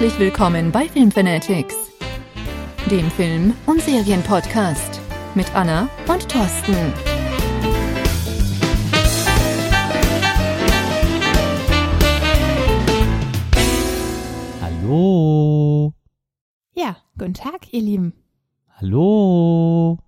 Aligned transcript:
Herzlich 0.00 0.18
willkommen 0.18 0.72
bei 0.72 0.88
Filmfanatics, 0.88 1.74
dem 2.90 3.10
Film- 3.10 3.52
und 3.66 3.82
Serienpodcast 3.82 4.98
mit 5.34 5.54
Anna 5.54 5.90
und 6.08 6.26
Thorsten. 6.26 6.74
Hallo. 14.62 15.92
Ja, 16.72 16.96
guten 17.18 17.34
Tag, 17.34 17.70
ihr 17.70 17.82
Lieben. 17.82 18.14
Hallo. 18.78 19.98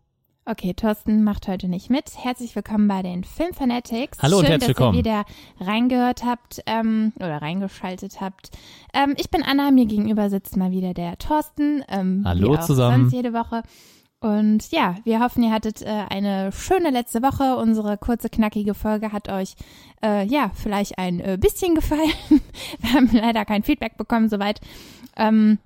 Okay, 0.44 0.74
Thorsten 0.74 1.22
macht 1.22 1.46
heute 1.46 1.68
nicht 1.68 1.88
mit. 1.88 2.16
Herzlich 2.16 2.56
willkommen 2.56 2.88
bei 2.88 3.00
den 3.02 3.22
Filmfanatics. 3.22 4.18
Hallo 4.20 4.38
und 4.38 4.42
Schön, 4.46 4.50
herzlich 4.50 4.74
dass 4.74 4.80
willkommen. 4.80 4.98
ihr 4.98 5.04
wieder 5.04 5.24
reingehört 5.60 6.24
habt 6.24 6.60
ähm, 6.66 7.12
oder 7.14 7.40
reingeschaltet 7.40 8.20
habt. 8.20 8.50
Ähm, 8.92 9.14
ich 9.18 9.30
bin 9.30 9.44
Anna, 9.44 9.70
mir 9.70 9.86
gegenüber 9.86 10.30
sitzt 10.30 10.56
mal 10.56 10.72
wieder 10.72 10.94
der 10.94 11.16
Thorsten. 11.18 11.84
Ähm, 11.88 12.24
Hallo 12.26 12.56
zusammen. 12.56 13.02
Sonst 13.02 13.12
jede 13.12 13.32
Woche. 13.32 13.62
Und 14.18 14.72
ja, 14.72 14.96
wir 15.04 15.20
hoffen, 15.20 15.44
ihr 15.44 15.52
hattet 15.52 15.80
äh, 15.82 16.06
eine 16.10 16.50
schöne 16.50 16.90
letzte 16.90 17.22
Woche. 17.22 17.54
Unsere 17.56 17.96
kurze, 17.96 18.28
knackige 18.28 18.74
Folge 18.74 19.12
hat 19.12 19.28
euch 19.28 19.54
äh, 20.04 20.26
ja 20.26 20.50
vielleicht 20.54 20.98
ein 20.98 21.20
äh, 21.20 21.38
bisschen 21.40 21.74
gefallen. 21.76 22.10
wir 22.80 22.92
haben 22.92 23.08
leider 23.12 23.44
kein 23.44 23.62
Feedback 23.62 23.96
bekommen 23.96 24.28
soweit. 24.28 24.60
Ähm, 25.16 25.58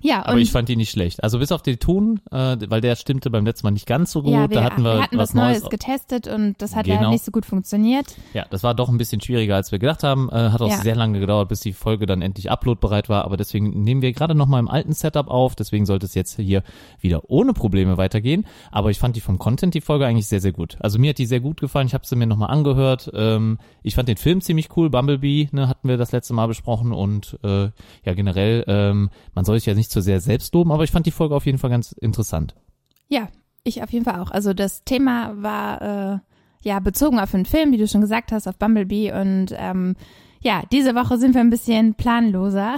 ja, 0.00 0.24
Aber 0.26 0.38
ich 0.38 0.52
fand 0.52 0.68
die 0.68 0.76
nicht 0.76 0.90
schlecht. 0.90 1.22
Also 1.24 1.38
bis 1.38 1.52
auf 1.52 1.62
den 1.62 1.78
Ton, 1.78 2.20
äh, 2.30 2.56
weil 2.68 2.80
der 2.80 2.96
stimmte 2.96 3.30
beim 3.30 3.44
letzten 3.44 3.66
Mal 3.66 3.70
nicht 3.72 3.86
ganz 3.86 4.12
so 4.12 4.22
gut. 4.22 4.32
ja, 4.32 4.48
wir, 4.48 4.56
da 4.56 4.64
hatten 4.64 4.82
wir, 4.82 5.02
hatten 5.02 5.16
was 5.18 5.30
was 5.30 5.34
Neues 5.34 5.60
Neues. 5.62 5.70
getestet 5.70 6.28
und 6.28 6.54
das 6.58 6.76
hat 6.76 6.84
Genau. 6.86 6.96
leider 6.98 7.10
nicht 7.10 7.24
so 7.24 7.30
gut 7.32 7.44
funktioniert. 7.46 8.06
Ja, 8.34 8.46
das 8.50 8.62
war 8.62 8.74
doch 8.74 8.88
ein 8.88 8.98
bisschen 8.98 9.20
schwieriger, 9.20 9.56
als 9.56 9.72
wir 9.72 9.78
gedacht 9.78 10.02
haben. 10.02 10.28
Äh, 10.30 10.50
hat 10.50 10.60
auch 10.62 10.68
Ja. 10.70 10.76
sehr 10.78 10.94
lange 10.94 11.18
gedauert, 11.20 11.48
bis 11.48 11.60
die 11.60 11.72
Folge 11.72 12.06
dann 12.06 12.22
endlich 12.22 12.50
uploadbereit 12.50 13.08
war. 13.08 13.24
Aber 13.24 13.36
deswegen 13.36 13.82
nehmen 13.82 14.02
wir 14.02 14.12
gerade 14.12 14.34
noch 14.34 14.46
mal 14.46 14.58
im 14.60 14.68
alten 14.68 14.92
Setup 14.92 15.28
auf. 15.28 15.54
Deswegen 15.56 15.86
sollte 15.86 16.06
es 16.06 16.14
jetzt 16.14 16.36
hier 16.36 16.62
wieder 17.00 17.22
ohne 17.28 17.52
Probleme 17.52 17.96
weitergehen. 17.96 18.46
Aber 18.70 18.90
ich 18.90 18.98
fand 18.98 19.16
die 19.16 19.20
vom 19.20 19.38
Content, 19.38 19.74
die 19.74 19.80
Folge 19.80 20.06
eigentlich 20.06 20.26
sehr, 20.28 20.40
sehr 20.40 20.52
gut. 20.52 20.76
Also 20.80 20.98
mir 20.98 21.10
hat 21.10 21.18
die 21.18 21.26
sehr 21.26 21.40
gut 21.40 21.60
gefallen. 21.60 21.86
Ich 21.86 21.94
habe 21.94 22.06
sie 22.06 22.16
mir 22.16 22.26
noch 22.26 22.36
mal 22.36 22.46
angehört. 22.46 23.10
Ähm, 23.14 23.58
ich 23.82 23.94
fand 23.94 24.08
den 24.08 24.16
Film 24.16 24.40
ziemlich 24.40 24.68
cool. 24.76 24.90
Bumblebee 24.90 25.48
ne, 25.52 25.68
hatten 25.68 25.88
wir 25.88 25.96
das 25.96 26.12
letzte 26.12 26.34
Mal 26.34 26.46
besprochen. 26.46 26.92
Und 26.92 27.38
äh, 27.42 27.64
ja, 28.04 28.14
generell, 28.14 28.64
ähm, 28.68 29.10
man 29.34 29.44
soll 29.44 29.58
sich 29.58 29.66
ja 29.66 29.74
nicht 29.74 29.85
zu 29.88 30.00
sehr 30.00 30.20
selbst 30.20 30.54
loben. 30.54 30.72
Aber 30.72 30.84
ich 30.84 30.90
fand 30.90 31.06
die 31.06 31.10
Folge 31.10 31.34
auf 31.34 31.46
jeden 31.46 31.58
Fall 31.58 31.70
ganz 31.70 31.92
interessant. 31.92 32.54
Ja, 33.08 33.28
ich 33.64 33.82
auf 33.82 33.92
jeden 33.92 34.04
Fall 34.04 34.20
auch. 34.20 34.30
Also 34.30 34.54
das 34.54 34.84
Thema 34.84 35.34
war 35.42 35.82
äh, 35.82 36.18
ja 36.62 36.80
bezogen 36.80 37.18
auf 37.18 37.32
den 37.32 37.46
Film, 37.46 37.72
wie 37.72 37.78
du 37.78 37.88
schon 37.88 38.00
gesagt 38.00 38.32
hast, 38.32 38.46
auf 38.46 38.58
Bumblebee 38.58 39.12
und 39.12 39.54
ähm, 39.56 39.94
ja, 40.40 40.62
diese 40.70 40.94
Woche 40.94 41.18
sind 41.18 41.34
wir 41.34 41.40
ein 41.40 41.50
bisschen 41.50 41.94
planloser, 41.94 42.76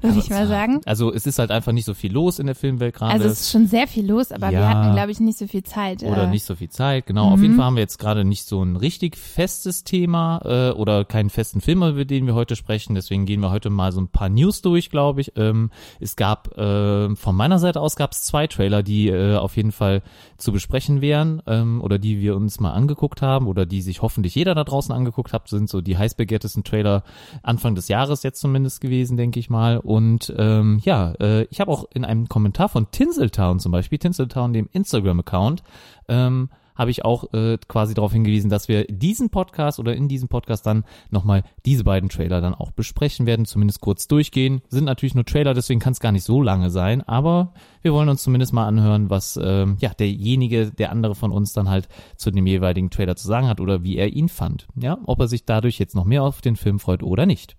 würde 0.00 0.18
ich 0.18 0.30
mal 0.30 0.46
sagen. 0.46 0.80
Also 0.86 1.12
es 1.12 1.26
ist 1.26 1.38
halt 1.38 1.50
einfach 1.50 1.72
nicht 1.72 1.84
so 1.84 1.94
viel 1.94 2.12
los 2.12 2.38
in 2.38 2.46
der 2.46 2.54
Filmwelt 2.54 2.94
gerade. 2.94 3.12
Also 3.12 3.26
es 3.26 3.42
ist 3.42 3.50
schon 3.50 3.66
sehr 3.66 3.86
viel 3.86 4.06
los, 4.08 4.32
aber 4.32 4.50
wir 4.50 4.60
Ja. 4.60 4.68
hatten, 4.68 4.94
glaube 4.94 5.10
ich, 5.10 5.20
nicht 5.20 5.38
so 5.38 5.46
viel 5.46 5.62
Zeit. 5.62 6.02
oder 6.02 6.24
äh, 6.24 6.26
nicht 6.28 6.44
so 6.44 6.54
viel 6.54 6.68
Zeit, 6.68 7.06
genau. 7.06 7.28
Auf 7.30 7.36
Mhm. 7.38 7.42
jeden 7.42 7.56
Fall 7.56 7.64
haben 7.66 7.76
wir 7.76 7.82
jetzt 7.82 7.98
gerade 7.98 8.24
nicht 8.24 8.44
so 8.46 8.62
ein 8.62 8.76
richtig 8.76 9.16
festes 9.16 9.84
Thema 9.84 10.40
äh, 10.44 10.70
oder 10.72 11.04
keinen 11.04 11.30
festen 11.30 11.60
Film, 11.60 11.82
über 11.82 12.04
den 12.04 12.26
wir 12.26 12.34
heute 12.34 12.56
sprechen. 12.56 12.94
Deswegen 12.94 13.26
gehen 13.26 13.40
wir 13.40 13.50
heute 13.50 13.70
mal 13.70 13.92
so 13.92 14.00
ein 14.00 14.08
paar 14.08 14.28
News 14.28 14.62
durch, 14.62 14.90
glaube 14.90 15.20
ich. 15.20 15.32
Ähm, 15.36 15.70
es 16.00 16.16
gab 16.16 16.56
äh, 16.58 17.14
von 17.16 17.34
meiner 17.36 17.58
Seite 17.58 17.80
aus 17.80 17.96
gab 17.96 18.12
es 18.12 18.22
zwei 18.22 18.46
Trailer, 18.46 18.82
die 18.82 19.08
äh, 19.08 19.36
auf 19.36 19.56
jeden 19.56 19.72
Fall 19.72 20.02
zu 20.36 20.52
besprechen 20.52 21.00
wären 21.00 21.42
ähm, 21.46 21.80
oder 21.82 21.98
die 21.98 22.20
wir 22.20 22.36
uns 22.36 22.60
mal 22.60 22.72
angeguckt 22.72 23.22
haben 23.22 23.46
oder 23.46 23.66
die 23.66 23.82
sich 23.82 24.02
hoffentlich 24.02 24.34
jeder 24.34 24.54
da 24.54 24.64
draußen 24.64 24.92
angeguckt 24.94 25.32
hat. 25.32 25.48
Sind 25.48 25.68
so 25.68 25.80
die 25.80 25.96
heißbegehrtesten 25.96 26.64
Trailer 26.64 27.02
Anfang 27.42 27.74
des 27.74 27.88
Jahres 27.88 28.22
jetzt 28.22 28.40
zumindest 28.40 28.80
gewesen, 28.80 29.16
denke 29.16 29.40
ich 29.40 29.50
mal. 29.50 29.63
Und 29.72 30.32
ähm, 30.36 30.80
ja, 30.82 31.12
äh, 31.20 31.44
ich 31.50 31.60
habe 31.60 31.70
auch 31.70 31.86
in 31.92 32.04
einem 32.04 32.28
Kommentar 32.28 32.68
von 32.68 32.90
Tinseltown 32.90 33.58
zum 33.58 33.72
Beispiel, 33.72 33.98
Tinseltown, 33.98 34.52
dem 34.52 34.68
Instagram-Account, 34.72 35.62
ähm, 36.08 36.48
habe 36.74 36.90
ich 36.90 37.04
auch 37.04 37.32
äh, 37.32 37.58
quasi 37.68 37.94
darauf 37.94 38.12
hingewiesen, 38.12 38.50
dass 38.50 38.68
wir 38.68 38.84
diesen 38.84 39.30
Podcast 39.30 39.78
oder 39.78 39.94
in 39.94 40.08
diesem 40.08 40.28
Podcast 40.28 40.66
dann 40.66 40.84
nochmal 41.10 41.44
diese 41.64 41.84
beiden 41.84 42.08
Trailer 42.08 42.40
dann 42.40 42.54
auch 42.54 42.72
besprechen 42.72 43.26
werden, 43.26 43.46
zumindest 43.46 43.80
kurz 43.80 44.08
durchgehen. 44.08 44.60
Sind 44.68 44.84
natürlich 44.84 45.14
nur 45.14 45.24
Trailer, 45.24 45.54
deswegen 45.54 45.80
kann 45.80 45.92
es 45.92 46.00
gar 46.00 46.12
nicht 46.12 46.24
so 46.24 46.42
lange 46.42 46.70
sein, 46.70 47.02
aber 47.02 47.52
wir 47.82 47.92
wollen 47.92 48.08
uns 48.08 48.22
zumindest 48.22 48.52
mal 48.52 48.66
anhören, 48.66 49.10
was 49.10 49.38
ähm, 49.42 49.76
ja 49.80 49.90
derjenige, 49.90 50.70
der 50.70 50.90
andere 50.90 51.14
von 51.14 51.30
uns 51.30 51.52
dann 51.52 51.68
halt 51.68 51.88
zu 52.16 52.30
dem 52.30 52.46
jeweiligen 52.46 52.90
Trailer 52.90 53.16
zu 53.16 53.28
sagen 53.28 53.46
hat 53.46 53.60
oder 53.60 53.82
wie 53.84 53.96
er 53.96 54.12
ihn 54.12 54.28
fand. 54.28 54.66
Ja, 54.74 54.98
ob 55.06 55.20
er 55.20 55.28
sich 55.28 55.44
dadurch 55.44 55.78
jetzt 55.78 55.94
noch 55.94 56.04
mehr 56.04 56.22
auf 56.22 56.40
den 56.40 56.56
Film 56.56 56.80
freut 56.80 57.02
oder 57.02 57.26
nicht. 57.26 57.56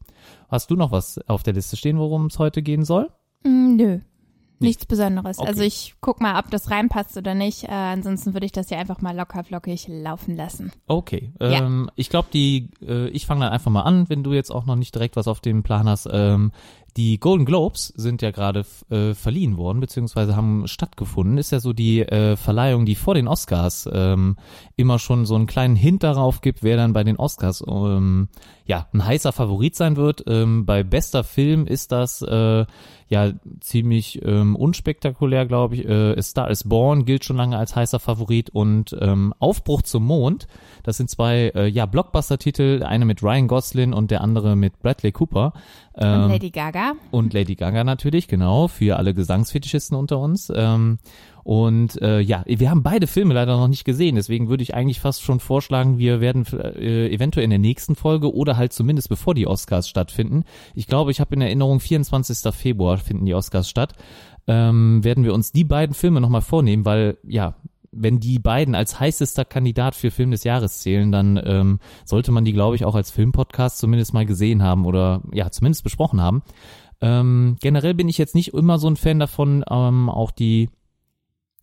Hast 0.55 0.71
du 0.71 0.75
noch 0.77 0.91
was 0.91 1.19
auf 1.27 1.43
der 1.43 1.51
Liste 1.53 1.75
stehen, 1.75 1.97
worum 1.99 2.27
es 2.27 2.39
heute 2.39 2.61
gehen 2.61 2.85
soll? 2.85 3.09
mm, 3.43 3.75
nö. 3.75 3.99
Nichts 4.59 4.85
Besonderes. 4.85 5.37
Okay. 5.37 5.49
Also 5.49 5.63
ich 5.63 5.95
guck 5.99 6.21
mal, 6.21 6.39
ob 6.39 6.49
das 6.49 6.71
reinpasst 6.71 7.17
oder 7.17 7.35
nicht. 7.35 7.65
Äh, 7.65 7.71
ansonsten 7.71 8.33
würde 8.33 8.45
ich 8.45 8.53
das 8.53 8.69
hier 8.69 8.77
einfach 8.79 9.01
mal 9.01 9.13
locker 9.15 9.43
flockig 9.43 9.87
laufen 9.89 10.33
lassen. 10.37 10.71
Okay, 10.87 11.33
Ja. 11.41 11.65
ähm, 11.65 11.89
ich 11.97 12.09
glaube, 12.09 12.29
die, 12.33 12.69
äh, 12.81 13.09
ich 13.09 13.25
fange 13.25 13.41
dann 13.41 13.51
einfach 13.51 13.69
mal 13.69 13.81
an, 13.81 14.07
wenn 14.07 14.23
du 14.23 14.31
jetzt 14.31 14.51
auch 14.51 14.65
noch 14.65 14.77
nicht 14.77 14.95
direkt 14.95 15.17
was 15.17 15.27
auf 15.27 15.41
dem 15.41 15.61
Plan 15.61 15.89
hast. 15.89 16.07
Ähm, 16.09 16.53
die 16.97 17.19
Golden 17.19 17.45
Globes 17.45 17.87
sind 17.97 18.21
ja 18.21 18.31
gerade 18.31 18.65
äh, 18.89 19.13
verliehen 19.13 19.57
worden, 19.57 19.81
beziehungsweise 19.81 20.35
haben 20.35 20.65
stattgefunden. 20.67 21.37
Ist 21.37 21.51
ja 21.51 21.59
so 21.59 21.73
die 21.73 21.99
äh, 22.01 22.37
Verleihung, 22.37 22.85
die 22.85 22.95
vor 22.95 23.15
den 23.15 23.27
Oscars 23.27 23.89
ähm, 23.91 24.37
immer 24.77 24.97
schon 24.97 25.25
so 25.25 25.35
einen 25.35 25.45
kleinen 25.45 25.75
Hint 25.75 26.03
darauf 26.03 26.39
gibt, 26.39 26.63
wer 26.63 26.77
dann 26.77 26.93
bei 26.93 27.03
den 27.03 27.17
Oscars 27.17 27.63
ähm, 27.67 28.29
ja 28.65 28.87
ein 28.93 29.05
heißer 29.05 29.33
Favorit 29.33 29.75
sein 29.75 29.97
wird. 29.97 30.23
Ähm, 30.27 30.65
bei 30.65 30.83
bester 30.83 31.25
Film 31.25 31.67
ist 31.67 31.91
das 31.91 32.21
äh, 32.21 32.65
ja 33.09 33.31
ziemlich 33.59 34.21
ähm, 34.23 34.55
unspektakulär, 34.55 35.45
glaube 35.45 35.75
ich. 35.75 35.85
Äh, 35.85 36.17
A 36.17 36.21
Star 36.21 36.49
is 36.49 36.63
Born 36.63 37.03
gilt 37.03 37.25
schon 37.25 37.37
lange 37.37 37.57
als 37.57 37.75
heißer 37.75 37.99
Favorit 37.99 38.51
und 38.51 38.95
ähm, 39.01 39.33
Aufbruch 39.39 39.81
zum 39.81 40.05
Mond. 40.05 40.47
Das 40.85 40.97
sind 40.97 41.09
zwei 41.09 41.51
äh, 41.55 41.67
ja 41.67 41.85
Blockbuster-Titel, 41.87 42.83
eine 42.83 43.05
mit 43.05 43.23
Ryan 43.23 43.47
Gosling 43.47 43.91
und 43.93 44.11
der 44.11 44.21
andere 44.21 44.55
mit 44.55 44.79
Bradley 44.79 45.11
Cooper. 45.11 45.53
Und 45.93 46.03
Ähm, 46.03 46.29
Lady 46.29 46.51
Gaga. 46.51 46.93
und 47.11 47.33
Lady 47.33 47.55
Gaga 47.55 47.83
natürlich, 47.83 48.27
genau, 48.27 48.67
für 48.67 48.97
alle 48.97 49.13
Gesangsfetischisten 49.13 49.97
unter 49.97 50.19
uns. 50.19 50.51
Ähm, 50.55 50.99
und 51.43 52.01
äh, 52.01 52.19
ja, 52.21 52.43
wir 52.47 52.69
haben 52.69 52.81
beide 52.83 53.07
Filme 53.07 53.33
leider 53.33 53.55
noch 53.57 53.67
nicht 53.67 53.85
gesehen, 53.85 54.15
deswegen 54.15 54.49
würde 54.49 54.63
ich 54.63 54.73
eigentlich 54.73 54.99
fast 54.99 55.21
schon 55.21 55.39
vorschlagen, 55.39 55.97
wir 55.99 56.19
werden 56.19 56.45
äh, 56.53 57.07
eventuell 57.13 57.43
in 57.43 57.51
der 57.51 57.59
nächsten 57.59 57.95
Folge 57.95 58.33
oder 58.33 58.57
halt 58.57 58.73
zumindest 58.73 59.09
bevor 59.09 59.35
die 59.35 59.45
Oscars 59.47 59.87
stattfinden. 59.87 60.43
Ich 60.73 60.87
glaube, 60.87 61.11
ich 61.11 61.19
habe 61.19 61.35
in 61.35 61.41
Erinnerung, 61.41 61.79
24. 61.79 62.51
Februar 62.53 62.97
finden 62.97 63.25
die 63.25 63.35
Oscars 63.35 63.69
statt. 63.69 63.93
Ähm, 64.47 65.03
werden 65.03 65.23
wir 65.23 65.33
uns 65.33 65.51
die 65.51 65.63
beiden 65.63 65.95
Filme 65.95 66.21
nochmal 66.21 66.41
vornehmen, 66.41 66.85
weil 66.85 67.17
ja, 67.27 67.55
wenn 67.95 68.19
die 68.19 68.39
beiden 68.39 68.75
als 68.75 68.99
heißester 68.99 69.45
Kandidat 69.45 69.95
für 69.95 70.11
Film 70.11 70.31
des 70.31 70.43
Jahres 70.43 70.79
zählen, 70.79 71.11
dann 71.11 71.41
ähm, 71.43 71.79
sollte 72.03 72.31
man 72.31 72.45
die, 72.45 72.53
glaube 72.53 72.75
ich, 72.75 72.85
auch 72.85 72.95
als 72.95 73.11
Filmpodcast 73.11 73.77
zumindest 73.77 74.13
mal 74.13 74.25
gesehen 74.25 74.61
haben 74.61 74.85
oder 74.85 75.21
ja, 75.31 75.49
zumindest 75.51 75.83
besprochen 75.83 76.21
haben. 76.21 76.43
Ähm, 77.01 77.57
generell 77.59 77.93
bin 77.93 78.09
ich 78.09 78.17
jetzt 78.17 78.35
nicht 78.35 78.53
immer 78.53 78.77
so 78.77 78.87
ein 78.87 78.95
Fan 78.95 79.19
davon, 79.19 79.63
ähm, 79.69 80.09
auch 80.09 80.31
die 80.31 80.69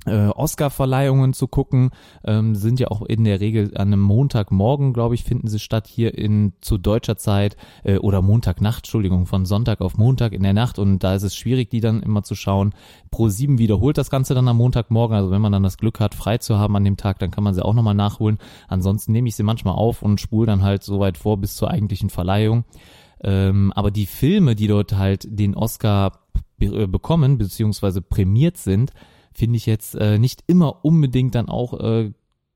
äh, 0.06 0.28
Oscar-Verleihungen 0.28 1.32
zu 1.32 1.46
gucken, 1.46 1.90
ähm, 2.24 2.54
sind 2.54 2.80
ja 2.80 2.88
auch 2.88 3.02
in 3.02 3.24
der 3.24 3.40
Regel 3.40 3.76
an 3.76 3.88
einem 3.88 4.00
Montagmorgen, 4.00 4.92
glaube 4.92 5.14
ich, 5.14 5.24
finden 5.24 5.48
sie 5.48 5.58
statt 5.58 5.86
hier 5.86 6.16
in 6.16 6.52
zu 6.60 6.78
deutscher 6.78 7.16
Zeit 7.16 7.56
äh, 7.84 7.98
oder 7.98 8.20
Montagnacht, 8.20 8.78
Entschuldigung, 8.78 9.26
von 9.26 9.46
Sonntag 9.46 9.80
auf 9.80 9.96
Montag 9.96 10.32
in 10.32 10.42
der 10.42 10.54
Nacht 10.54 10.78
und 10.78 11.00
da 11.00 11.14
ist 11.14 11.22
es 11.22 11.36
schwierig, 11.36 11.70
die 11.70 11.80
dann 11.80 12.02
immer 12.02 12.22
zu 12.22 12.34
schauen. 12.34 12.74
Pro 13.10 13.28
7 13.28 13.58
wiederholt 13.58 13.96
das 13.96 14.10
Ganze 14.10 14.34
dann 14.34 14.48
am 14.48 14.56
Montagmorgen, 14.56 15.16
also 15.16 15.30
wenn 15.30 15.40
man 15.40 15.52
dann 15.52 15.62
das 15.62 15.78
Glück 15.78 16.00
hat, 16.00 16.14
frei 16.14 16.38
zu 16.38 16.58
haben 16.58 16.74
an 16.76 16.84
dem 16.84 16.96
Tag, 16.96 17.18
dann 17.20 17.30
kann 17.30 17.44
man 17.44 17.54
sie 17.54 17.64
auch 17.64 17.74
nochmal 17.74 17.94
nachholen. 17.94 18.38
Ansonsten 18.68 19.12
nehme 19.12 19.28
ich 19.28 19.36
sie 19.36 19.42
manchmal 19.42 19.74
auf 19.74 20.02
und 20.02 20.20
spule 20.20 20.46
dann 20.46 20.62
halt 20.62 20.82
so 20.82 20.98
weit 20.98 21.16
vor 21.16 21.36
bis 21.36 21.54
zur 21.54 21.70
eigentlichen 21.70 22.10
Verleihung. 22.10 22.64
Ähm, 23.22 23.72
aber 23.76 23.92
die 23.92 24.06
Filme, 24.06 24.56
die 24.56 24.66
dort 24.66 24.96
halt 24.96 25.26
den 25.28 25.54
Oscar 25.54 26.18
be 26.58 26.66
äh, 26.66 26.86
bekommen, 26.86 27.38
beziehungsweise 27.38 28.02
prämiert 28.02 28.56
sind, 28.56 28.92
finde 29.34 29.56
ich 29.56 29.66
jetzt 29.66 29.94
äh, 29.94 30.18
nicht 30.18 30.44
immer 30.46 30.84
unbedingt 30.84 31.34
dann 31.34 31.48
auch 31.48 31.78
äh, 31.80 32.12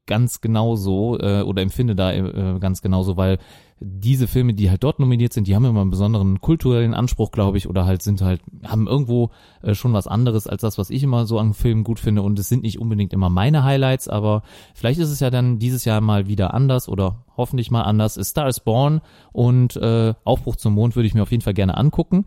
ganz 0.07 0.41
genauso 0.41 1.19
äh, 1.19 1.43
oder 1.43 1.63
empfinde 1.63 1.95
da 1.95 2.13
äh, 2.13 2.59
ganz 2.61 2.81
genauso, 2.81 3.17
weil 3.17 3.39
diese 3.79 4.27
Filme, 4.27 4.55
die 4.55 4.71
halt 4.71 4.83
dort 4.85 5.01
nominiert 5.01 5.35
sind, 5.35 5.47
die 5.47 5.55
haben 5.55 5.67
immer 5.67 5.83
einen 5.83 5.91
besonderen 5.91 6.41
kulturellen 6.41 6.95
Anspruch, 6.95 7.31
glaube 7.31 7.59
ich, 7.59 7.69
oder 7.69 7.85
halt 7.85 8.01
sind 8.01 8.23
halt, 8.23 8.41
haben 8.65 8.87
irgendwo 8.87 9.31
äh, 9.61 9.75
schon 9.75 9.93
was 9.93 10.07
anderes 10.07 10.47
als 10.47 10.63
das, 10.63 10.79
was 10.79 10.89
ich 10.89 11.03
immer 11.03 11.27
so 11.27 11.39
an 11.39 11.53
Filmen 11.53 11.85
gut 11.85 12.01
finde 12.01 12.23
und 12.23 12.39
es 12.39 12.49
sind 12.49 12.63
nicht 12.63 12.79
unbedingt 12.79 13.13
immer 13.13 13.29
meine 13.29 13.65
Highlights, 13.65 14.09
aber 14.09 14.43
vielleicht 14.75 14.99
ist 14.99 15.11
es 15.11 15.21
ja 15.21 15.29
dann 15.29 15.59
dieses 15.59 15.85
Jahr 15.85 16.01
mal 16.01 16.27
wieder 16.27 16.55
anders 16.55 16.89
oder 16.89 17.25
hoffentlich 17.37 17.71
mal 17.71 17.83
anders. 17.83 18.17
A 18.17 18.25
Star 18.25 18.49
is 18.49 18.61
Born 18.61 19.03
und 19.33 19.77
äh, 19.77 20.15
Aufbruch 20.25 20.57
zum 20.57 20.73
Mond 20.73 20.97
würde 20.97 21.07
ich 21.07 21.15
mir 21.15 21.23
auf 21.23 21.31
jeden 21.31 21.43
Fall 21.43 21.55
gerne 21.55 21.77
angucken. 21.77 22.25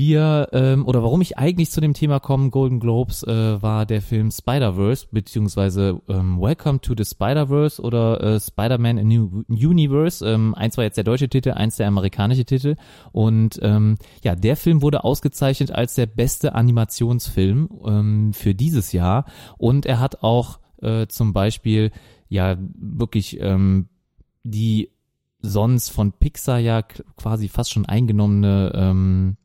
Wir, 0.00 0.48
ähm, 0.52 0.86
oder 0.86 1.02
warum 1.02 1.20
ich 1.20 1.36
eigentlich 1.36 1.70
zu 1.70 1.82
dem 1.82 1.92
Thema 1.92 2.20
komme, 2.20 2.48
Golden 2.48 2.80
Globes, 2.80 3.22
äh, 3.22 3.60
war 3.60 3.84
der 3.84 4.00
Film 4.00 4.30
Spider-Verse, 4.30 5.08
beziehungsweise 5.12 6.00
ähm, 6.08 6.40
Welcome 6.40 6.80
to 6.80 6.94
the 6.96 7.04
Spider-Verse 7.04 7.82
oder 7.82 8.18
äh, 8.22 8.40
Spider-Man 8.40 8.98
a 8.98 9.02
New 9.04 9.44
Universe. 9.50 10.26
Ähm, 10.26 10.54
eins 10.54 10.78
war 10.78 10.84
jetzt 10.84 10.96
der 10.96 11.04
deutsche 11.04 11.28
Titel, 11.28 11.50
eins 11.50 11.76
der 11.76 11.86
amerikanische 11.86 12.46
Titel. 12.46 12.76
Und 13.12 13.60
ähm, 13.60 13.96
ja, 14.24 14.34
der 14.34 14.56
Film 14.56 14.80
wurde 14.80 15.04
ausgezeichnet 15.04 15.70
als 15.70 15.96
der 15.96 16.06
beste 16.06 16.54
Animationsfilm 16.54 17.68
ähm, 17.84 18.32
für 18.32 18.54
dieses 18.54 18.92
Jahr. 18.92 19.26
Und 19.58 19.84
er 19.84 20.00
hat 20.00 20.22
auch 20.22 20.60
äh, 20.80 21.08
zum 21.08 21.34
Beispiel 21.34 21.90
ja 22.30 22.56
wirklich 22.58 23.38
ähm, 23.38 23.90
die 24.44 24.92
sonst 25.42 25.90
von 25.90 26.12
Pixar 26.12 26.58
ja 26.58 26.80
quasi 26.80 27.48
fast 27.48 27.70
schon 27.70 27.84
eingenommene 27.84 28.72
ähm, 28.74 29.36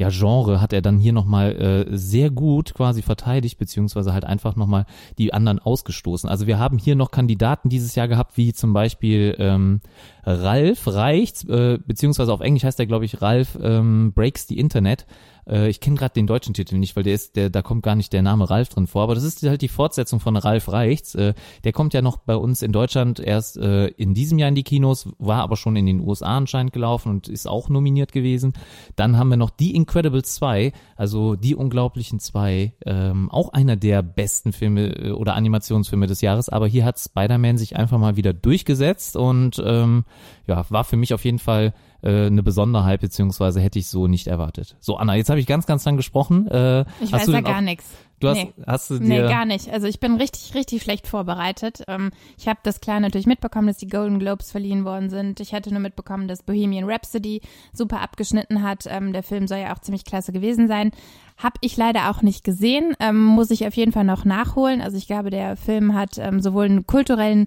ja, 0.00 0.08
Genre 0.08 0.62
hat 0.62 0.72
er 0.72 0.80
dann 0.80 0.98
hier 0.98 1.12
nochmal 1.12 1.86
äh, 1.90 1.94
sehr 1.94 2.30
gut 2.30 2.72
quasi 2.72 3.02
verteidigt, 3.02 3.58
beziehungsweise 3.58 4.14
halt 4.14 4.24
einfach 4.24 4.56
nochmal 4.56 4.86
die 5.18 5.34
anderen 5.34 5.58
ausgestoßen. 5.58 6.26
Also 6.26 6.46
wir 6.46 6.58
haben 6.58 6.78
hier 6.78 6.96
noch 6.96 7.10
Kandidaten 7.10 7.68
dieses 7.68 7.94
Jahr 7.96 8.08
gehabt, 8.08 8.38
wie 8.38 8.54
zum 8.54 8.72
Beispiel 8.72 9.36
ähm, 9.38 9.82
Ralf 10.24 10.86
Reichts, 10.86 11.44
äh, 11.44 11.78
beziehungsweise 11.86 12.32
auf 12.32 12.40
Englisch 12.40 12.64
heißt 12.64 12.80
er, 12.80 12.86
glaube 12.86 13.04
ich, 13.04 13.20
Ralf 13.20 13.58
ähm, 13.62 14.14
Breaks 14.14 14.48
the 14.48 14.58
Internet. 14.58 15.04
Äh, 15.50 15.68
ich 15.68 15.80
kenne 15.80 15.96
gerade 15.96 16.14
den 16.14 16.26
deutschen 16.26 16.54
Titel 16.54 16.78
nicht, 16.78 16.96
weil 16.96 17.02
der 17.02 17.14
ist, 17.14 17.36
der, 17.36 17.50
da 17.50 17.62
kommt 17.62 17.82
gar 17.82 17.96
nicht 17.96 18.12
der 18.12 18.22
Name 18.22 18.48
Ralf 18.48 18.68
drin 18.68 18.86
vor, 18.86 19.02
aber 19.02 19.14
das 19.14 19.24
ist 19.24 19.42
halt 19.42 19.62
die 19.62 19.68
Fortsetzung 19.68 20.20
von 20.20 20.36
Ralf 20.36 20.70
Reichts. 20.70 21.14
Äh, 21.14 21.34
der 21.64 21.72
kommt 21.72 21.94
ja 21.94 22.02
noch 22.02 22.18
bei 22.18 22.36
uns 22.36 22.62
in 22.62 22.72
Deutschland 22.72 23.20
erst 23.20 23.56
äh, 23.56 23.88
in 23.88 24.14
diesem 24.14 24.38
Jahr 24.38 24.48
in 24.48 24.54
die 24.54 24.62
Kinos, 24.62 25.08
war 25.18 25.42
aber 25.42 25.56
schon 25.56 25.76
in 25.76 25.86
den 25.86 26.00
USA 26.00 26.36
anscheinend 26.36 26.72
gelaufen 26.72 27.10
und 27.10 27.28
ist 27.28 27.48
auch 27.48 27.68
nominiert 27.68 28.12
gewesen. 28.12 28.52
Dann 28.96 29.16
haben 29.16 29.28
wir 29.28 29.36
noch 29.36 29.50
Die 29.50 29.74
Incredibles 29.74 30.34
2, 30.34 30.72
also 30.96 31.34
Die 31.36 31.54
Unglaublichen 31.54 32.20
2, 32.20 32.74
ähm, 32.86 33.30
auch 33.30 33.52
einer 33.52 33.76
der 33.76 34.02
besten 34.02 34.52
Filme 34.52 34.94
äh, 34.96 35.10
oder 35.10 35.34
Animationsfilme 35.34 36.06
des 36.06 36.20
Jahres, 36.20 36.48
aber 36.48 36.68
hier 36.68 36.84
hat 36.84 36.98
Spider-Man 36.98 37.58
sich 37.58 37.76
einfach 37.76 37.98
mal 37.98 38.16
wieder 38.16 38.32
durchgesetzt 38.32 39.16
und 39.16 39.60
ähm, 39.64 40.04
ja, 40.46 40.64
war 40.68 40.84
für 40.84 40.96
mich 40.96 41.14
auf 41.14 41.24
jeden 41.24 41.38
Fall 41.38 41.72
äh, 42.02 42.26
eine 42.26 42.42
Besonderheit, 42.42 43.00
beziehungsweise 43.00 43.60
hätte 43.60 43.78
ich 43.78 43.88
so 43.88 44.06
nicht 44.06 44.26
erwartet. 44.26 44.76
So, 44.80 44.96
Anna, 44.96 45.14
jetzt 45.14 45.30
habe 45.30 45.40
ich 45.40 45.46
ganz, 45.46 45.66
ganz 45.66 45.84
lang 45.84 45.96
gesprochen. 45.96 46.46
Äh, 46.48 46.84
ich 47.00 47.12
weiß 47.12 47.26
ja 47.26 47.40
gar 47.40 47.60
nichts. 47.60 47.86
Du 48.20 48.28
hast, 48.28 48.36
nee. 48.36 48.52
hast 48.66 48.90
du 48.90 48.98
dir. 48.98 49.08
Nee, 49.08 49.22
gar 49.22 49.46
nicht. 49.46 49.70
Also 49.70 49.86
ich 49.86 49.98
bin 49.98 50.16
richtig, 50.16 50.54
richtig 50.54 50.82
schlecht 50.82 51.06
vorbereitet. 51.06 51.82
Ähm, 51.88 52.10
ich 52.36 52.48
habe 52.48 52.60
das 52.62 52.82
klar 52.82 53.00
natürlich 53.00 53.26
mitbekommen, 53.26 53.66
dass 53.66 53.78
die 53.78 53.88
Golden 53.88 54.18
Globes 54.18 54.50
verliehen 54.50 54.84
worden 54.84 55.08
sind. 55.08 55.40
Ich 55.40 55.54
hatte 55.54 55.70
nur 55.70 55.80
mitbekommen, 55.80 56.28
dass 56.28 56.42
Bohemian 56.42 56.88
Rhapsody 56.88 57.40
super 57.72 58.02
abgeschnitten 58.02 58.62
hat. 58.62 58.84
Ähm, 58.86 59.14
der 59.14 59.22
Film 59.22 59.46
soll 59.46 59.58
ja 59.58 59.74
auch 59.74 59.78
ziemlich 59.78 60.04
klasse 60.04 60.32
gewesen 60.32 60.68
sein. 60.68 60.90
Hab 61.38 61.54
ich 61.62 61.78
leider 61.78 62.10
auch 62.10 62.20
nicht 62.20 62.44
gesehen. 62.44 62.94
Ähm, 63.00 63.24
muss 63.24 63.50
ich 63.50 63.66
auf 63.66 63.74
jeden 63.74 63.92
Fall 63.92 64.04
noch 64.04 64.26
nachholen. 64.26 64.82
Also 64.82 64.98
ich 64.98 65.06
glaube, 65.06 65.30
der 65.30 65.56
Film 65.56 65.94
hat 65.94 66.18
ähm, 66.18 66.40
sowohl 66.40 66.66
einen 66.66 66.86
kulturellen, 66.86 67.46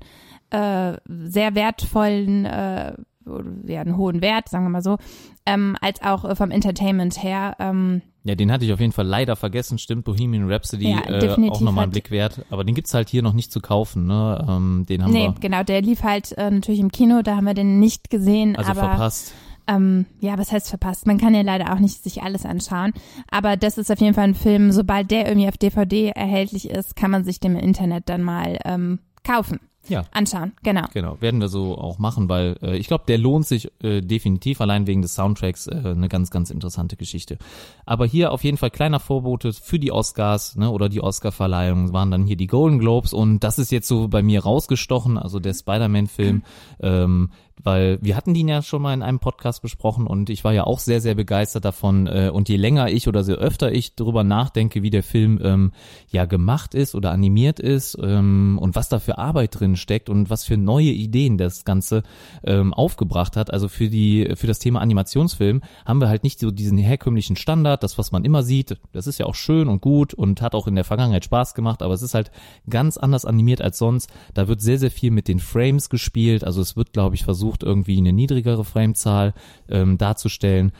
äh, 0.50 0.94
sehr 1.08 1.54
wertvollen 1.54 2.46
äh, 2.46 2.94
ja, 3.66 3.82
einen 3.82 3.98
hohen 3.98 4.22
Wert, 4.22 4.50
sagen 4.50 4.66
wir 4.66 4.70
mal 4.70 4.82
so, 4.82 4.98
ähm, 5.46 5.76
als 5.82 6.02
auch 6.02 6.26
äh, 6.26 6.36
vom 6.36 6.52
Entertainment 6.52 7.22
her. 7.22 7.56
Ähm, 7.60 8.02
ja, 8.26 8.36
den 8.36 8.52
hatte 8.52 8.64
ich 8.64 8.72
auf 8.72 8.80
jeden 8.80 8.94
Fall 8.94 9.06
leider 9.06 9.36
vergessen. 9.36 9.78
Stimmt, 9.78 10.06
Bohemian 10.06 10.50
Rhapsody 10.50 10.92
Ja, 10.92 11.02
äh, 11.02 11.50
auch 11.50 11.60
nochmal 11.60 11.84
einen 11.84 11.92
Blick 11.92 12.10
wert. 12.10 12.46
Aber 12.50 12.64
den 12.64 12.74
gibt's 12.74 12.94
halt 12.94 13.10
hier 13.10 13.22
noch 13.22 13.34
nicht 13.34 13.52
zu 13.52 13.60
kaufen. 13.60 14.06
Ne? 14.06 14.46
Ähm, 14.48 14.86
den 14.88 15.04
haben 15.04 15.12
nee, 15.12 15.28
wir 15.28 15.36
genau, 15.42 15.64
der 15.64 15.82
lief 15.82 16.04
halt 16.04 16.32
äh, 16.38 16.50
natürlich 16.50 16.80
im 16.80 16.92
Kino, 16.92 17.22
da 17.22 17.36
haben 17.36 17.46
wir 17.46 17.54
den 17.54 17.80
nicht 17.80 18.10
gesehen, 18.10 18.56
also 18.56 18.72
aber 18.72 18.82
verpasst. 18.82 19.34
ähm, 19.68 20.06
ja, 20.22 20.38
was 20.38 20.54
heißt 20.54 20.70
verpasst? 20.70 21.06
Man 21.06 21.18
kann 21.18 21.36
ja 21.36 21.42
leider 21.42 21.74
auch 21.74 21.80
nicht 21.80 22.02
sich 22.02 22.24
alles 22.24 22.46
anschauen, 22.46 22.94
aber 23.30 23.58
das 23.58 23.78
ist 23.78 23.92
auf 23.92 24.00
jeden 24.00 24.14
Fall 24.14 24.30
ein 24.30 24.36
Film, 24.36 24.72
sobald 24.72 25.12
der 25.12 25.28
irgendwie 25.28 25.50
auf 25.50 25.58
DVD 25.58 26.10
erhältlich 26.10 26.70
ist, 26.70 26.96
kann 26.96 27.12
man 27.12 27.26
sich 27.26 27.42
den 27.42 27.58
im 27.58 27.60
Internet 27.60 28.08
dann 28.08 28.24
mal 28.24 28.58
ähm, 28.64 29.00
kaufen, 29.26 29.60
Ja. 29.88 30.06
anschauen, 30.12 30.54
genau. 30.64 30.86
Genau, 30.94 31.20
werden 31.22 31.42
wir 31.42 31.50
so 31.50 31.78
auch 31.78 31.98
machen, 32.00 32.30
weil 32.30 32.58
äh, 32.62 32.78
ich 32.78 32.88
glaube, 32.88 33.04
der 33.08 33.18
lohnt 33.18 33.46
sich 33.46 33.70
äh, 33.84 34.02
definitiv, 34.02 34.62
allein 34.62 34.88
wegen 34.88 35.02
des 35.02 35.16
Soundtracks, 35.16 35.68
äh, 35.68 35.76
eine 35.76 36.08
ganz, 36.08 36.32
ganz 36.32 36.50
interessante 36.52 36.96
Geschichte. 36.96 37.38
Aber 37.86 38.06
hier 38.06 38.32
auf 38.32 38.44
jeden 38.44 38.58
Fall 38.58 38.72
kleiner 38.72 39.00
Vorbote 39.00 39.52
für 39.52 39.80
die 39.80 39.92
Oscars 39.92 40.56
ne, 40.56 40.72
oder 40.72 40.88
die 40.88 41.02
Oscar-Verleihung 41.02 41.92
waren 41.92 42.12
dann 42.12 42.26
hier 42.26 42.38
die 42.38 42.48
Golden 42.48 42.80
Globes 42.80 43.14
und 43.14 43.42
das 43.42 43.60
ist 43.60 43.72
jetzt 43.72 43.88
so 43.88 44.08
bei 44.08 44.22
mir 44.22 44.44
rausgestochen, 44.44 45.18
also 45.18 45.40
der 45.40 45.54
Spider-Man-Film, 45.54 46.44
ähm, 46.80 47.30
weil 47.62 48.00
wir 48.02 48.16
hatten 48.16 48.34
den 48.34 48.48
ja 48.48 48.62
schon 48.62 48.82
mal 48.82 48.94
in 48.94 49.04
einem 49.04 49.20
Podcast 49.20 49.62
besprochen 49.62 50.08
und 50.08 50.30
ich 50.30 50.44
war 50.44 50.54
ja 50.54 50.64
auch 50.66 50.80
sehr, 50.80 51.02
sehr 51.02 51.16
begeistert 51.16 51.66
davon 51.66 52.08
äh, 52.08 52.30
und 52.34 52.50
je 52.50 52.58
länger 52.58 52.90
ich 52.90 53.08
oder 53.08 53.22
je 53.22 53.34
öfter 53.34 53.72
ich 53.72 53.96
darüber 53.96 54.24
nachdenke, 54.24 54.84
wie 54.84 54.90
der 54.90 55.04
Film 55.04 55.40
ähm, 55.44 55.72
ja 56.10 56.26
gemacht 56.26 56.74
ist 56.76 56.96
oder 56.96 57.12
animiert 57.12 57.60
ist 57.60 57.98
ähm, 58.02 58.58
und 58.62 58.76
was 58.76 58.90
da 58.90 59.00
für 59.00 59.18
Arbeit 59.18 59.60
drin 59.60 59.76
steckt 59.76 60.10
und 60.10 60.30
was 60.30 60.44
für 60.44 60.58
neue 60.58 60.90
Ideen 60.90 61.38
das 61.38 61.64
Ganze 61.64 62.04
ähm, 62.44 62.74
aufgebracht 62.74 63.38
hat. 63.38 63.54
Also 63.54 63.68
für 63.68 63.90
die 63.90 64.34
für 64.36 64.48
das 64.48 64.60
Thema 64.60 64.82
Animationsfilm 64.82 65.62
haben 65.86 66.02
wir 66.02 66.10
halt 66.10 66.24
nicht 66.24 66.40
so 66.40 66.52
diesen 66.52 66.78
herkömmlichen 66.78 67.36
Standard, 67.36 67.84
das 67.84 67.98
was 67.98 68.12
man 68.12 68.26
immer 68.26 68.44
sieht. 68.44 68.78
Das 68.92 69.08
ist 69.08 69.20
ja 69.20 69.26
auch 69.26 69.36
schön 69.36 69.68
und 69.68 69.82
gut 69.82 70.14
und 70.14 70.42
hat 70.42 70.56
auch 70.56 70.68
in 70.68 70.76
der 70.76 70.84
Vergangenheit 70.84 71.26
Spaß 71.26 71.54
gemacht, 71.54 71.82
aber 71.82 71.94
es 71.94 72.02
ist 72.02 72.14
halt 72.14 72.32
ganz 72.70 72.98
anders 72.98 73.26
animiert 73.26 73.62
als 73.62 73.78
sonst. 73.78 74.12
Da 74.34 74.48
wird 74.48 74.62
sehr 74.62 74.80
sehr 74.80 74.92
viel 74.92 75.12
mit 75.12 75.28
den 75.28 75.40
Frames 75.40 75.90
gespielt. 75.90 76.44
Also 76.44 76.62
es 76.62 76.76
wird, 76.76 76.94
glaube 76.94 77.16
ich, 77.16 77.24
versucht 77.24 77.43
irgendwie 77.64 77.98
eine 77.98 78.14
niedrigere 78.14 78.64
Framezahl 78.64 79.34
ähm, 79.70 79.98
darzustellen 79.98 80.72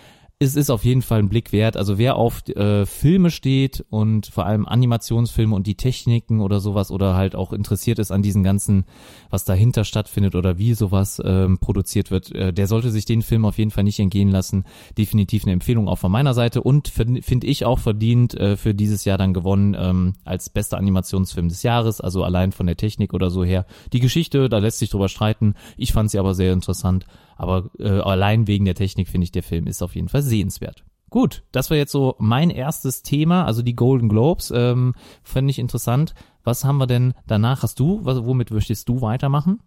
es 0.44 0.56
ist 0.56 0.70
auf 0.70 0.86
jeden 0.86 1.02
Fall 1.02 1.20
ein 1.20 1.30
Blick 1.30 1.52
wert. 1.52 1.78
Also 1.78 1.98
wer 1.98 2.16
auf 2.16 2.48
äh, 2.50 2.86
Filme 2.86 3.32
steht 3.32 3.86
und 3.90 4.28
vor 4.28 4.46
allem 4.46 4.68
Animationsfilme 4.68 5.56
und 5.56 5.68
die 5.68 5.76
Techniken 5.76 6.42
oder 6.42 6.60
sowas 6.60 6.92
oder 6.92 7.16
halt 7.16 7.36
auch 7.36 7.54
interessiert 7.54 8.00
ist 8.00 8.12
an 8.12 8.22
diesen 8.22 8.44
ganzen, 8.44 8.86
was 9.30 9.46
dahinter 9.46 9.84
stattfindet 9.84 10.36
oder 10.36 10.58
wie 10.58 10.74
sowas 10.74 11.22
ähm, 11.24 11.58
produziert 11.58 12.12
wird, 12.12 12.32
äh, 12.34 12.54
der 12.54 12.68
sollte 12.68 12.92
sich 12.92 13.06
den 13.06 13.22
Film 13.22 13.46
auf 13.46 13.58
jeden 13.58 13.72
Fall 13.72 13.84
nicht 13.84 14.00
entgehen 14.00 14.30
lassen. 14.30 14.66
Definitiv 14.98 15.44
eine 15.44 15.54
Empfehlung 15.54 15.88
auch 15.88 15.98
von 15.98 16.12
meiner 16.12 16.34
Seite 16.34 16.62
und 16.62 16.88
finde 16.88 17.48
ich 17.48 17.66
auch 17.66 17.80
verdient 17.80 18.34
äh, 18.36 18.58
für 18.58 18.74
dieses 18.74 19.06
Jahr 19.06 19.18
dann 19.18 19.34
gewonnen 19.34 19.76
ähm, 19.78 20.14
als 20.26 20.50
bester 20.50 20.78
Animationsfilm 20.78 21.50
des 21.50 21.64
Jahres, 21.64 22.02
also 22.02 22.24
allein 22.24 22.52
von 22.52 22.68
der 22.68 22.78
Technik 22.78 23.14
oder 23.14 23.30
so 23.30 23.44
her. 23.44 23.66
Die 23.94 24.00
Geschichte, 24.00 24.50
da 24.50 24.58
lässt 24.60 24.80
sich 24.80 24.90
drüber 24.90 25.10
streiten. 25.10 25.56
Ich 25.78 25.94
fand 25.94 26.12
sie 26.12 26.20
aber 26.20 26.34
sehr 26.34 26.54
interessant. 26.54 27.06
Aber 27.44 27.70
äh, 27.80 28.00
allein 28.00 28.48
wegen 28.48 28.66
der 28.66 28.76
Technik 28.76 29.08
finde 29.08 29.26
ich, 29.26 29.32
der 29.32 29.44
Film 29.44 29.68
ist 29.68 29.84
auf 29.84 29.96
jeden 29.96 30.10
Fall 30.10 30.24
sehenswert. 30.24 30.84
Gut, 31.10 31.44
das 31.52 31.70
war 31.70 31.78
jetzt 31.78 31.92
so 31.92 32.16
mein 32.18 32.50
erstes 32.50 33.04
Thema, 33.04 33.46
also 33.46 33.62
die 33.62 33.76
Golden 33.76 34.10
Globes. 34.10 34.52
Ähm, 34.56 34.96
Fände 35.22 35.52
ich 35.52 35.60
interessant. 35.60 36.16
Was 36.44 36.66
haben 36.66 36.78
wir 36.78 36.88
denn 36.88 37.14
danach? 37.28 37.62
Hast 37.62 37.80
du, 37.80 38.00
was, 38.04 38.26
womit 38.26 38.50
möchtest 38.50 38.90
du 38.90 39.02
weitermachen? 39.02 39.60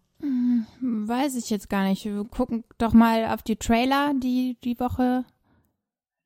Weiß 0.81 1.37
ich 1.37 1.49
jetzt 1.50 1.69
gar 1.69 1.84
nicht. 1.84 2.05
Wir 2.05 2.25
gucken 2.25 2.64
doch 2.78 2.93
mal 2.93 3.26
auf 3.32 3.43
die 3.43 3.56
Trailer, 3.56 4.12
die 4.20 4.56
die 4.64 4.78
Woche 4.81 5.25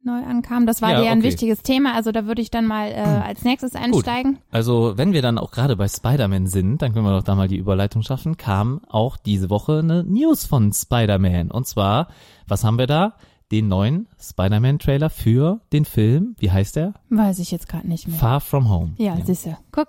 neu 0.03 0.23
ankamen. 0.25 0.67
Das 0.67 0.81
war 0.83 0.93
Ja, 0.93 0.99
dir 1.01 1.05
ja 1.07 1.13
ein 1.13 1.19
okay. 1.19 1.29
wichtiges 1.29 1.63
Thema, 1.63 1.95
also 1.95 2.13
da 2.13 2.27
würde 2.27 2.41
ich 2.43 2.51
dann 2.51 2.67
mal 2.67 2.89
äh, 2.91 2.95
als 3.01 3.45
nächstes 3.45 3.75
einsteigen. 3.75 4.39
Also, 4.51 4.95
wenn 4.97 5.13
wir 5.13 5.23
dann 5.23 5.39
auch 5.39 5.51
gerade 5.51 5.77
bei 5.77 5.89
Spider-Man 5.89 6.47
sind, 6.47 6.81
dann 6.83 6.93
können 6.93 7.05
wir 7.05 7.17
doch 7.17 7.23
da 7.25 7.35
mal 7.35 7.49
die 7.49 7.57
Überleitung 7.59 8.03
schaffen, 8.03 8.37
kam 8.37 8.81
auch 8.89 9.17
diese 9.17 9.51
Woche 9.51 9.79
eine 9.81 10.03
News 10.05 10.47
von 10.47 10.73
Spider-Man. 10.73 11.51
Und 11.51 11.67
zwar, 11.67 12.09
was 12.49 12.65
haben 12.65 12.79
wir 12.79 12.87
da? 12.87 13.15
Den 13.53 13.67
neuen 13.67 14.07
Spider-Man-Trailer 14.21 15.11
für 15.11 15.61
den 15.73 15.85
Film, 15.85 16.37
wie 16.39 16.53
heißt 16.53 16.77
der? 16.77 16.95
Weiß 17.09 17.41
ich 17.41 17.51
jetzt 17.51 17.69
gerade 17.69 17.89
nicht 17.89 18.07
mehr. 18.07 18.17
Far 18.17 18.41
From 18.41 18.69
Home. 18.71 18.93
ja, 18.97 19.17
siehste. 19.27 19.59
Guck. 19.73 19.89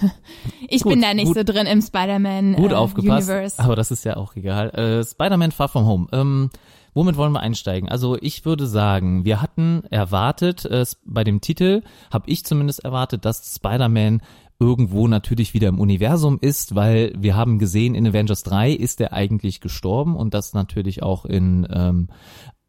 ich 0.68 0.82
Gut, 0.82 0.92
bin 0.92 1.02
da 1.02 1.12
nicht 1.14 1.26
gut. 1.26 1.36
so 1.36 1.44
drin 1.44 1.66
im 1.66 1.82
Spider-Man 1.82 2.54
Gut 2.54 2.72
äh, 2.72 2.74
aufgepasst, 2.74 3.28
Universe. 3.28 3.62
aber 3.62 3.76
das 3.76 3.90
ist 3.90 4.04
ja 4.04 4.16
auch 4.16 4.34
egal. 4.34 4.70
Äh, 4.70 5.04
Spider-Man 5.04 5.52
Far 5.52 5.68
From 5.68 5.86
Home. 5.86 6.06
Ähm, 6.12 6.50
womit 6.96 7.18
wollen 7.18 7.32
wir 7.32 7.40
einsteigen? 7.40 7.90
Also 7.90 8.16
ich 8.18 8.46
würde 8.46 8.66
sagen, 8.66 9.26
wir 9.26 9.42
hatten 9.42 9.84
erwartet, 9.90 10.64
äh, 10.64 10.84
bei 11.04 11.24
dem 11.24 11.42
Titel 11.42 11.82
habe 12.10 12.28
ich 12.30 12.44
zumindest 12.44 12.84
erwartet, 12.84 13.26
dass 13.26 13.54
Spider-Man 13.54 14.22
irgendwo 14.58 15.06
natürlich 15.06 15.52
wieder 15.52 15.68
im 15.68 15.78
Universum 15.78 16.38
ist, 16.40 16.74
weil 16.74 17.12
wir 17.18 17.36
haben 17.36 17.58
gesehen, 17.58 17.94
in 17.94 18.06
Avengers 18.06 18.42
3 18.44 18.72
ist 18.72 19.02
er 19.02 19.12
eigentlich 19.12 19.60
gestorben 19.60 20.16
und 20.16 20.32
das 20.32 20.54
natürlich 20.54 21.02
auch 21.02 21.26
in 21.26 21.68
ähm, 21.70 22.08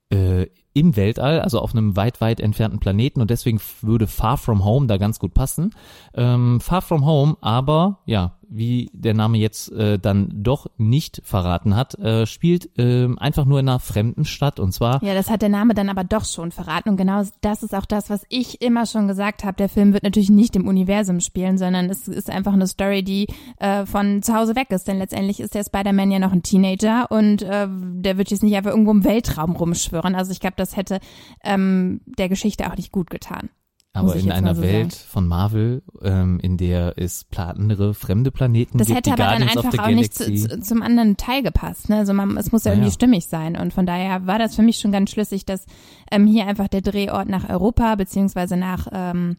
äh, 0.10 0.48
im 0.74 0.96
Weltall, 0.96 1.40
also 1.40 1.60
auf 1.60 1.74
einem 1.74 1.96
weit, 1.96 2.22
weit 2.22 2.40
entfernten 2.40 2.80
Planeten 2.80 3.20
und 3.22 3.32
deswegen 3.32 3.60
würde 3.82 4.06
Far 4.08 4.38
From 4.38 4.64
Home 4.64 4.88
da 4.88 4.98
ganz 4.98 5.20
gut 5.20 5.34
passen. 5.34 5.72
Ähm, 6.14 6.60
Far 6.60 6.82
From 6.82 7.06
Home, 7.06 7.38
aber 7.42 8.00
ja, 8.06 8.38
wie 8.50 8.90
der 8.94 9.14
Name 9.14 9.38
jetzt 9.38 9.72
äh, 9.72 10.00
dann 10.00 10.30
doch 10.32 10.68
nicht 10.78 11.22
verraten 11.24 11.76
hat, 11.76 11.96
äh, 12.00 12.26
spielt 12.26 12.78
äh, 12.78 13.08
einfach 13.18 13.46
nur 13.46 13.60
in 13.60 13.70
einer 13.70 13.80
fremden 13.80 14.26
Stadt 14.26 14.60
und 14.60 14.72
zwar. 14.72 15.04
Ja, 15.04 15.14
das 15.14 15.30
hat 15.30 15.42
der 15.42 15.50
Name 15.50 15.74
dann 15.74 15.90
aber 15.90 16.04
doch 16.04 16.26
schon 16.26 16.52
verraten 16.52 16.90
und 16.90 16.98
genau 16.98 17.24
das 17.42 17.64
ist 17.64 17.76
auch 17.76 17.86
das, 17.86 18.10
was 18.10 18.24
ich 18.30 18.62
immer 18.62 18.86
schon 18.86 19.08
gesagt 19.08 19.44
habe. 19.44 19.58
Der 19.58 19.70
Film 19.70 19.94
wird 19.94 20.04
natürlich 20.04 20.30
nicht 20.30 20.56
im 20.56 20.68
Universum 20.68 21.20
spielen, 21.20 21.58
sondern 21.58 21.90
es 21.90 22.08
ist 22.08 22.30
einfach 22.30 22.54
eine 22.54 22.68
Story, 22.68 23.04
die 23.04 23.28
äh, 23.60 23.86
von 23.86 24.22
zu 24.22 24.34
Hause 24.34 24.56
weg 24.56 24.72
ist, 24.72 24.88
denn 24.88 24.98
letztendlich 24.98 25.40
ist 25.40 25.56
der 25.56 25.64
Spider-Man 25.64 26.12
ja 26.12 26.20
noch 26.20 26.32
ein 26.32 26.44
Teenager 26.44 27.12
und 27.12 27.42
äh, 27.42 27.68
der 27.70 28.18
wird 28.18 28.32
jetzt 28.32 28.44
nicht 28.44 28.56
einfach 28.56 28.72
irgendwo 28.72 28.92
im 28.92 29.04
Weltraum 29.04 29.56
rumschwören. 29.56 30.16
Also 30.16 30.32
ich 30.32 30.40
glaube, 30.40 30.56
das 30.58 30.76
hätte 30.76 31.00
ähm, 31.44 32.02
der 32.06 32.30
Geschichte 32.30 32.70
auch 32.70 32.78
nicht 32.78 32.92
gut 32.92 33.10
getan. 33.10 33.50
Aber 33.98 34.16
in 34.16 34.32
einer 34.32 34.56
so 34.56 34.62
Welt 34.62 34.94
sagen. 34.94 35.08
von 35.10 35.28
Marvel, 35.28 35.84
ähm, 36.02 36.40
in 36.40 36.58
der 36.58 36.94
es 36.98 37.26
andere 37.36 37.94
fremde 37.94 38.32
Planeten 38.32 38.78
das 38.78 38.88
gibt, 38.88 38.98
hätte 38.98 39.10
die 39.10 39.14
aber 39.14 39.32
Guardians 39.38 39.54
dann 39.54 39.66
einfach 39.66 39.84
auch 39.86 39.90
nicht 39.90 40.14
zu, 40.14 40.62
zum 40.62 40.82
anderen 40.82 41.18
Teil 41.18 41.44
gepasst. 41.44 41.90
Ne? 41.90 41.98
Also 41.98 42.14
man, 42.14 42.38
es 42.38 42.52
muss 42.52 42.64
ja 42.64 42.72
irgendwie 42.72 42.90
ja. 42.90 42.94
stimmig 42.94 43.28
sein. 43.28 43.58
Und 43.58 43.74
von 43.74 43.86
daher 43.86 44.26
war 44.28 44.40
das 44.40 44.56
für 44.56 44.64
mich 44.64 44.80
schon 44.80 44.92
ganz 44.92 45.12
schlüssig, 45.12 45.46
dass 45.46 45.66
ähm, 46.12 46.28
hier 46.28 46.48
einfach 46.48 46.68
der 46.68 46.82
Drehort 46.82 47.30
nach 47.30 47.50
Europa 47.50 47.96
beziehungsweise 47.96 48.58
nach 48.58 48.88
ähm, 48.92 49.38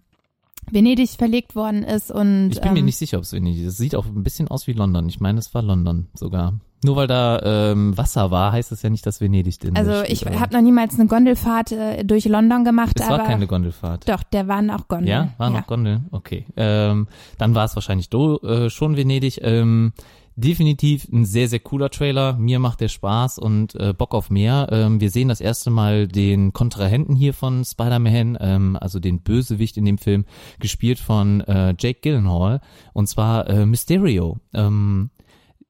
Venedig 0.70 1.10
verlegt 1.10 1.54
worden 1.54 1.82
ist 1.82 2.10
und 2.10 2.50
ich 2.50 2.60
bin 2.60 2.68
ähm, 2.68 2.74
mir 2.74 2.82
nicht 2.82 2.98
sicher, 2.98 3.16
ob 3.16 3.24
es 3.24 3.32
Venedig 3.32 3.62
ist. 3.62 3.72
Es 3.72 3.78
sieht 3.78 3.94
auch 3.94 4.06
ein 4.06 4.22
bisschen 4.22 4.48
aus 4.48 4.66
wie 4.66 4.72
London. 4.72 5.08
Ich 5.08 5.20
meine, 5.20 5.38
es 5.38 5.54
war 5.54 5.62
London 5.62 6.08
sogar. 6.14 6.60
Nur 6.84 6.94
weil 6.94 7.06
da 7.08 7.40
ähm, 7.72 7.96
Wasser 7.96 8.30
war, 8.30 8.52
heißt 8.52 8.70
es 8.70 8.82
ja 8.82 8.90
nicht, 8.90 9.04
dass 9.04 9.20
Venedig 9.20 9.58
denn 9.58 9.76
Also 9.76 10.02
ich 10.04 10.24
habe 10.24 10.54
noch 10.54 10.62
niemals 10.62 10.98
eine 10.98 11.08
Gondelfahrt 11.08 11.72
äh, 11.72 12.04
durch 12.04 12.24
London 12.26 12.64
gemacht. 12.64 12.92
Es 13.00 13.06
aber 13.06 13.18
war 13.18 13.26
keine 13.26 13.48
Gondelfahrt. 13.48 14.08
Doch, 14.08 14.22
der 14.22 14.46
waren 14.46 14.70
auch 14.70 14.86
Gondeln. 14.86 15.08
Ja, 15.08 15.28
waren 15.38 15.54
ja. 15.54 15.60
auch 15.60 15.66
Gondeln. 15.66 16.06
Okay, 16.12 16.46
ähm, 16.56 17.08
dann 17.36 17.54
war 17.54 17.64
es 17.64 17.74
wahrscheinlich 17.74 18.10
do, 18.10 18.38
äh, 18.42 18.70
schon 18.70 18.96
Venedig. 18.96 19.40
Ähm, 19.42 19.92
definitiv 20.38 21.08
ein 21.12 21.24
sehr, 21.24 21.48
sehr 21.48 21.58
cooler 21.58 21.90
Trailer. 21.90 22.34
Mir 22.34 22.60
macht 22.60 22.80
der 22.80 22.88
Spaß 22.88 23.38
und 23.38 23.74
äh, 23.74 23.92
Bock 23.92 24.14
auf 24.14 24.30
mehr. 24.30 24.68
Ähm, 24.70 25.00
wir 25.00 25.10
sehen 25.10 25.28
das 25.28 25.40
erste 25.40 25.70
Mal 25.70 26.06
den 26.06 26.52
Kontrahenten 26.52 27.16
hier 27.16 27.34
von 27.34 27.64
Spider-Man, 27.64 28.38
ähm, 28.40 28.78
also 28.80 29.00
den 29.00 29.20
Bösewicht 29.20 29.76
in 29.76 29.84
dem 29.84 29.98
Film, 29.98 30.26
gespielt 30.60 31.00
von 31.00 31.40
äh, 31.40 31.74
Jake 31.76 32.00
Gyllenhaal 32.02 32.60
und 32.92 33.08
zwar 33.08 33.50
äh, 33.50 33.66
Mysterio. 33.66 34.38
Ähm, 34.54 35.10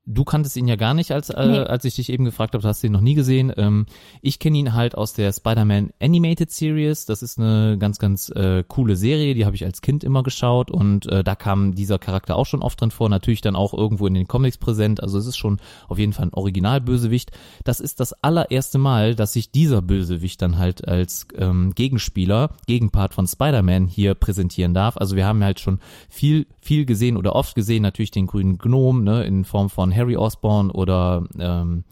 du 0.09 0.25
kanntest 0.25 0.57
ihn 0.57 0.67
ja 0.67 0.77
gar 0.77 0.95
nicht, 0.95 1.13
als, 1.13 1.29
äh, 1.31 1.47
nee. 1.47 1.59
als 1.59 1.85
ich 1.85 1.97
dich 1.97 2.11
eben 2.11 2.25
gefragt 2.25 2.55
habe, 2.55 2.63
du 2.63 2.69
hast 2.69 2.83
ihn 2.83 2.93
noch 2.93 3.03
nie 3.03 3.15
gesehen. 3.15 3.53
Ähm, 3.57 3.87
ich 4.23 4.39
kenne 4.39 4.57
ihn 4.59 4.73
halt 4.73 4.97
aus 4.97 5.13
der 5.13 5.33
Spider-Man 5.33 5.91
Animated 6.01 6.51
Series. 6.51 7.05
Das 7.05 7.23
ist 7.23 7.39
eine 7.39 7.77
ganz, 7.79 7.99
ganz 7.99 8.31
äh, 8.31 8.65
coole 8.67 8.97
Serie, 8.97 9.35
die 9.35 9.45
habe 9.45 9.55
ich 9.55 9.65
als 9.65 9.83
Kind 9.83 10.05
immer 10.05 10.23
geschaut 10.23 10.71
und 10.71 11.07
äh, 11.07 11.23
da 11.23 11.37
kam 11.37 11.75
dieser 11.75 11.99
Charakter 11.99 12.37
auch 12.37 12.47
schon 12.47 12.63
oft 12.63 12.81
drin 12.81 12.91
vor. 12.91 13.09
Natürlich 13.09 13.43
dann 13.43 13.55
auch 13.55 13.75
irgendwo 13.75 14.07
in 14.07 14.15
den 14.15 14.27
Comics 14.27 14.57
präsent. 14.57 15.03
Also 15.03 15.19
es 15.19 15.27
ist 15.27 15.37
schon 15.37 15.59
auf 15.89 15.99
jeden 15.99 16.15
Fall 16.15 16.27
ein 16.27 16.35
Original-Bösewicht. 16.35 17.31
Das 17.65 17.81
ist 17.81 18.01
das 18.01 18.15
allererste 18.23 18.79
Mal, 18.79 19.15
dass 19.15 19.35
sich 19.35 19.51
dieser 19.51 19.83
Bösewicht 19.83 20.41
dann 20.41 20.59
halt 20.59 20.89
als 20.89 21.29
ähm, 21.37 21.73
Gegenspieler, 21.75 22.51
Gegenpart 22.67 23.13
von 23.13 23.27
Spider-Man 23.27 23.87
hier 23.87 24.15
präsentieren 24.15 24.73
darf. 24.73 24.97
Also 24.97 25.17
wir 25.17 25.27
haben 25.27 25.45
halt 25.45 25.61
schon 25.61 25.81
viel, 26.09 26.47
viel 26.61 26.87
gesehen 26.87 27.19
oder 27.19 27.35
oft 27.35 27.55
gesehen, 27.55 27.83
natürlich 27.83 28.11
den 28.11 28.27
grünen 28.27 28.57
Gnom 28.57 29.05
ne, 29.05 29.25
in 29.25 29.45
Form 29.45 29.69
von 29.69 29.98
Harry 29.99 30.17
Osborn 30.17 30.71
oder 30.71 31.25
ähm, 31.39 31.85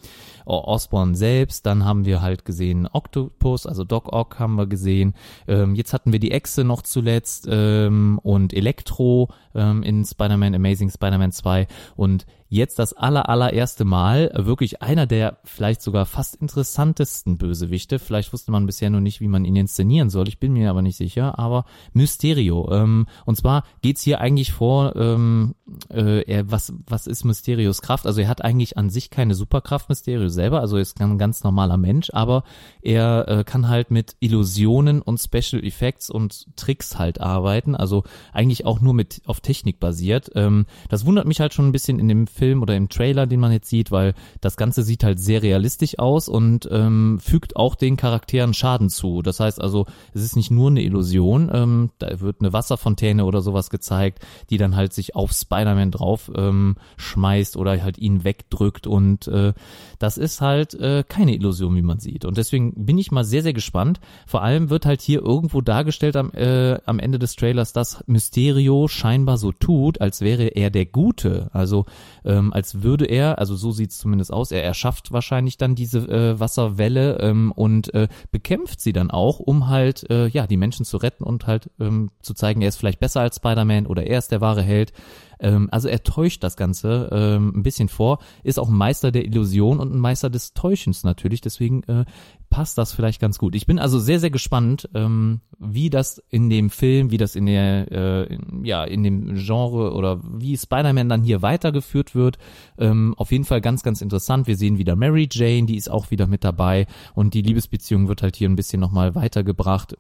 Osborn 0.47 1.15
selbst. 1.15 1.67
Dann 1.67 1.85
haben 1.85 2.05
wir 2.07 2.23
halt 2.23 2.45
gesehen 2.45 2.89
Octopus, 2.93 3.67
also 3.67 3.85
Doc 3.85 4.13
Ock 4.13 4.39
haben 4.39 4.55
wir 4.55 4.67
gesehen. 4.67 5.15
Ähm, 5.49 5.75
jetzt 5.75 5.93
hatten 5.93 6.13
wir 6.13 6.21
die 6.21 6.31
Echse 6.31 6.65
noch 6.65 6.83
zuletzt 6.83 7.49
ähm, 7.51 8.19
und 8.23 8.55
Elektro 8.55 9.29
ähm, 9.57 9.83
in 9.83 10.05
Spider-Man 10.05 10.55
Amazing 10.55 10.91
Spider-Man 10.91 11.33
2 11.33 11.67
und 11.97 12.27
jetzt 12.49 12.79
das 12.79 12.93
aller, 12.93 13.29
allererste 13.29 13.85
Mal 13.85 14.31
wirklich 14.35 14.83
einer 14.83 15.07
der 15.07 15.39
vielleicht 15.45 15.83
sogar 15.83 16.07
fast 16.07 16.37
interessantesten 16.37 17.39
Bösewichte. 17.39 17.99
Vielleicht 17.99 18.33
wusste 18.33 18.53
man 18.53 18.67
bisher 18.67 18.91
nur 18.91 19.01
nicht, 19.01 19.21
wie 19.21 19.29
man 19.29 19.45
ihn 19.45 19.57
inszenieren 19.57 20.11
soll. 20.11 20.29
Ich 20.29 20.39
bin 20.39 20.53
mir 20.53 20.71
aber 20.71 20.83
nicht 20.83 20.97
sicher. 20.97 21.39
Aber 21.39 21.65
Mysterio. 21.93 22.71
Ähm, 22.73 23.07
und 23.25 23.37
zwar 23.37 23.65
geht's 23.83 24.03
hier 24.03 24.21
eigentlich 24.21 24.53
vor, 24.53 24.95
ähm, 24.97 25.55
äh, 25.91 26.23
er, 26.23 26.51
was, 26.51 26.73
was 26.87 27.07
ist 27.07 27.25
Mysterios 27.25 27.83
Kraft? 27.83 28.07
Also 28.07 28.21
er 28.21 28.29
hat 28.29 28.45
eigentlich 28.45 28.79
an 28.79 28.91
sich 28.91 29.11
keine 29.11 29.35
Superkraft, 29.35 29.89
Mysterio 29.89 30.29
selber. 30.29 30.61
Also 30.61 30.77
er 30.77 30.83
ist 30.83 31.01
ein 31.01 31.19
ganz 31.19 31.43
normaler 31.43 31.77
Mensch, 31.77 32.11
aber 32.13 32.45
er 32.81 33.27
äh, 33.29 33.45
kann 33.45 33.69
halt 33.69 33.91
mit 33.91 34.17
Illusionen 34.21 35.03
und 35.03 35.19
Special 35.19 35.65
Effects 35.65 36.11
und 36.11 36.47
Tricks 36.57 36.99
halt 36.99 37.21
arbeiten. 37.21 37.75
Also 37.75 38.05
eigentlich 38.33 38.65
auch 38.65 38.81
nur 38.81 38.95
mit 38.95 39.23
auf 39.27 39.41
Technik 39.47 39.79
basiert. 39.79 40.31
Ähm, 40.35 40.67
das 40.89 41.07
wundert 41.07 41.27
mich 41.27 41.39
halt 41.39 41.55
schon 41.55 41.69
ein 41.69 41.73
bisschen 41.73 42.01
in 42.01 42.09
dem 42.09 42.27
Film 42.27 42.63
oder 42.63 42.75
im 42.75 42.89
Trailer, 42.89 43.27
den 43.27 43.39
man 43.39 43.53
jetzt 43.53 43.71
sieht, 43.71 43.93
weil 43.93 44.15
das 44.41 44.57
Ganze 44.57 44.83
sieht 44.83 45.05
halt 45.05 45.21
sehr 45.21 45.41
realistisch 45.41 46.01
aus 46.01 46.29
und 46.29 46.69
ähm, 46.73 47.21
fügt 47.23 47.55
auch 47.55 47.77
den 47.77 47.97
Charakteren 47.97 48.55
Schaden 48.55 48.91
zu. 48.91 49.23
Das 49.23 49.39
heißt 49.39 49.61
also, 49.61 49.87
es 50.13 50.23
ist 50.23 50.35
nicht 50.35 50.51
nur 50.51 50.69
eine 50.69 50.83
Illusion, 50.83 51.49
ähm, 51.53 51.91
da 51.99 52.21
wird 52.21 52.41
eine 52.41 52.53
Wasserfontäne 52.53 53.25
oder 53.25 53.41
sowas 53.41 53.71
gezeigt, 53.71 54.19
die 54.51 54.59
dann 54.59 54.75
halt 54.75 54.93
sich 54.93 55.15
auf 55.15 55.31
Spider-Man 55.31 55.93
drauf 55.93 56.29
ähm, 56.35 56.75
schmeißt 56.97 57.57
oder 57.57 57.81
halt 57.81 57.99
ihn 57.99 58.25
wegdrückt 58.25 58.89
und 58.89 59.29
äh, 59.29 59.53
das 60.01 60.19
ist 60.19 60.41
halt 60.41 60.75
äh, 60.75 61.05
keine 61.09 61.35
Illusion, 61.35 61.77
wie 61.77 61.83
man 61.83 62.01
sieht. 62.01 62.25
Und 62.25 62.37
deswegen 62.37 62.85
bin 62.85 62.99
ich 62.99 63.13
mal 63.13 63.25
sehr, 63.25 63.43
sehr 63.45 63.53
gespannt. 63.53 64.01
Vor 64.27 64.43
allem 64.43 64.71
wird 64.71 64.87
halt 64.87 65.03
hier 65.03 65.23
irgendwo 65.23 65.61
dargestellt 65.61 66.17
am, 66.17 66.33
äh, 66.33 66.81
am 66.85 66.99
Ende 66.99 67.19
des 67.19 67.37
Trailers, 67.37 67.73
dass 67.73 68.03
Mysterio 68.07 68.89
scheinbar 68.89 69.36
so 69.37 69.53
tut, 69.53 70.01
als 70.01 70.21
wäre 70.21 70.45
er 70.49 70.71
der 70.71 70.87
Gute. 70.87 71.51
Also 71.53 71.87
ähm, 72.25 72.53
als 72.53 72.83
würde 72.83 73.07
er, 73.07 73.39
also 73.39 73.57
so 73.57 73.73
sieht 73.73 73.91
es 73.91 73.99
zumindest 73.99 74.33
aus, 74.33 74.51
er 74.51 74.65
erschafft 74.65 75.13
wahrscheinlich 75.13 75.57
dann 75.59 75.75
diese 75.75 75.99
äh, 76.09 76.41
Wasserwelle 76.41 77.19
ähm, 77.21 77.53
und 77.53 77.93
äh, 77.95 78.09
bekämpft 78.31 78.81
sie 78.81 78.93
dann 78.93 79.11
auch, 79.11 79.39
um 79.39 79.69
halt 79.69 80.09
äh, 80.11 80.29
ja 80.29 80.47
die 80.47 80.57
Menschen 80.57 80.85
zu 80.85 80.97
retten 80.97 81.25
und 81.25 81.47
halt 81.47 81.71
ähm, 81.81 82.11
zu 82.21 82.35
zeigen, 82.35 82.63
er 82.63 82.69
ist 82.69 82.77
vielleicht 82.77 83.01
besser 83.01 83.21
als 83.21 83.37
Spider-Man 83.37 83.87
oder 83.87 84.07
er 84.07 84.19
ist 84.19 84.33
der 84.33 84.41
wahre 84.41 84.63
Held. 84.63 84.93
Ähm, 85.41 85.69
also 85.71 85.89
er 85.89 86.03
täuscht 86.03 86.43
das 86.43 86.57
Ganze 86.57 87.09
ähm, 87.13 87.53
ein 87.57 87.63
bisschen 87.63 87.89
vor, 87.89 88.19
ist 88.43 88.59
auch 88.59 88.69
ein 88.69 88.77
Meister 88.77 89.13
der 89.13 89.25
Illusion 89.25 89.81
und 89.81 89.95
ein 89.95 90.01
Meister 90.01 90.31
des 90.31 90.55
Täuschens 90.55 91.05
natürlich. 91.05 91.41
Deswegen 91.41 91.83
äh, 91.85 92.05
passt 92.51 92.79
das 92.79 92.93
vielleicht 92.93 93.21
ganz 93.21 93.39
gut. 93.39 93.55
Ich 93.55 93.67
bin 93.67 93.79
also 93.79 93.99
sehr, 93.99 94.21
sehr 94.21 94.31
gespannt, 94.31 94.89
ähm, 94.95 95.41
wie 95.59 95.91
das 95.91 96.23
in 96.31 96.51
dem 96.51 96.71
Film, 96.71 97.11
wie 97.11 97.19
das 97.19 97.37
in 97.37 97.47
der, 97.47 97.91
äh, 97.91 98.39
ja, 98.63 98.85
in 98.85 99.03
dem 99.03 99.35
Genre 99.35 99.93
oder 99.93 100.21
wie 100.23 100.57
Spider-Man 100.57 101.09
dann 101.09 101.23
hier 101.23 101.43
weitergeführt 101.43 102.15
wird. 102.15 102.39
Ähm, 102.79 103.15
auf 103.17 103.33
jeden 103.33 103.45
Fall 103.45 103.61
ganz, 103.61 103.83
ganz 103.83 104.01
interessant. 104.01 104.47
Wir 104.47 104.57
sehen 104.57 104.79
wieder 104.79 104.97
Mary 104.97 105.29
Jane, 105.31 105.67
die 105.67 105.77
ist 105.77 105.91
auch 105.91 106.11
wieder 106.11 106.27
mit 106.27 106.45
dabei 106.45 106.87
und 107.15 107.35
die 107.35 107.43
Liebesbeziehung 107.43 108.09
wird 108.09 108.23
halt 108.23 108.37
hier 108.37 108.49
ein 108.49 108.57
bisschen 108.57 108.81
nochmal 108.81 109.15
weitergebracht. 109.15 109.97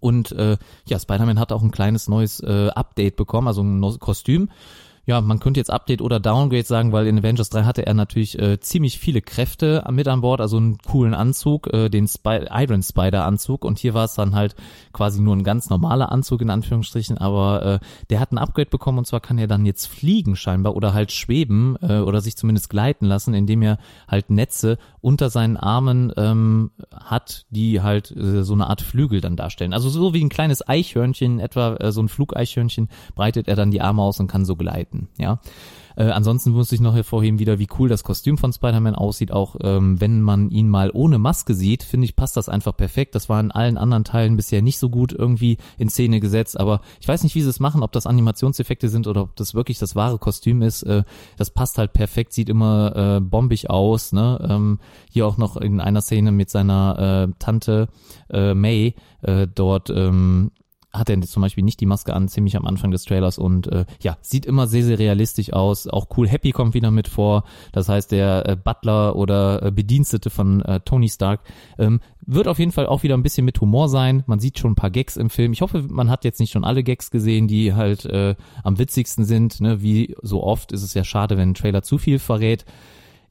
Und 0.00 0.32
äh, 0.32 0.56
ja, 0.86 0.98
Spider-Man 0.98 1.38
hat 1.38 1.52
auch 1.52 1.62
ein 1.62 1.70
kleines 1.70 2.08
neues 2.08 2.40
äh, 2.40 2.68
Update 2.74 3.16
bekommen, 3.16 3.48
also 3.48 3.62
ein 3.62 3.80
neues 3.80 3.98
Kostüm 3.98 4.48
ja, 5.06 5.20
man 5.20 5.38
könnte 5.38 5.60
jetzt 5.60 5.70
Update 5.70 6.00
oder 6.00 6.18
Downgrade 6.18 6.64
sagen, 6.64 6.92
weil 6.92 7.06
in 7.06 7.18
Avengers 7.18 7.50
3 7.50 7.64
hatte 7.64 7.86
er 7.86 7.94
natürlich 7.94 8.38
äh, 8.38 8.58
ziemlich 8.60 8.98
viele 8.98 9.20
Kräfte 9.20 9.84
mit 9.90 10.08
an 10.08 10.22
Bord, 10.22 10.40
also 10.40 10.56
einen 10.56 10.78
coolen 10.78 11.12
Anzug, 11.12 11.72
äh, 11.72 11.90
den 11.90 12.08
Spy 12.08 12.46
Iron 12.50 12.82
Spider 12.82 13.24
Anzug. 13.26 13.64
Und 13.64 13.78
hier 13.78 13.92
war 13.92 14.04
es 14.04 14.14
dann 14.14 14.34
halt 14.34 14.54
quasi 14.92 15.20
nur 15.20 15.36
ein 15.36 15.44
ganz 15.44 15.68
normaler 15.68 16.10
Anzug 16.10 16.40
in 16.40 16.50
Anführungsstrichen, 16.50 17.18
aber 17.18 17.80
äh, 17.82 17.86
der 18.08 18.20
hat 18.20 18.32
ein 18.32 18.38
Upgrade 18.38 18.70
bekommen 18.70 18.98
und 18.98 19.06
zwar 19.06 19.20
kann 19.20 19.38
er 19.38 19.46
dann 19.46 19.66
jetzt 19.66 19.86
fliegen 19.86 20.36
scheinbar 20.36 20.74
oder 20.74 20.94
halt 20.94 21.12
schweben 21.12 21.76
äh, 21.82 21.98
oder 21.98 22.20
sich 22.20 22.36
zumindest 22.36 22.70
gleiten 22.70 23.04
lassen, 23.06 23.34
indem 23.34 23.62
er 23.62 23.78
halt 24.08 24.30
Netze 24.30 24.78
unter 25.00 25.28
seinen 25.28 25.58
Armen 25.58 26.12
ähm, 26.16 26.70
hat, 26.92 27.44
die 27.50 27.82
halt 27.82 28.10
äh, 28.16 28.42
so 28.42 28.54
eine 28.54 28.68
Art 28.68 28.80
Flügel 28.80 29.20
dann 29.20 29.36
darstellen. 29.36 29.74
Also 29.74 29.90
so 29.90 30.14
wie 30.14 30.24
ein 30.24 30.30
kleines 30.30 30.66
Eichhörnchen, 30.66 31.40
etwa 31.40 31.76
äh, 31.76 31.92
so 31.92 32.00
ein 32.02 32.08
Flugeichhörnchen, 32.08 32.88
breitet 33.14 33.48
er 33.48 33.56
dann 33.56 33.70
die 33.70 33.82
Arme 33.82 34.02
aus 34.02 34.18
und 34.20 34.28
kann 34.28 34.44
so 34.44 34.56
gleiten 34.56 34.93
halten, 34.94 35.08
ja. 35.18 35.38
Äh, 35.96 36.06
ansonsten 36.06 36.50
muss 36.50 36.72
ich 36.72 36.80
noch 36.80 36.96
hervorheben 36.96 37.38
wieder, 37.38 37.60
wie 37.60 37.68
cool 37.78 37.88
das 37.88 38.02
Kostüm 38.02 38.36
von 38.36 38.52
Spider-Man 38.52 38.96
aussieht. 38.96 39.30
Auch 39.30 39.54
ähm, 39.62 40.00
wenn 40.00 40.22
man 40.22 40.50
ihn 40.50 40.68
mal 40.68 40.90
ohne 40.92 41.18
Maske 41.18 41.54
sieht, 41.54 41.84
finde 41.84 42.06
ich, 42.06 42.16
passt 42.16 42.36
das 42.36 42.48
einfach 42.48 42.76
perfekt. 42.76 43.14
Das 43.14 43.28
war 43.28 43.38
in 43.38 43.52
allen 43.52 43.78
anderen 43.78 44.02
Teilen 44.02 44.34
bisher 44.34 44.60
nicht 44.60 44.80
so 44.80 44.90
gut 44.90 45.12
irgendwie 45.12 45.56
in 45.78 45.88
Szene 45.88 46.18
gesetzt. 46.18 46.58
Aber 46.58 46.80
ich 47.00 47.06
weiß 47.06 47.22
nicht, 47.22 47.36
wie 47.36 47.42
sie 47.42 47.48
es 47.48 47.60
machen, 47.60 47.84
ob 47.84 47.92
das 47.92 48.08
Animationseffekte 48.08 48.88
sind 48.88 49.06
oder 49.06 49.22
ob 49.22 49.36
das 49.36 49.54
wirklich 49.54 49.78
das 49.78 49.94
wahre 49.94 50.18
Kostüm 50.18 50.62
ist. 50.62 50.82
Äh, 50.82 51.04
das 51.36 51.50
passt 51.50 51.78
halt 51.78 51.92
perfekt, 51.92 52.32
sieht 52.32 52.48
immer 52.48 52.96
äh, 52.96 53.20
bombig 53.20 53.70
aus. 53.70 54.12
Ne? 54.12 54.44
Ähm, 54.50 54.80
hier 55.12 55.28
auch 55.28 55.36
noch 55.36 55.56
in 55.56 55.80
einer 55.80 56.00
Szene 56.00 56.32
mit 56.32 56.50
seiner 56.50 57.28
äh, 57.28 57.32
Tante 57.38 57.86
äh, 58.30 58.52
May 58.54 58.96
äh, 59.22 59.46
dort 59.46 59.90
ähm, 59.90 60.50
hat 60.94 61.10
er 61.10 61.20
zum 61.22 61.42
Beispiel 61.42 61.64
nicht 61.64 61.80
die 61.80 61.86
Maske 61.86 62.14
an, 62.14 62.28
ziemlich 62.28 62.56
am 62.56 62.66
Anfang 62.66 62.90
des 62.90 63.04
Trailers 63.04 63.36
und 63.36 63.66
äh, 63.66 63.84
ja, 64.00 64.16
sieht 64.22 64.46
immer 64.46 64.66
sehr, 64.66 64.84
sehr 64.84 64.98
realistisch 64.98 65.52
aus. 65.52 65.88
Auch 65.88 66.06
Cool 66.16 66.28
Happy 66.28 66.52
kommt 66.52 66.74
wieder 66.74 66.90
mit 66.90 67.08
vor. 67.08 67.44
Das 67.72 67.88
heißt, 67.88 68.12
der 68.12 68.48
äh, 68.48 68.56
Butler 68.56 69.16
oder 69.16 69.62
äh, 69.62 69.70
Bedienstete 69.72 70.30
von 70.30 70.62
äh, 70.62 70.80
Tony 70.80 71.08
Stark 71.08 71.40
ähm, 71.78 72.00
wird 72.26 72.48
auf 72.48 72.58
jeden 72.58 72.72
Fall 72.72 72.86
auch 72.86 73.02
wieder 73.02 73.16
ein 73.16 73.22
bisschen 73.22 73.44
mit 73.44 73.60
Humor 73.60 73.88
sein. 73.88 74.22
Man 74.26 74.38
sieht 74.38 74.58
schon 74.58 74.72
ein 74.72 74.76
paar 74.76 74.90
Gags 74.90 75.16
im 75.16 75.30
Film. 75.30 75.52
Ich 75.52 75.60
hoffe, 75.60 75.84
man 75.88 76.08
hat 76.08 76.24
jetzt 76.24 76.40
nicht 76.40 76.52
schon 76.52 76.64
alle 76.64 76.82
Gags 76.82 77.10
gesehen, 77.10 77.48
die 77.48 77.74
halt 77.74 78.04
äh, 78.06 78.36
am 78.62 78.78
witzigsten 78.78 79.24
sind. 79.24 79.60
Ne? 79.60 79.82
Wie 79.82 80.14
so 80.22 80.42
oft 80.42 80.72
ist 80.72 80.82
es 80.82 80.94
ja 80.94 81.04
schade, 81.04 81.36
wenn 81.36 81.50
ein 81.50 81.54
Trailer 81.54 81.82
zu 81.82 81.98
viel 81.98 82.18
verrät. 82.18 82.64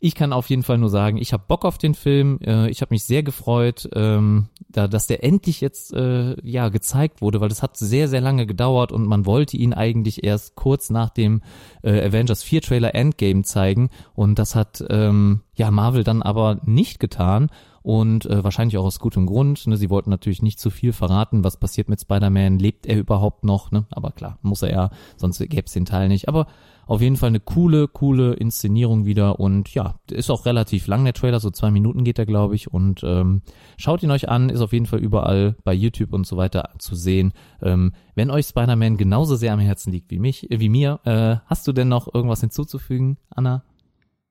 Ich 0.06 0.16
kann 0.16 0.34
auf 0.34 0.50
jeden 0.50 0.64
Fall 0.64 0.80
nur 0.80 0.90
sagen, 0.90 1.16
ich 1.16 1.32
habe 1.32 1.46
Bock 1.48 1.64
auf 1.64 1.78
den 1.78 1.96
Film. 1.96 2.38
Äh, 2.46 2.70
ich 2.70 2.82
habe 2.82 2.94
mich 2.94 3.06
sehr 3.06 3.24
gefreut, 3.24 3.88
ähm, 3.96 4.50
da, 4.68 4.90
dass 4.90 5.08
der 5.08 5.24
endlich 5.24 5.62
jetzt 5.62 5.94
äh, 5.94 6.36
ja 6.46 6.68
gezeigt 6.68 7.22
wurde, 7.22 7.40
weil 7.40 7.48
das 7.48 7.64
hat 7.64 7.78
sehr 7.78 8.10
sehr 8.10 8.20
lange 8.20 8.46
gedauert 8.46 8.92
und 8.92 9.08
man 9.08 9.26
wollte 9.26 9.56
ihn 9.56 9.74
eigentlich 9.74 10.26
erst 10.26 10.56
kurz 10.56 10.90
nach 10.90 11.10
dem 11.10 11.42
äh, 11.84 12.06
Avengers 12.06 12.44
4 12.44 12.62
Trailer 12.62 12.94
Endgame 12.94 13.44
zeigen 13.44 13.92
und 14.14 14.40
das 14.40 14.56
hat 14.56 14.84
ähm, 14.90 15.40
ja 15.56 15.72
Marvel 15.72 16.04
dann 16.04 16.22
aber 16.22 16.60
nicht 16.66 17.00
getan 17.00 17.50
und 17.84 18.26
äh, 18.26 18.44
wahrscheinlich 18.44 18.78
auch 18.78 18.86
aus 18.86 19.00
gutem 19.00 19.26
Grund. 19.26 19.68
Ne? 19.68 19.78
Sie 19.78 19.90
wollten 19.90 20.10
natürlich 20.10 20.42
nicht 20.42 20.60
zu 20.60 20.70
viel 20.70 20.94
verraten, 20.94 21.44
was 21.44 21.58
passiert 21.58 21.90
mit 21.90 22.02
Spider-Man, 22.02 22.58
lebt 22.58 22.88
er 22.88 22.98
überhaupt 22.98 23.44
noch, 23.44 23.72
ne? 23.72 23.86
aber 23.92 24.12
klar, 24.12 24.40
muss 24.42 24.62
er 24.62 24.72
ja, 24.72 24.90
sonst 25.18 25.40
gäbe 25.40 25.64
es 25.66 25.74
den 25.74 25.86
Teil 25.86 26.08
nicht. 26.08 26.30
Aber 26.30 26.48
auf 26.86 27.02
jeden 27.02 27.16
Fall 27.16 27.28
eine 27.28 27.40
coole, 27.40 27.88
coole 27.88 28.34
Inszenierung 28.34 29.06
wieder 29.06 29.40
und 29.40 29.74
ja, 29.74 29.96
ist 30.12 30.30
auch 30.30 30.46
relativ 30.46 30.88
lang 30.88 31.04
der 31.04 31.14
Trailer, 31.14 31.40
so 31.40 31.50
zwei 31.50 31.72
Minuten 31.72 32.04
geht 32.04 32.20
er, 32.20 32.26
glaube 32.26 32.56
ich. 32.56 32.72
Und 32.74 33.04
ähm, 33.04 33.42
schaut 33.78 34.04
ihn 34.04 34.12
euch 34.12 34.30
an, 34.30 34.50
ist 34.50 34.62
auf 34.62 34.74
jeden 34.74 34.86
Fall 34.86 35.00
überall 35.00 35.56
bei 35.64 35.74
YouTube 35.74 36.14
und 36.14 36.28
so 36.28 36.38
weiter 36.38 36.70
zu 36.80 36.96
sehen. 36.96 37.34
Ähm, 37.62 37.94
wenn 38.16 38.32
euch 38.32 38.48
Spider-Man 38.48 38.98
genauso 38.98 39.36
sehr 39.36 39.54
am 39.54 39.60
Herzen 39.60 39.92
liegt 39.92 40.12
wie 40.12 40.20
mich, 40.20 40.50
äh, 40.52 40.60
wie 40.60 40.70
mir, 40.70 41.00
äh, 41.06 41.38
hast 41.46 41.68
du 41.68 41.74
denn 41.74 41.88
noch 41.88 42.14
irgendwas 42.14 42.42
hinzuzufügen, 42.42 43.18
Anna? 43.30 43.64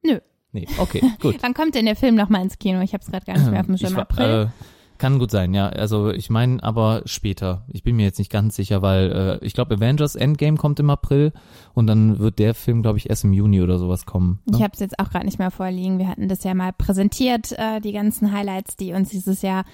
Nö. 0.02 0.18
Nee, 0.52 0.66
okay, 0.78 1.02
gut. 1.20 1.36
Wann 1.40 1.54
kommt 1.54 1.74
denn 1.74 1.86
der 1.86 1.96
Film 1.96 2.14
nochmal 2.14 2.42
ins 2.42 2.58
Kino? 2.58 2.80
Ich 2.80 2.92
habe 2.92 3.02
es 3.02 3.10
gerade 3.10 3.24
gar 3.24 3.36
nicht 3.36 3.50
mehr 3.50 3.60
auf 3.60 3.66
dem 3.66 3.76
Schirm. 3.76 3.92
Ich, 3.92 3.98
April? 3.98 4.50
Äh, 4.50 4.64
kann 5.02 5.18
gut 5.18 5.32
sein, 5.32 5.52
ja. 5.52 5.68
Also 5.68 6.10
ich 6.10 6.30
meine 6.30 6.62
aber 6.62 7.02
später. 7.06 7.64
Ich 7.72 7.82
bin 7.82 7.96
mir 7.96 8.04
jetzt 8.04 8.20
nicht 8.20 8.30
ganz 8.30 8.54
sicher, 8.54 8.82
weil 8.82 9.40
äh, 9.42 9.44
ich 9.44 9.52
glaube 9.52 9.74
Avengers 9.74 10.14
Endgame 10.14 10.56
kommt 10.56 10.78
im 10.78 10.90
April 10.90 11.32
und 11.74 11.88
dann 11.88 12.20
wird 12.20 12.38
der 12.38 12.54
Film, 12.54 12.82
glaube 12.82 12.98
ich, 12.98 13.10
erst 13.10 13.24
im 13.24 13.32
Juni 13.32 13.60
oder 13.62 13.78
sowas 13.78 14.06
kommen. 14.06 14.40
Ne? 14.44 14.58
Ich 14.58 14.62
habe 14.62 14.74
es 14.74 14.78
jetzt 14.78 15.00
auch 15.00 15.10
gerade 15.10 15.24
nicht 15.24 15.40
mehr 15.40 15.50
vorliegen. 15.50 15.98
Wir 15.98 16.06
hatten 16.06 16.28
das 16.28 16.44
ja 16.44 16.54
mal 16.54 16.72
präsentiert, 16.72 17.50
äh, 17.58 17.80
die 17.80 17.90
ganzen 17.90 18.30
Highlights, 18.30 18.76
die 18.76 18.92
uns 18.92 19.08
dieses 19.08 19.42
Jahr 19.42 19.64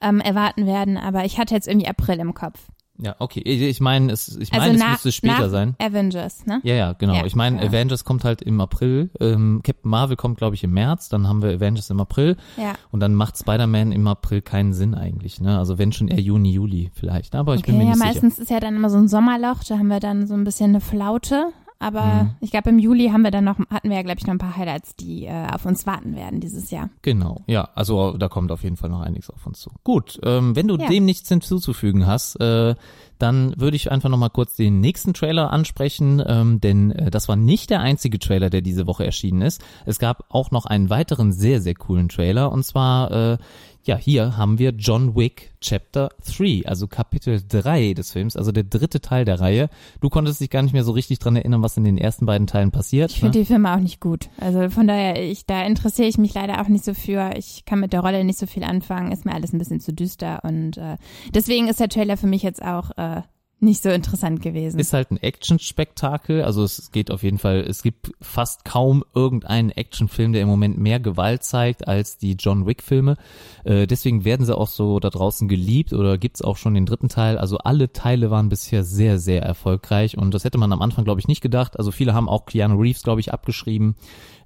ähm, 0.00 0.20
erwarten 0.20 0.66
werden. 0.66 0.98
Aber 0.98 1.24
ich 1.24 1.38
hatte 1.38 1.54
jetzt 1.54 1.66
irgendwie 1.66 1.88
April 1.88 2.20
im 2.20 2.34
Kopf. 2.34 2.68
Ja, 2.98 3.14
okay. 3.18 3.40
Ich 3.40 3.80
meine, 3.80 4.12
es, 4.12 4.36
ich 4.36 4.50
meine, 4.52 4.64
Also 4.64 4.84
es 4.84 4.90
müsste 4.90 5.12
später 5.12 5.50
sein. 5.50 5.74
Avengers, 5.78 6.46
ne? 6.46 6.60
Ja, 6.62 6.74
ja, 6.74 6.92
genau. 6.94 7.14
Ja, 7.14 7.26
ich 7.26 7.34
meine, 7.36 7.60
ja. 7.62 7.68
Avengers 7.68 8.04
kommt 8.04 8.24
halt 8.24 8.42
im 8.42 8.60
April. 8.60 9.10
Ähm, 9.20 9.60
Captain 9.62 9.90
Marvel 9.90 10.16
kommt, 10.16 10.38
glaube 10.38 10.54
ich, 10.54 10.64
im 10.64 10.72
März. 10.72 11.08
Dann 11.08 11.28
haben 11.28 11.42
wir 11.42 11.50
Avengers 11.50 11.90
im 11.90 12.00
April. 12.00 12.36
Ja. 12.56 12.72
Und 12.90 13.00
dann 13.00 13.14
macht 13.14 13.36
Spider-Man 13.38 13.92
im 13.92 14.06
April 14.08 14.40
keinen 14.42 14.72
Sinn 14.72 14.94
eigentlich. 14.94 15.40
Ne? 15.40 15.58
Also 15.58 15.78
wenn 15.78 15.92
schon 15.92 16.08
eher 16.08 16.20
Juni, 16.20 16.50
Juli 16.52 16.90
vielleicht. 16.94 17.34
Aber 17.34 17.54
ich 17.54 17.62
bin 17.62 17.74
Okay, 17.74 17.84
mir 17.84 17.90
ja, 17.90 17.96
nicht 17.96 17.98
sicher. 18.02 18.12
meistens 18.14 18.38
ist 18.38 18.50
ja 18.50 18.60
dann 18.60 18.76
immer 18.76 18.90
so 18.90 18.96
ein 18.98 19.08
Sommerloch, 19.08 19.62
da 19.68 19.76
haben 19.78 19.88
wir 19.88 20.00
dann 20.00 20.26
so 20.26 20.34
ein 20.34 20.44
bisschen 20.44 20.70
eine 20.70 20.80
Flaute. 20.80 21.52
Aber 21.78 22.02
Mhm. 22.24 22.30
ich 22.40 22.50
glaube, 22.50 22.70
im 22.70 22.78
Juli 22.78 23.08
haben 23.10 23.22
wir 23.22 23.30
dann 23.30 23.44
noch, 23.44 23.58
hatten 23.70 23.90
wir 23.90 23.96
ja, 23.96 24.02
glaube 24.02 24.18
ich, 24.18 24.26
noch 24.26 24.32
ein 24.34 24.38
paar 24.38 24.56
Highlights, 24.56 24.96
die 24.96 25.26
äh, 25.26 25.46
auf 25.52 25.66
uns 25.66 25.86
warten 25.86 26.16
werden 26.16 26.40
dieses 26.40 26.70
Jahr. 26.70 26.88
Genau, 27.02 27.42
ja, 27.46 27.68
also 27.74 28.16
da 28.16 28.28
kommt 28.28 28.50
auf 28.50 28.62
jeden 28.62 28.76
Fall 28.78 28.88
noch 28.88 29.00
einiges 29.00 29.28
auf 29.28 29.46
uns 29.46 29.60
zu. 29.60 29.70
Gut, 29.84 30.18
ähm, 30.24 30.56
wenn 30.56 30.68
du 30.68 30.76
Ja. 30.78 30.88
dem 30.88 31.04
nichts 31.04 31.28
hinzuzufügen 31.28 32.06
hast, 32.06 32.36
äh, 32.40 32.74
dann 33.18 33.54
würde 33.56 33.76
ich 33.76 33.90
einfach 33.90 34.08
nochmal 34.08 34.30
kurz 34.30 34.56
den 34.56 34.80
nächsten 34.80 35.14
Trailer 35.14 35.50
ansprechen, 35.52 36.22
ähm, 36.26 36.60
denn 36.60 36.90
äh, 36.92 37.10
das 37.10 37.28
war 37.28 37.36
nicht 37.36 37.70
der 37.70 37.80
einzige 37.80 38.18
Trailer, 38.18 38.50
der 38.50 38.60
diese 38.60 38.86
Woche 38.86 39.04
erschienen 39.04 39.42
ist. 39.42 39.62
Es 39.84 39.98
gab 39.98 40.24
auch 40.28 40.50
noch 40.50 40.66
einen 40.66 40.90
weiteren 40.90 41.32
sehr, 41.32 41.60
sehr 41.60 41.74
coolen 41.74 42.08
Trailer 42.08 42.52
und 42.52 42.64
zwar, 42.64 43.10
äh, 43.10 43.38
ja, 43.84 43.96
hier 43.96 44.36
haben 44.36 44.58
wir 44.58 44.70
John 44.70 45.14
Wick 45.14 45.52
Chapter 45.60 46.10
3, 46.24 46.62
also 46.66 46.88
Kapitel 46.88 47.40
3 47.48 47.94
des 47.94 48.12
Films, 48.12 48.36
also 48.36 48.52
der 48.52 48.64
dritte 48.64 49.00
Teil 49.00 49.24
der 49.24 49.40
Reihe. 49.40 49.68
Du 50.00 50.08
konntest 50.08 50.40
dich 50.40 50.50
gar 50.50 50.62
nicht 50.62 50.72
mehr 50.72 50.84
so 50.84 50.92
richtig 50.92 51.18
dran 51.20 51.36
erinnern, 51.36 51.62
was 51.62 51.76
in 51.76 51.84
den 51.84 51.96
ersten 51.96 52.26
beiden 52.26 52.46
Teilen 52.46 52.72
passiert. 52.72 53.10
Ich 53.10 53.20
finde 53.20 53.38
ne? 53.38 53.44
die 53.44 53.46
Filme 53.46 53.72
auch 53.72 53.80
nicht 53.80 54.00
gut. 54.00 54.28
Also 54.40 54.70
von 54.70 54.86
daher, 54.86 55.22
ich, 55.22 55.46
da 55.46 55.64
interessiere 55.64 56.08
ich 56.08 56.18
mich 56.18 56.34
leider 56.34 56.60
auch 56.60 56.68
nicht 56.68 56.84
so 56.84 56.94
für. 56.94 57.32
Ich 57.36 57.64
kann 57.64 57.80
mit 57.80 57.92
der 57.92 58.00
Rolle 58.00 58.24
nicht 58.24 58.38
so 58.38 58.46
viel 58.46 58.64
anfangen. 58.64 59.12
Ist 59.12 59.24
mir 59.24 59.34
alles 59.34 59.52
ein 59.52 59.58
bisschen 59.58 59.80
zu 59.80 59.92
düster. 59.92 60.40
Und 60.42 60.76
äh, 60.76 60.96
deswegen 61.34 61.68
ist 61.68 61.80
der 61.80 61.88
Trailer 61.88 62.16
für 62.16 62.26
mich 62.26 62.42
jetzt 62.42 62.62
auch 62.62 62.90
äh, 62.96 63.15
nicht 63.58 63.82
so 63.82 63.88
interessant 63.88 64.42
gewesen. 64.42 64.78
ist 64.78 64.92
halt 64.92 65.10
ein 65.10 65.16
Action-Spektakel. 65.16 66.42
Also 66.42 66.62
es 66.62 66.92
geht 66.92 67.10
auf 67.10 67.22
jeden 67.22 67.38
Fall, 67.38 67.60
es 67.60 67.82
gibt 67.82 68.12
fast 68.20 68.66
kaum 68.66 69.02
irgendeinen 69.14 69.70
Actionfilm, 69.70 70.34
der 70.34 70.42
im 70.42 70.48
Moment 70.48 70.76
mehr 70.76 71.00
Gewalt 71.00 71.42
zeigt 71.42 71.88
als 71.88 72.18
die 72.18 72.32
John 72.34 72.66
Wick-Filme. 72.66 73.16
Äh, 73.64 73.86
deswegen 73.86 74.26
werden 74.26 74.44
sie 74.44 74.56
auch 74.56 74.68
so 74.68 75.00
da 75.00 75.08
draußen 75.08 75.48
geliebt 75.48 75.94
oder 75.94 76.18
gibt's 76.18 76.42
auch 76.42 76.58
schon 76.58 76.74
den 76.74 76.84
dritten 76.84 77.08
Teil. 77.08 77.38
Also 77.38 77.56
alle 77.58 77.92
Teile 77.92 78.30
waren 78.30 78.50
bisher 78.50 78.84
sehr, 78.84 79.18
sehr 79.18 79.42
erfolgreich 79.42 80.18
und 80.18 80.34
das 80.34 80.44
hätte 80.44 80.58
man 80.58 80.72
am 80.72 80.82
Anfang, 80.82 81.04
glaube 81.04 81.20
ich, 81.20 81.28
nicht 81.28 81.40
gedacht. 81.40 81.78
Also 81.78 81.92
viele 81.92 82.12
haben 82.12 82.28
auch 82.28 82.44
Keanu 82.44 82.78
Reeves, 82.78 83.02
glaube 83.02 83.20
ich, 83.20 83.32
abgeschrieben. 83.32 83.94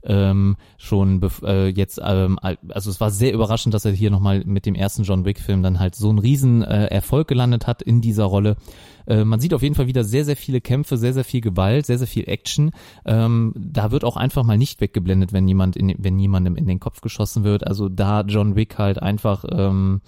Ähm, 0.02 0.57
schon 0.78 1.21
äh, 1.42 1.69
jetzt, 1.69 2.00
ähm, 2.02 2.38
al- 2.40 2.59
also 2.69 2.90
es 2.90 3.00
war 3.00 3.11
sehr 3.11 3.33
überraschend, 3.35 3.75
dass 3.75 3.85
er 3.85 3.92
hier 3.92 4.11
nochmal 4.11 4.42
mit 4.45 4.64
dem 4.64 4.75
ersten 4.75 5.02
John 5.02 5.25
Wick-Film 5.25 5.62
dann 5.62 5.78
halt 5.78 5.95
so 5.95 6.09
einen 6.09 6.19
riesen 6.19 6.62
äh, 6.62 6.87
Erfolg 6.87 7.28
gelandet 7.28 7.66
hat 7.66 7.83
in 7.83 8.00
dieser 8.00 8.25
Rolle. 8.25 8.56
Äh, 9.06 9.25
man 9.25 9.41
sieht 9.41 9.52
auf 9.52 9.63
jeden 9.63 9.75
Fall 9.75 9.89
wieder 9.89 10.04
sehr, 10.04 10.25
sehr 10.25 10.36
viele 10.36 10.60
Kämpfe, 10.60 10.97
sehr, 10.97 11.13
sehr 11.13 11.25
viel 11.25 11.41
Gewalt, 11.41 11.86
sehr, 11.86 11.99
sehr 11.99 12.06
viel 12.06 12.28
Action. 12.28 12.71
Ähm, 13.04 13.52
da 13.56 13.91
wird 13.91 14.04
auch 14.04 14.17
einfach 14.17 14.45
mal 14.45 14.58
nicht 14.58 14.80
weggeblendet, 14.80 15.32
wenn 15.32 15.47
jemand, 15.47 15.76
in, 15.76 15.95
wenn 15.99 16.19
jemandem 16.19 16.56
in 16.56 16.67
den 16.67 16.80
Kopf 16.80 17.00
geschossen 17.00 17.45
wird. 17.45 17.67
Also 17.67 17.89
da 17.89 18.23
John 18.23 18.56
Wick 18.56 18.78
halt 18.78 19.02
einfach 19.02 19.45
ähm, 19.50 20.00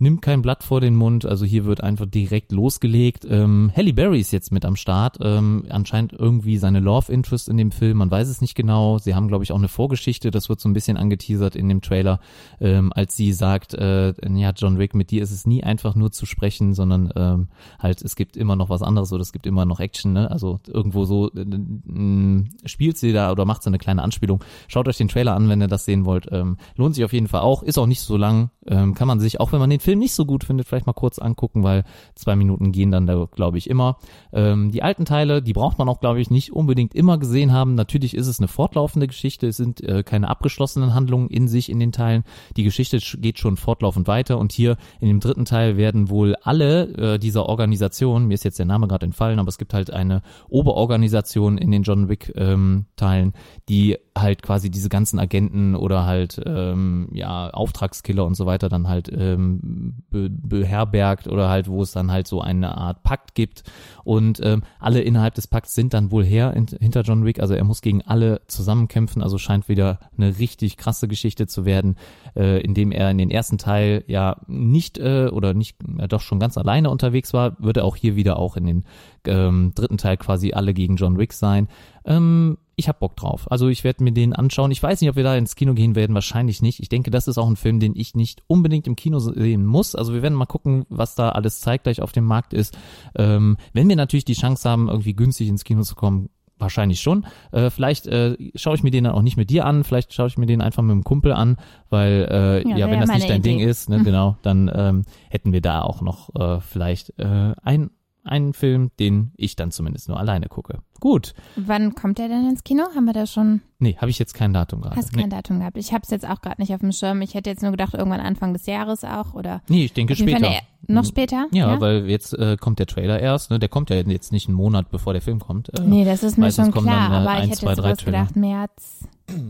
nimmt 0.00 0.22
kein 0.22 0.42
Blatt 0.42 0.64
vor 0.64 0.80
den 0.80 0.96
Mund. 0.96 1.26
Also 1.26 1.44
hier 1.44 1.66
wird 1.66 1.82
einfach 1.82 2.06
direkt 2.06 2.52
losgelegt. 2.52 3.26
Ähm, 3.28 3.70
Halle 3.76 3.92
Berry 3.92 4.20
ist 4.20 4.32
jetzt 4.32 4.50
mit 4.50 4.64
am 4.64 4.76
Start. 4.76 5.18
Ähm, 5.20 5.66
anscheinend 5.68 6.14
irgendwie 6.14 6.56
seine 6.56 6.80
Love 6.80 7.12
Interest 7.12 7.48
in 7.48 7.58
dem 7.58 7.70
Film. 7.70 7.98
Man 7.98 8.10
weiß 8.10 8.28
es 8.28 8.40
nicht 8.40 8.54
genau. 8.54 8.98
Sie 8.98 9.14
haben, 9.14 9.28
glaube 9.28 9.44
ich, 9.44 9.52
auch 9.52 9.58
eine 9.58 9.68
Vorgeschichte. 9.68 10.30
Das 10.30 10.48
wird 10.48 10.58
so 10.58 10.68
ein 10.68 10.72
bisschen 10.72 10.96
angeteasert 10.96 11.54
in 11.54 11.68
dem 11.68 11.82
Trailer, 11.82 12.20
ähm, 12.60 12.92
als 12.94 13.16
sie 13.16 13.32
sagt, 13.32 13.74
äh, 13.74 14.14
ja, 14.34 14.52
John 14.56 14.78
Wick, 14.78 14.94
mit 14.94 15.10
dir 15.10 15.22
ist 15.22 15.32
es 15.32 15.46
nie 15.46 15.62
einfach 15.62 15.94
nur 15.94 16.10
zu 16.12 16.24
sprechen, 16.24 16.72
sondern 16.72 17.12
ähm, 17.14 17.48
halt, 17.78 18.00
es 18.02 18.16
gibt 18.16 18.36
immer 18.36 18.56
noch 18.56 18.70
was 18.70 18.82
anderes 18.82 19.12
oder 19.12 19.22
es 19.22 19.32
gibt 19.32 19.46
immer 19.46 19.66
noch 19.66 19.80
Action. 19.80 20.14
Ne? 20.14 20.30
Also 20.30 20.60
irgendwo 20.66 21.04
so 21.04 21.30
äh, 21.32 21.40
äh, 21.42 22.44
spielt 22.64 22.96
sie 22.96 23.12
da 23.12 23.30
oder 23.32 23.44
macht 23.44 23.62
so 23.62 23.68
eine 23.68 23.78
kleine 23.78 24.02
Anspielung. 24.02 24.42
Schaut 24.66 24.88
euch 24.88 24.96
den 24.96 25.08
Trailer 25.08 25.34
an, 25.34 25.48
wenn 25.50 25.60
ihr 25.60 25.68
das 25.68 25.84
sehen 25.84 26.06
wollt. 26.06 26.28
Ähm, 26.32 26.56
lohnt 26.76 26.94
sich 26.94 27.04
auf 27.04 27.12
jeden 27.12 27.28
Fall 27.28 27.42
auch. 27.42 27.62
Ist 27.62 27.78
auch 27.78 27.86
nicht 27.86 28.00
so 28.00 28.16
lang. 28.16 28.50
Ähm, 28.66 28.94
kann 28.94 29.08
man 29.08 29.20
sich, 29.20 29.40
auch 29.40 29.52
wenn 29.52 29.60
man 29.60 29.68
den 29.68 29.80
Film 29.80 29.89
nicht 29.96 30.14
so 30.14 30.24
gut 30.24 30.44
findet, 30.44 30.66
vielleicht 30.66 30.86
mal 30.86 30.92
kurz 30.92 31.18
angucken, 31.18 31.62
weil 31.62 31.84
zwei 32.14 32.36
Minuten 32.36 32.72
gehen 32.72 32.90
dann 32.90 33.06
da, 33.06 33.26
glaube 33.30 33.58
ich, 33.58 33.68
immer. 33.68 33.96
Ähm, 34.32 34.70
die 34.70 34.82
alten 34.82 35.04
Teile, 35.04 35.42
die 35.42 35.52
braucht 35.52 35.78
man 35.78 35.88
auch, 35.88 36.00
glaube 36.00 36.20
ich, 36.20 36.30
nicht 36.30 36.52
unbedingt 36.52 36.94
immer 36.94 37.18
gesehen 37.18 37.52
haben. 37.52 37.74
Natürlich 37.74 38.14
ist 38.14 38.26
es 38.26 38.38
eine 38.38 38.48
fortlaufende 38.48 39.06
Geschichte. 39.06 39.48
Es 39.48 39.56
sind 39.56 39.82
äh, 39.82 40.02
keine 40.02 40.28
abgeschlossenen 40.28 40.94
Handlungen 40.94 41.28
in 41.28 41.48
sich 41.48 41.70
in 41.70 41.80
den 41.80 41.92
Teilen. 41.92 42.24
Die 42.56 42.64
Geschichte 42.64 42.98
sch- 42.98 43.20
geht 43.20 43.38
schon 43.38 43.56
fortlaufend 43.56 44.08
weiter 44.08 44.38
und 44.38 44.52
hier 44.52 44.76
in 45.00 45.08
dem 45.08 45.20
dritten 45.20 45.44
Teil 45.44 45.76
werden 45.76 46.10
wohl 46.10 46.36
alle 46.42 47.14
äh, 47.14 47.18
dieser 47.18 47.46
Organisationen, 47.46 48.28
mir 48.28 48.34
ist 48.34 48.44
jetzt 48.44 48.58
der 48.58 48.66
Name 48.66 48.88
gerade 48.88 49.06
entfallen, 49.06 49.38
aber 49.38 49.48
es 49.48 49.58
gibt 49.58 49.74
halt 49.74 49.92
eine 49.92 50.22
Oberorganisation 50.48 51.58
in 51.58 51.70
den 51.70 51.82
John 51.82 52.08
Wick 52.08 52.32
ähm, 52.36 52.86
Teilen, 52.96 53.32
die 53.68 53.96
halt 54.16 54.42
quasi 54.42 54.70
diese 54.70 54.88
ganzen 54.88 55.18
Agenten 55.18 55.74
oder 55.74 56.06
halt 56.06 56.40
ähm, 56.44 57.08
ja 57.12 57.50
Auftragskiller 57.50 58.24
und 58.24 58.34
so 58.34 58.46
weiter 58.46 58.68
dann 58.68 58.88
halt 58.88 59.10
ähm, 59.12 59.60
be 60.10 60.30
beherbergt 60.30 61.26
oder 61.26 61.48
halt 61.48 61.68
wo 61.68 61.82
es 61.82 61.92
dann 61.92 62.10
halt 62.10 62.26
so 62.26 62.40
eine 62.40 62.76
Art 62.76 63.02
Pakt 63.02 63.34
gibt. 63.34 63.62
Und 64.04 64.40
ähm, 64.42 64.62
alle 64.78 65.00
innerhalb 65.00 65.34
des 65.34 65.46
Pakts 65.46 65.74
sind 65.74 65.94
dann 65.94 66.10
wohl 66.10 66.24
her 66.24 66.54
in, 66.54 66.66
hinter 66.66 67.02
John 67.02 67.24
Wick, 67.24 67.40
also 67.40 67.54
er 67.54 67.64
muss 67.64 67.82
gegen 67.82 68.02
alle 68.02 68.40
zusammenkämpfen, 68.46 69.22
also 69.22 69.38
scheint 69.38 69.68
wieder 69.68 69.98
eine 70.16 70.38
richtig 70.38 70.76
krasse 70.76 71.08
Geschichte 71.08 71.46
zu 71.46 71.64
werden, 71.64 71.96
äh, 72.36 72.60
indem 72.60 72.92
er 72.92 73.10
in 73.10 73.18
den 73.18 73.30
ersten 73.30 73.58
Teil 73.58 74.04
ja 74.06 74.36
nicht 74.46 74.98
äh, 74.98 75.28
oder 75.32 75.54
nicht 75.54 75.76
äh, 75.98 76.08
doch 76.08 76.20
schon 76.20 76.40
ganz 76.40 76.58
alleine 76.58 76.90
unterwegs 76.90 77.32
war, 77.32 77.56
wird 77.60 77.76
er 77.76 77.84
auch 77.84 77.96
hier 77.96 78.16
wieder 78.16 78.38
auch 78.38 78.56
in 78.56 78.66
den 78.66 78.84
ähm, 79.26 79.72
dritten 79.74 79.98
Teil 79.98 80.16
quasi 80.16 80.52
alle 80.52 80.74
gegen 80.74 80.96
John 80.96 81.18
Wick 81.18 81.32
sein. 81.32 81.68
Ähm, 82.04 82.58
ich 82.80 82.88
hab 82.88 82.98
Bock 82.98 83.16
drauf. 83.16 83.50
Also 83.50 83.68
ich 83.68 83.84
werde 83.84 84.02
mir 84.02 84.12
den 84.12 84.32
anschauen. 84.32 84.70
Ich 84.72 84.82
weiß 84.82 85.00
nicht, 85.00 85.08
ob 85.10 85.16
wir 85.16 85.22
da 85.24 85.36
ins 85.36 85.54
Kino 85.54 85.74
gehen 85.74 85.94
werden. 85.94 86.14
Wahrscheinlich 86.14 86.60
nicht. 86.62 86.80
Ich 86.80 86.88
denke, 86.88 87.10
das 87.10 87.28
ist 87.28 87.38
auch 87.38 87.48
ein 87.48 87.56
Film, 87.56 87.78
den 87.78 87.94
ich 87.94 88.14
nicht 88.14 88.42
unbedingt 88.48 88.86
im 88.88 88.96
Kino 88.96 89.18
sehen 89.20 89.64
muss. 89.64 89.94
Also 89.94 90.12
wir 90.12 90.22
werden 90.22 90.34
mal 90.34 90.46
gucken, 90.46 90.84
was 90.88 91.14
da 91.14 91.28
alles 91.30 91.60
zeitgleich 91.60 92.02
auf 92.02 92.12
dem 92.12 92.24
Markt 92.24 92.52
ist. 92.52 92.76
Ähm, 93.14 93.56
wenn 93.72 93.88
wir 93.88 93.96
natürlich 93.96 94.24
die 94.24 94.34
Chance 94.34 94.68
haben, 94.68 94.88
irgendwie 94.88 95.14
günstig 95.14 95.48
ins 95.48 95.64
Kino 95.64 95.82
zu 95.82 95.94
kommen, 95.94 96.30
wahrscheinlich 96.60 97.00
schon. 97.00 97.26
Äh, 97.52 97.70
vielleicht 97.70 98.06
äh, 98.06 98.36
schaue 98.54 98.74
ich 98.74 98.82
mir 98.82 98.90
den 98.90 99.04
dann 99.04 99.14
auch 99.14 99.22
nicht 99.22 99.36
mit 99.36 99.50
dir 99.50 99.64
an, 99.66 99.82
vielleicht 99.82 100.12
schaue 100.12 100.26
ich 100.26 100.36
mir 100.38 100.46
den 100.46 100.60
einfach 100.60 100.82
mit 100.82 100.92
dem 100.92 101.04
Kumpel 101.04 101.32
an, 101.32 101.56
weil 101.88 102.28
äh, 102.30 102.68
ja, 102.68 102.76
Ja, 102.76 102.90
wenn 102.90 103.00
das 103.00 103.10
nicht 103.10 103.30
dein 103.30 103.42
Ding 103.42 103.60
Idee. 103.60 103.70
ist, 103.70 103.88
ne, 103.88 104.02
genau, 104.04 104.36
dann 104.42 104.70
ähm, 104.74 105.04
hätten 105.30 105.52
wir 105.52 105.62
da 105.62 105.82
auch 105.82 106.02
noch 106.02 106.34
äh, 106.34 106.60
vielleicht 106.60 107.18
äh, 107.18 107.54
ein, 107.62 107.90
einen 108.24 108.52
Film, 108.52 108.90
den 109.00 109.32
ich 109.36 109.56
dann 109.56 109.70
zumindest 109.70 110.08
nur 110.08 110.18
alleine 110.18 110.46
gucke. 110.46 110.78
Gut. 111.00 111.32
Wann 111.56 111.94
kommt 111.94 112.18
der 112.18 112.28
denn 112.28 112.48
ins 112.50 112.62
Kino? 112.64 112.82
Haben 112.94 113.06
wir 113.06 113.14
da 113.14 113.26
schon, 113.26 113.62
Nee, 113.78 113.96
habe 113.96 114.10
ich 114.10 114.18
jetzt 114.18 114.34
kein 114.34 114.52
Datum 114.52 114.82
gerade. 114.82 114.96
hast 114.96 115.14
Nee. 115.16 115.22
kein 115.22 115.30
Datum 115.30 115.60
gehabt? 115.60 115.78
Ich 115.78 115.92
habe 115.94 116.02
es 116.04 116.10
jetzt 116.10 116.28
auch 116.28 116.42
gerade 116.42 116.60
nicht 116.60 116.74
auf 116.74 116.80
dem 116.80 116.92
Schirm. 116.92 117.22
Ich 117.22 117.32
hätte 117.32 117.48
jetzt 117.48 117.62
nur 117.62 117.70
gedacht, 117.70 117.94
irgendwann 117.94 118.20
Anfang 118.20 118.52
des 118.52 118.66
Jahres 118.66 119.04
auch 119.04 119.32
oder 119.32 119.62
Nee, 119.68 119.86
ich 119.86 119.94
denke 119.94 120.12
jeden 120.12 120.28
Fall 120.30 120.38
später. 120.40 120.50
eine- 120.50 120.94
noch 120.94 121.04
später? 121.06 121.46
Ja, 121.52 121.80
weil 121.80 122.10
jetzt 122.10 122.34
äh, 122.38 122.56
kommt 122.60 122.78
der 122.78 122.86
Trailer 122.86 123.18
erst, 123.20 123.50
ne? 123.50 123.58
Der 123.58 123.68
kommt 123.70 123.88
ja 123.90 123.96
jetzt 123.96 124.32
nicht 124.32 124.48
einen 124.48 124.56
Monat, 124.56 124.90
bevor 124.90 125.12
der 125.14 125.22
Film 125.22 125.38
kommt. 125.40 125.68
Äh, 125.78 125.82
Nee, 125.82 126.04
das 126.04 126.22
ist 126.22 126.36
mir 126.36 126.50
schon 126.52 126.70
klar, 126.72 126.84
dann, 126.84 127.12
äh, 127.12 127.16
aber 127.28 127.32
ich 127.38 127.42
ein, 127.44 127.48
hätte 127.48 127.60
zwei, 127.60 127.70
jetzt 127.72 127.82
drei 128.04 128.04
gedacht, 128.06 128.36
März, 128.36 129.04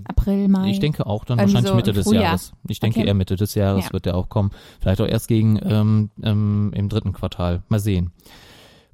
April, 0.05 0.49
Mai. 0.49 0.71
Ich 0.71 0.79
denke 0.81 1.07
auch 1.07 1.25
dann 1.25 1.39
wahrscheinlich 1.39 1.71
so 1.71 1.75
Mitte 1.75 1.93
des 1.93 2.07
Frühjahr. 2.07 2.25
Jahres. 2.25 2.53
Ich 2.69 2.79
denke 2.81 3.01
Okay. 3.01 3.09
eher 3.09 3.15
Mitte 3.15 3.37
des 3.37 3.55
Jahres 3.55 3.87
Ja. 3.87 3.93
wird 3.93 4.05
der 4.07 4.17
auch 4.17 4.29
kommen. 4.29 4.51
Vielleicht 4.81 5.01
auch 5.01 5.07
erst 5.09 5.27
gegen 5.29 5.59
ähm, 5.65 6.11
ähm, 6.23 6.71
im 6.75 6.89
dritten 6.91 7.13
Quartal. 7.15 7.63
Mal 7.69 7.81
sehen. 7.81 8.13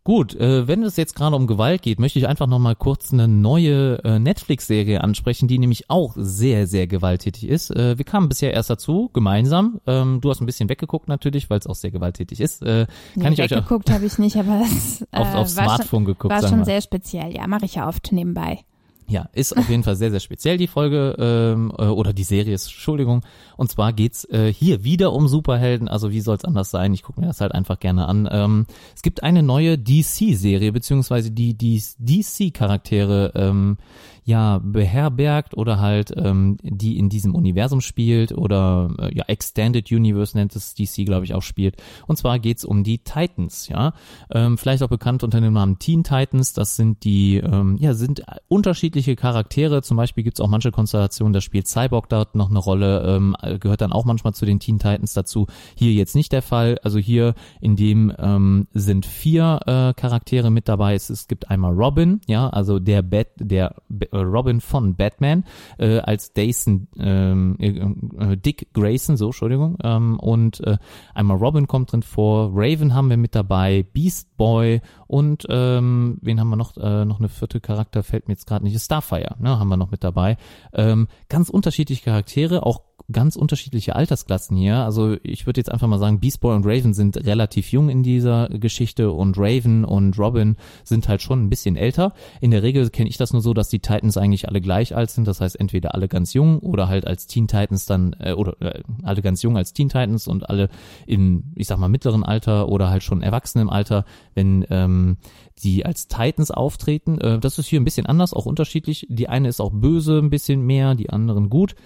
Gut, 0.07 0.37
äh, 0.37 0.69
wenn 0.69 0.85
es 0.85 0.97
jetzt 0.97 1.17
gerade 1.17 1.35
um 1.35 1.49
Gewalt 1.49 1.83
geht, 1.83 1.99
möchte 1.99 2.21
ich 2.21 2.29
einfach 2.29 2.47
noch 2.47 2.61
mal 2.61 2.77
kurz 2.77 3.13
eine 3.13 3.27
neue 3.27 3.99
äh, 4.05 4.21
Netflix-Serie 4.21 5.03
ansprechen, 5.03 5.49
die 5.49 5.59
nämlich 5.59 5.91
auch 5.91 6.13
sehr, 6.15 6.69
sehr 6.69 6.87
gewalttätig 6.87 7.49
ist. 7.49 7.75
Äh, 7.75 7.99
wir 7.99 8.05
kamen 8.05 8.29
bisher 8.29 8.55
erst 8.55 8.71
dazu, 8.71 9.11
gemeinsam. 9.13 9.81
Ähm, 9.85 10.21
du 10.21 10.31
hast 10.31 10.41
ein 10.41 10.47
bisschen 10.47 10.69
weggeguckt 10.69 11.09
natürlich, 11.09 11.51
weil 11.51 11.59
es 11.59 11.67
auch 11.67 11.75
sehr 11.75 11.91
gewalttätig 11.91 12.41
ist. 12.41 12.63
Äh, 12.63 12.87
kann 13.15 13.23
nee, 13.25 13.31
ich 13.31 13.41
euch 13.41 13.53
auch 13.55 13.57
weggeguckt 13.57 13.91
habe 13.91 14.07
ich 14.07 14.17
nicht, 14.19 14.37
aber 14.37 14.63
es 14.77 15.03
äh, 15.03 15.07
auf, 15.11 15.35
aufs 15.35 15.57
war 15.57 15.65
schon, 15.65 15.75
Smartphone 15.75 16.05
geguckt, 16.05 16.33
war 16.33 16.49
schon 16.49 16.65
sehr 16.65 16.81
speziell. 16.83 17.35
Ja, 17.35 17.49
mache 17.49 17.65
ich 17.65 17.75
ja 17.75 17.89
oft 17.89 18.13
nebenbei. 18.13 18.61
Ja, 19.09 19.29
ist 19.33 19.57
auf 19.57 19.69
jeden 19.69 19.85
Fall 19.85 19.95
sehr, 19.95 20.11
sehr 20.11 20.19
speziell 20.19 20.57
die 20.57 20.67
Folge 20.67 21.15
ähm, 21.19 21.73
äh, 21.79 21.85
oder 21.85 22.13
die 22.13 22.25
Serie 22.25 22.55
ist, 22.55 22.65
Entschuldigung. 22.65 23.25
Und 23.57 23.71
zwar 23.71 23.93
geht's 23.93 24.25
äh, 24.25 24.53
hier 24.53 24.83
wieder 24.83 25.13
um 25.13 25.29
Superhelden, 25.29 25.87
also 25.87 26.11
wie 26.11 26.21
soll's 26.21 26.45
anders 26.45 26.73
sein? 26.73 26.93
Ich 26.93 27.05
gucke 27.05 27.21
mir 27.21 27.29
das 27.29 27.41
halt 27.41 27.53
einfach 27.53 27.79
gerne 27.79 28.09
an. 28.09 28.29
Ähm, 28.31 28.67
es 28.97 29.03
gibt 29.03 29.23
eine 29.23 29.45
neue 29.45 29.79
DC-Serie, 29.79 30.73
beziehungsweise 30.73 31.31
die, 31.31 31.55
die 31.55 31.81
DC-Charaktere 31.99 33.33
ähm, 33.37 33.79
ja 34.27 34.59
beherbergt 34.63 35.57
oder 35.57 35.81
halt 35.81 36.13
ähm, 36.17 36.59
die 36.63 36.99
in 36.99 37.09
diesem 37.09 37.35
Universum 37.35 37.81
spielt 37.81 38.33
oder 38.33 38.91
äh, 38.99 39.17
ja 39.17 39.25
Extended 39.29 39.91
Universe 39.91 40.37
nennt 40.37 40.55
es 40.57 40.75
DC, 40.75 41.07
glaube 41.07 41.25
ich, 41.25 41.33
auch 41.33 41.43
spielt. 41.43 41.77
Und 42.09 42.17
zwar 42.17 42.41
geht's 42.41 42.65
um 42.65 42.83
die 42.83 42.99
Titans, 42.99 43.69
ja. 43.69 43.95
Ähm, 44.31 44.59
vielleicht 44.59 44.83
auch 44.83 44.89
bekannt 44.89 45.23
unter 45.23 45.41
dem 45.41 45.53
Namen 45.53 45.79
Teen 45.79 46.03
Titans. 46.03 46.53
Das 46.53 46.75
sind 46.75 47.05
die, 47.05 47.37
ähm, 47.37 47.77
ja, 47.79 47.95
sind 47.95 48.25
unterschiedliche 48.49 49.15
Charaktere. 49.15 49.83
Zum 49.83 49.97
Beispiel 49.97 50.25
gibt's 50.25 50.41
auch 50.41 50.49
manche 50.49 50.73
Konstellationen, 50.73 51.33
da 51.33 51.41
spielt 51.41 51.69
Cyborg 51.69 52.09
dort 52.09 52.35
noch 52.35 52.51
eine 52.51 52.59
Rolle, 52.59 53.03
ähm, 53.07 53.37
gehört 53.61 53.81
dann 53.81 53.93
auch 53.93 54.05
manchmal 54.05 54.35
zu 54.35 54.45
den 54.45 54.59
Teen 54.59 54.81
Titans 54.81 55.13
dazu. 55.13 55.47
Hier 55.77 55.93
jetzt 55.93 56.17
nicht 56.17 56.33
der 56.33 56.43
Fall. 56.43 56.79
Also 56.83 56.99
hier 56.99 57.35
in 57.61 57.77
dem 57.77 58.13
ähm, 58.19 58.67
sind 58.75 59.07
vier 59.07 59.61
äh, 59.67 59.95
Charaktere 59.95 60.51
mit 60.51 60.69
dabei. 60.69 60.95
Es, 60.95 61.11
es 61.11 61.29
gibt 61.29 61.49
einmal 61.49 61.75
Robin, 61.75 62.21
ja, 62.27 62.49
also 62.51 62.81
der 62.81 63.03
Bat, 63.03 63.29
der 63.39 63.77
äh, 64.16 64.16
Robin 64.23 64.61
von 64.61 64.95
Batman 64.95 65.45
äh, 65.79 65.99
als 65.99 66.33
Dason, 66.33 66.89
ähm, 66.99 67.57
äh, 67.59 68.33
äh, 68.33 68.37
Dick 68.37 68.73
Grayson, 68.73 69.17
so 69.17 69.27
Entschuldigung, 69.27 69.79
ähm, 69.83 70.19
und 70.19 70.61
äh, 70.67 70.79
einmal 71.15 71.37
Robin 71.37 71.67
kommt 71.67 71.93
drin 71.93 72.03
vor, 72.03 72.51
Raven 72.55 72.95
haben 72.95 73.11
wir 73.11 73.17
mit 73.17 73.35
dabei, 73.35 73.85
Beast 73.93 74.37
Boy 74.37 74.81
und 75.07 75.47
ähm, 75.49 76.19
wen 76.23 76.41
haben 76.41 76.49
wir 76.49 76.57
noch? 76.57 76.77
Äh, 76.77 77.05
noch 77.05 77.19
eine 77.19 77.29
vierte 77.29 77.61
Charakter 77.61 78.03
fällt 78.03 78.29
mir 78.29 78.35
jetzt 78.35 78.47
gerade 78.47 78.65
nicht. 78.65 78.81
Starfire, 78.81 79.37
ne, 79.39 79.59
haben 79.59 79.69
wir 79.69 79.77
noch 79.77 79.91
mit 79.91 80.05
dabei. 80.05 80.37
Ähm, 80.73 81.09
ganz 81.29 81.49
unterschiedliche 81.49 82.05
Charaktere, 82.05 82.65
auch 82.65 82.81
ganz 83.13 83.37
unterschiedliche 83.37 83.95
Altersklassen 83.95 84.57
hier. 84.57 84.79
Also 84.79 85.17
ich 85.23 85.47
würde 85.47 85.61
jetzt 85.61 85.71
einfach 85.71 85.87
mal 85.87 85.99
sagen, 85.99 86.21
Beast 86.21 86.41
Boy 86.41 86.57
und 86.57 86.67
Raven 86.67 86.93
sind 86.93 87.25
relativ 87.25 87.71
jung 87.71 87.89
in 87.89 88.03
dieser 88.03 88.49
Geschichte 88.49 89.13
und 89.13 89.39
Raven 89.39 89.85
und 89.85 90.19
Robin 90.19 90.57
sind 90.85 91.09
halt 91.09 91.23
schon 91.23 91.45
ein 91.45 91.51
bisschen 91.51 91.77
älter. 91.77 92.13
In 92.41 92.51
der 92.51 92.63
Regel 92.63 92.91
kenne 92.91 93.09
ich 93.09 93.17
das 93.17 93.33
nur 93.33 93.43
so, 93.43 93.55
dass 93.55 93.69
die 93.69 93.79
Titans 93.79 94.17
eigentlich 94.17 94.49
alle 94.49 94.61
gleich 94.61 94.95
alt 94.97 95.11
sind. 95.11 95.29
Das 95.29 95.41
heißt 95.41 95.59
entweder 95.59 95.95
alle 95.95 96.09
ganz 96.09 96.35
jung 96.35 96.59
oder 96.59 96.89
halt 96.89 97.07
als 97.07 97.27
Teen 97.27 97.47
Titans 97.47 97.87
dann 97.87 98.17
äh, 98.19 98.33
oder 98.33 98.61
äh, 98.61 98.83
alle 99.03 99.23
ganz 99.23 99.43
jung 99.43 99.57
als 99.57 99.73
Teen 99.73 99.89
Titans 99.89 100.27
und 100.27 100.49
alle 100.49 100.69
in, 101.07 101.53
ich 101.55 101.69
sag 101.69 101.79
mal, 101.79 101.89
mittleren 101.89 102.25
Alter 102.25 102.69
oder 102.69 102.91
halt 102.91 103.03
schon 103.03 103.23
erwachsen 103.23 103.61
im 103.61 103.71
Alter, 103.71 104.05
wenn 104.35 104.67
ähm, 104.71 105.19
die 105.63 105.87
als 105.87 106.09
Titans 106.09 106.51
auftreten. 106.51 107.19
Äh, 107.21 107.39
das 107.39 107.59
ist 107.59 107.69
hier 107.69 107.81
ein 107.81 107.85
bisschen 107.85 108.07
anders, 108.07 108.33
auch 108.33 108.47
unterschiedlich. 108.47 109.07
Die 109.09 109.29
eine 109.29 109.49
ist 109.49 109.61
auch 109.61 109.73
böse, 109.73 110.19
ein 110.19 110.31
bisschen 110.31 110.63
mehr, 110.63 110.95
die 110.95 111.11
anderen 111.11 111.51
gut. 111.51 111.77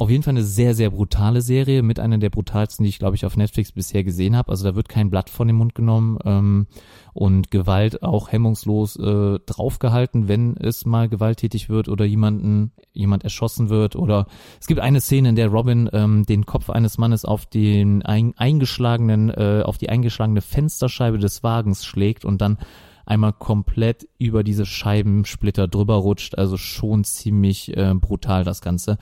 Auf 0.00 0.08
jeden 0.08 0.22
Fall 0.22 0.32
eine 0.32 0.44
sehr, 0.44 0.74
sehr 0.74 0.88
brutale 0.88 1.42
Serie, 1.42 1.82
mit 1.82 2.00
einer 2.00 2.16
der 2.16 2.30
brutalsten, 2.30 2.84
die 2.84 2.88
ich, 2.88 2.98
glaube 2.98 3.16
ich, 3.16 3.26
auf 3.26 3.36
Netflix 3.36 3.70
bisher 3.70 4.02
gesehen 4.02 4.34
habe. 4.34 4.50
Also 4.50 4.64
da 4.64 4.74
wird 4.74 4.88
kein 4.88 5.10
Blatt 5.10 5.28
von 5.28 5.46
dem 5.46 5.56
Mund 5.56 5.74
genommen 5.74 6.16
ähm, 6.24 6.68
und 7.12 7.50
Gewalt 7.50 8.02
auch 8.02 8.32
hemmungslos 8.32 8.96
äh, 8.96 9.38
draufgehalten, 9.44 10.26
wenn 10.26 10.56
es 10.56 10.86
mal 10.86 11.10
gewalttätig 11.10 11.68
wird 11.68 11.90
oder 11.90 12.06
jemanden 12.06 12.72
jemand 12.94 13.24
erschossen 13.24 13.68
wird. 13.68 13.94
Oder 13.94 14.26
es 14.58 14.68
gibt 14.68 14.80
eine 14.80 15.02
Szene, 15.02 15.28
in 15.28 15.36
der 15.36 15.48
Robin 15.48 15.90
ähm, 15.92 16.24
den 16.24 16.46
Kopf 16.46 16.70
eines 16.70 16.96
Mannes 16.96 17.26
auf 17.26 17.44
den 17.44 18.02
ein, 18.02 18.32
eingeschlagenen, 18.38 19.28
äh, 19.28 19.64
auf 19.66 19.76
die 19.76 19.90
eingeschlagene 19.90 20.40
Fensterscheibe 20.40 21.18
des 21.18 21.42
Wagens 21.42 21.84
schlägt 21.84 22.24
und 22.24 22.40
dann 22.40 22.56
einmal 23.04 23.34
komplett 23.34 24.08
über 24.16 24.44
diese 24.44 24.64
Scheibensplitter 24.64 25.68
drüber 25.68 25.96
rutscht. 25.96 26.38
Also 26.38 26.56
schon 26.56 27.04
ziemlich 27.04 27.76
äh, 27.76 27.92
brutal 27.92 28.44
das 28.44 28.62
Ganze. 28.62 28.96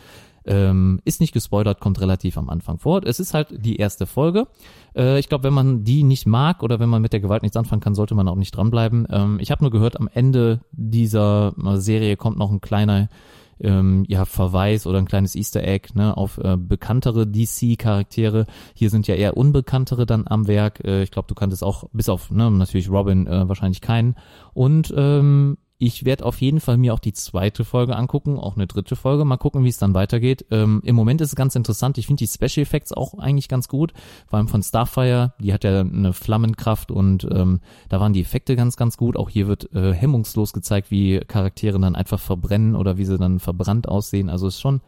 Ähm, 0.49 1.01
ist 1.05 1.21
nicht 1.21 1.35
gespoilert, 1.35 1.79
kommt 1.79 2.01
relativ 2.01 2.39
am 2.39 2.49
Anfang 2.49 2.79
vor. 2.79 3.03
Es 3.05 3.21
ist 3.21 3.35
halt 3.35 3.49
die 3.65 3.77
erste 3.77 4.07
Folge. 4.07 4.47
Äh, 4.97 5.19
ich 5.19 5.29
glaube, 5.29 5.45
wenn 5.45 5.53
man 5.53 5.85
die 5.85 6.03
nicht 6.03 6.27
mag 6.27 6.63
oder 6.63 6.81
wenn 6.81 6.89
man 6.89 7.03
mit 7.03 7.13
der 7.13 7.21
Gewalt 7.21 7.43
nichts 7.43 7.57
anfangen 7.57 7.83
kann, 7.83 7.95
sollte 7.95 8.15
man 8.15 8.29
auch 8.29 8.37
nicht 8.37 8.57
dranbleiben. 8.57 9.07
Ähm, 9.11 9.39
ich 9.41 9.51
habe 9.51 9.63
nur 9.63 9.71
gehört, 9.71 10.01
am 10.01 10.09
Ende 10.13 10.61
dieser 10.73 11.53
äh, 11.63 11.77
Serie 11.77 12.17
kommt 12.17 12.39
noch 12.39 12.51
ein 12.51 12.63
kleiner 12.63 13.09
ähm, 13.61 14.05
ja, 14.09 14.25
Verweis 14.25 14.87
oder 14.87 14.99
ein 14.99 15.07
kleines 15.07 15.35
Easter 15.35 15.63
Egg 15.63 15.91
ne, 15.95 16.17
auf 16.17 16.39
äh, 16.39 16.57
bekanntere 16.57 17.27
DC-Charaktere. 17.27 18.47
Hier 18.75 18.91
sind 18.91 19.07
ja 19.07 19.15
eher 19.15 19.37
unbekanntere 19.37 20.07
dann 20.07 20.27
am 20.27 20.47
Werk. 20.47 20.85
Äh, 20.85 21.03
ich 21.03 21.11
glaube, 21.11 21.29
du 21.29 21.35
kanntest 21.35 21.65
auch, 21.65 21.85
bis 21.93 22.09
auf 22.09 22.31
ne, 22.31 22.51
natürlich 22.51 22.91
Robin 22.91 23.27
äh, 23.27 23.49
wahrscheinlich 23.49 23.81
keinen. 23.81 24.15
Und 24.55 24.93
ähm, 24.97 25.59
ich 25.79 26.05
werde 26.05 26.27
auf 26.27 26.41
jeden 26.41 26.59
Fall 26.59 26.77
mir 26.77 26.93
auch 26.93 26.99
die 26.99 27.13
zweite 27.13 27.65
Folge 27.65 27.95
angucken, 27.95 28.39
auch 28.39 28.57
eine 28.57 28.67
dritte 28.67 28.97
Folge. 28.97 29.25
Mal 29.25 29.37
gucken, 29.37 29.63
wie 29.63 29.69
es 29.69 29.79
dann 29.79 29.95
weitergeht. 29.95 30.45
Ähm, 30.51 30.81
Im 30.85 30.97
Moment 30.97 31.21
ist 31.21 31.29
es 31.29 31.37
ganz 31.37 31.55
interessant. 31.55 31.99
Ich 31.99 32.09
finde 32.09 32.25
die 32.25 32.27
Special 32.27 32.63
Effects 32.63 32.93
auch 32.93 33.15
eigentlich 33.15 33.49
ganz 33.49 33.69
gut. 33.69 33.93
Vor 34.27 34.39
allem 34.39 34.49
von 34.49 34.63
Starfire. 34.63 35.35
Die 35.41 35.53
hat 35.53 35.63
ja 35.63 35.81
eine 35.81 36.13
Flammenkraft 36.13 36.91
und 36.91 37.29
ähm, 37.31 37.61
da 37.89 38.01
waren 38.01 38.13
die 38.13 38.21
Effekte 38.21 38.57
ganz, 38.57 38.77
ganz 38.77 38.97
gut. 38.97 39.17
Auch 39.17 39.31
hier 39.31 39.47
wird 39.47 39.73
äh, 39.73 39.93
hemmungslos 39.93 40.53
gezeigt, 40.53 40.91
wie 40.91 41.21
Charaktere 41.21 41.79
dann 41.79 41.95
einfach 41.95 42.19
verbrennen 42.19 42.75
oder 42.75 42.99
wie 42.99 43.05
sie 43.05 43.17
dann 43.17 43.39
verbrannt 43.39 43.89
aussehen. 43.89 44.31
Also 44.31 44.49
ist 44.49 44.61
schon 44.61 44.81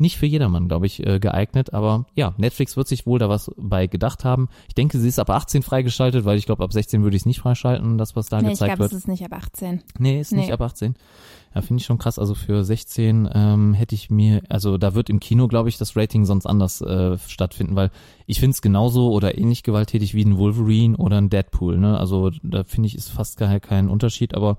nicht 0.00 0.16
für 0.18 0.26
jedermann, 0.26 0.68
glaube 0.68 0.86
ich, 0.86 1.06
äh, 1.06 1.18
geeignet. 1.20 1.72
Aber 1.72 2.06
ja, 2.14 2.34
Netflix 2.38 2.76
wird 2.76 2.88
sich 2.88 3.06
wohl 3.06 3.18
da 3.18 3.28
was 3.28 3.50
bei 3.56 3.86
gedacht 3.86 4.24
haben. 4.24 4.48
Ich 4.68 4.74
denke, 4.74 4.98
sie 4.98 5.08
ist 5.08 5.18
ab 5.18 5.30
18 5.30 5.62
freigeschaltet, 5.62 6.24
weil 6.24 6.38
ich 6.38 6.46
glaube, 6.46 6.64
ab 6.64 6.72
16 6.72 7.02
würde 7.02 7.16
ich 7.16 7.22
es 7.22 7.26
nicht 7.26 7.40
freischalten, 7.40 7.98
das, 7.98 8.16
was 8.16 8.26
da 8.28 8.38
nee, 8.40 8.48
ich 8.48 8.52
gezeigt 8.52 8.70
glaube, 8.76 8.80
wird. 8.80 8.92
es 8.92 8.98
ist 8.98 9.08
nicht 9.08 9.24
ab 9.24 9.32
18. 9.32 9.82
Nee, 9.98 10.20
ist 10.20 10.32
nicht 10.32 10.46
Nee. 10.46 10.52
ab 10.52 10.60
18. 10.62 10.94
Ja, 11.54 11.62
finde 11.62 11.80
ich 11.80 11.86
schon 11.86 11.98
krass. 11.98 12.18
Also 12.18 12.34
für 12.34 12.62
16 12.64 13.28
ähm, 13.34 13.74
hätte 13.74 13.94
ich 13.94 14.08
mir, 14.08 14.42
also 14.48 14.78
da 14.78 14.94
wird 14.94 15.10
im 15.10 15.18
Kino, 15.18 15.48
glaube 15.48 15.68
ich, 15.68 15.78
das 15.78 15.96
Rating 15.96 16.24
sonst 16.24 16.46
anders 16.46 16.80
äh, 16.80 17.18
stattfinden, 17.26 17.74
weil 17.74 17.90
ich 18.26 18.38
finde 18.38 18.52
es 18.54 18.62
genauso 18.62 19.10
oder 19.10 19.36
ähnlich 19.36 19.64
gewalttätig 19.64 20.14
wie 20.14 20.24
ein 20.24 20.38
Wolverine 20.38 20.96
oder 20.96 21.18
ein 21.18 21.28
Deadpool. 21.28 21.76
Ne? 21.78 21.98
Also 21.98 22.30
da 22.44 22.62
finde 22.64 22.86
ich, 22.86 22.94
ist 22.94 23.10
fast 23.10 23.36
gar 23.36 23.58
kein 23.58 23.88
Unterschied. 23.88 24.34
Aber 24.34 24.58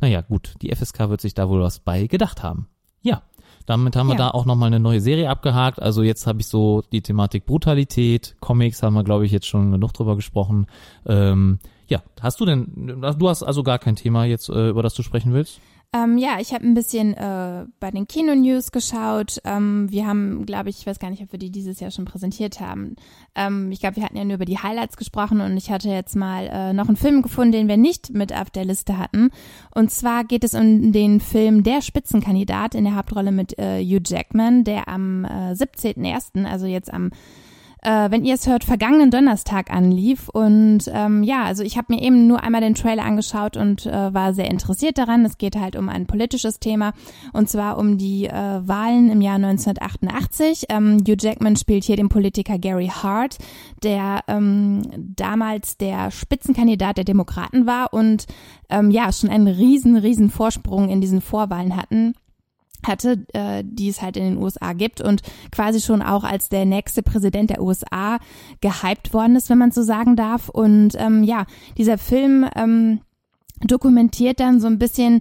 naja, 0.00 0.20
gut, 0.20 0.54
die 0.60 0.74
FSK 0.74 1.08
wird 1.08 1.22
sich 1.22 1.32
da 1.32 1.48
wohl 1.48 1.62
was 1.62 1.78
bei 1.78 2.06
gedacht 2.06 2.42
haben. 2.42 2.68
Ja, 3.00 3.22
damit 3.66 3.96
haben 3.96 4.06
wir 4.06 4.14
Ja. 4.14 4.18
da 4.18 4.30
auch 4.30 4.44
nochmal 4.46 4.68
eine 4.68 4.80
neue 4.80 5.00
Serie 5.00 5.28
abgehakt. 5.28 5.80
Also 5.82 6.02
jetzt 6.02 6.26
habe 6.26 6.40
ich 6.40 6.46
so 6.46 6.82
die 6.92 7.02
Thematik 7.02 7.46
Brutalität, 7.46 8.36
Comics 8.40 8.82
haben 8.82 8.94
wir, 8.94 9.04
glaube 9.04 9.26
ich, 9.26 9.32
jetzt 9.32 9.46
schon 9.46 9.72
genug 9.72 9.92
drüber 9.92 10.16
gesprochen. 10.16 10.66
Ähm, 11.06 11.58
ja, 11.88 12.02
hast 12.20 12.40
du 12.40 12.46
denn, 12.46 13.00
du 13.18 13.28
hast 13.28 13.42
also 13.42 13.62
gar 13.62 13.78
kein 13.78 13.96
Thema 13.96 14.24
jetzt, 14.24 14.48
äh, 14.48 14.68
über 14.70 14.82
das 14.82 14.94
du 14.94 15.02
sprechen 15.02 15.32
willst? 15.32 15.60
Ähm, 15.92 16.18
ja, 16.18 16.38
ich 16.40 16.52
habe 16.52 16.66
ein 16.66 16.74
bisschen 16.74 17.14
äh, 17.14 17.64
bei 17.80 17.90
den 17.90 18.06
Kino-News 18.06 18.72
geschaut. 18.72 19.38
Ähm, 19.44 19.90
wir 19.90 20.06
haben, 20.06 20.44
glaube 20.44 20.68
ich, 20.68 20.80
ich 20.80 20.86
weiß 20.86 20.98
gar 20.98 21.10
nicht, 21.10 21.22
ob 21.22 21.32
wir 21.32 21.38
die 21.38 21.50
dieses 21.50 21.80
Jahr 21.80 21.90
schon 21.90 22.04
präsentiert 22.04 22.60
haben. 22.60 22.96
Ähm, 23.34 23.70
ich 23.70 23.80
glaube, 23.80 23.96
wir 23.96 24.02
hatten 24.02 24.16
ja 24.16 24.24
nur 24.24 24.34
über 24.34 24.44
die 24.44 24.58
Highlights 24.58 24.96
gesprochen 24.96 25.40
und 25.40 25.56
ich 25.56 25.70
hatte 25.70 25.88
jetzt 25.88 26.16
mal 26.16 26.48
äh, 26.52 26.72
noch 26.72 26.88
einen 26.88 26.96
Film 26.96 27.22
gefunden, 27.22 27.52
den 27.52 27.68
wir 27.68 27.76
nicht 27.76 28.12
mit 28.12 28.34
auf 28.34 28.50
der 28.50 28.64
Liste 28.64 28.98
hatten. 28.98 29.30
Und 29.74 29.90
zwar 29.90 30.24
geht 30.24 30.44
es 30.44 30.54
um 30.54 30.92
den 30.92 31.20
Film 31.20 31.62
Der 31.62 31.80
Spitzenkandidat 31.80 32.74
in 32.74 32.84
der 32.84 32.96
Hauptrolle 32.96 33.32
mit 33.32 33.58
äh, 33.58 33.82
Hugh 33.82 34.02
Jackman, 34.04 34.64
der 34.64 34.88
am 34.88 35.24
äh, 35.24 35.52
17.01., 35.52 36.44
also 36.44 36.66
jetzt 36.66 36.92
am 36.92 37.10
äh, 37.86 38.10
wenn 38.10 38.24
ihr 38.24 38.34
es 38.34 38.48
hört, 38.48 38.64
vergangenen 38.64 39.12
Donnerstag 39.12 39.70
anlief. 39.70 40.28
Und 40.28 40.90
ähm, 40.92 41.22
ja, 41.22 41.44
also 41.44 41.62
ich 41.62 41.78
habe 41.78 41.94
mir 41.94 42.02
eben 42.02 42.26
nur 42.26 42.42
einmal 42.42 42.60
den 42.60 42.74
Trailer 42.74 43.04
angeschaut 43.04 43.56
und 43.56 43.86
äh, 43.86 44.12
war 44.12 44.34
sehr 44.34 44.50
interessiert 44.50 44.98
daran. 44.98 45.24
Es 45.24 45.38
geht 45.38 45.54
halt 45.54 45.76
um 45.76 45.88
ein 45.88 46.06
politisches 46.06 46.58
Thema 46.58 46.94
und 47.32 47.48
zwar 47.48 47.78
um 47.78 47.96
die 47.96 48.26
äh, 48.26 48.32
Wahlen 48.32 49.08
im 49.08 49.20
Jahr 49.20 49.36
1988. 49.36 50.64
Ähm, 50.68 50.98
Hugh 51.06 51.16
Jackman 51.18 51.54
spielt 51.54 51.84
hier 51.84 51.96
den 51.96 52.08
Politiker 52.08 52.58
Gary 52.58 52.88
Hart, 52.88 53.38
der 53.84 54.24
ähm, 54.26 54.82
damals 54.96 55.76
der 55.76 56.10
Spitzenkandidat 56.10 56.96
der 56.96 57.04
Demokraten 57.04 57.66
war 57.66 57.92
und 57.92 58.26
ähm, 58.68 58.90
ja 58.90 59.12
schon 59.12 59.30
einen 59.30 59.46
riesen, 59.46 59.96
riesen 59.96 60.30
Vorsprung 60.30 60.88
in 60.88 61.00
diesen 61.00 61.20
Vorwahlen 61.20 61.76
hatten 61.76 62.14
hatte, 62.84 63.26
äh, 63.32 63.62
die 63.64 63.88
es 63.88 64.02
halt 64.02 64.16
in 64.16 64.24
den 64.24 64.38
USA 64.38 64.72
gibt 64.72 65.00
und 65.00 65.22
quasi 65.50 65.80
schon 65.80 66.02
auch 66.02 66.24
als 66.24 66.48
der 66.48 66.64
nächste 66.64 67.02
Präsident 67.02 67.50
der 67.50 67.62
USA 67.62 68.18
gehypt 68.60 69.12
worden 69.12 69.36
ist, 69.36 69.50
wenn 69.50 69.58
man 69.58 69.70
so 69.70 69.82
sagen 69.82 70.16
darf. 70.16 70.48
Und 70.48 70.94
ähm, 70.96 71.22
ja, 71.22 71.46
dieser 71.76 71.98
Film 71.98 72.48
ähm, 72.54 73.00
dokumentiert 73.60 74.40
dann 74.40 74.60
so 74.60 74.66
ein 74.66 74.78
bisschen 74.78 75.20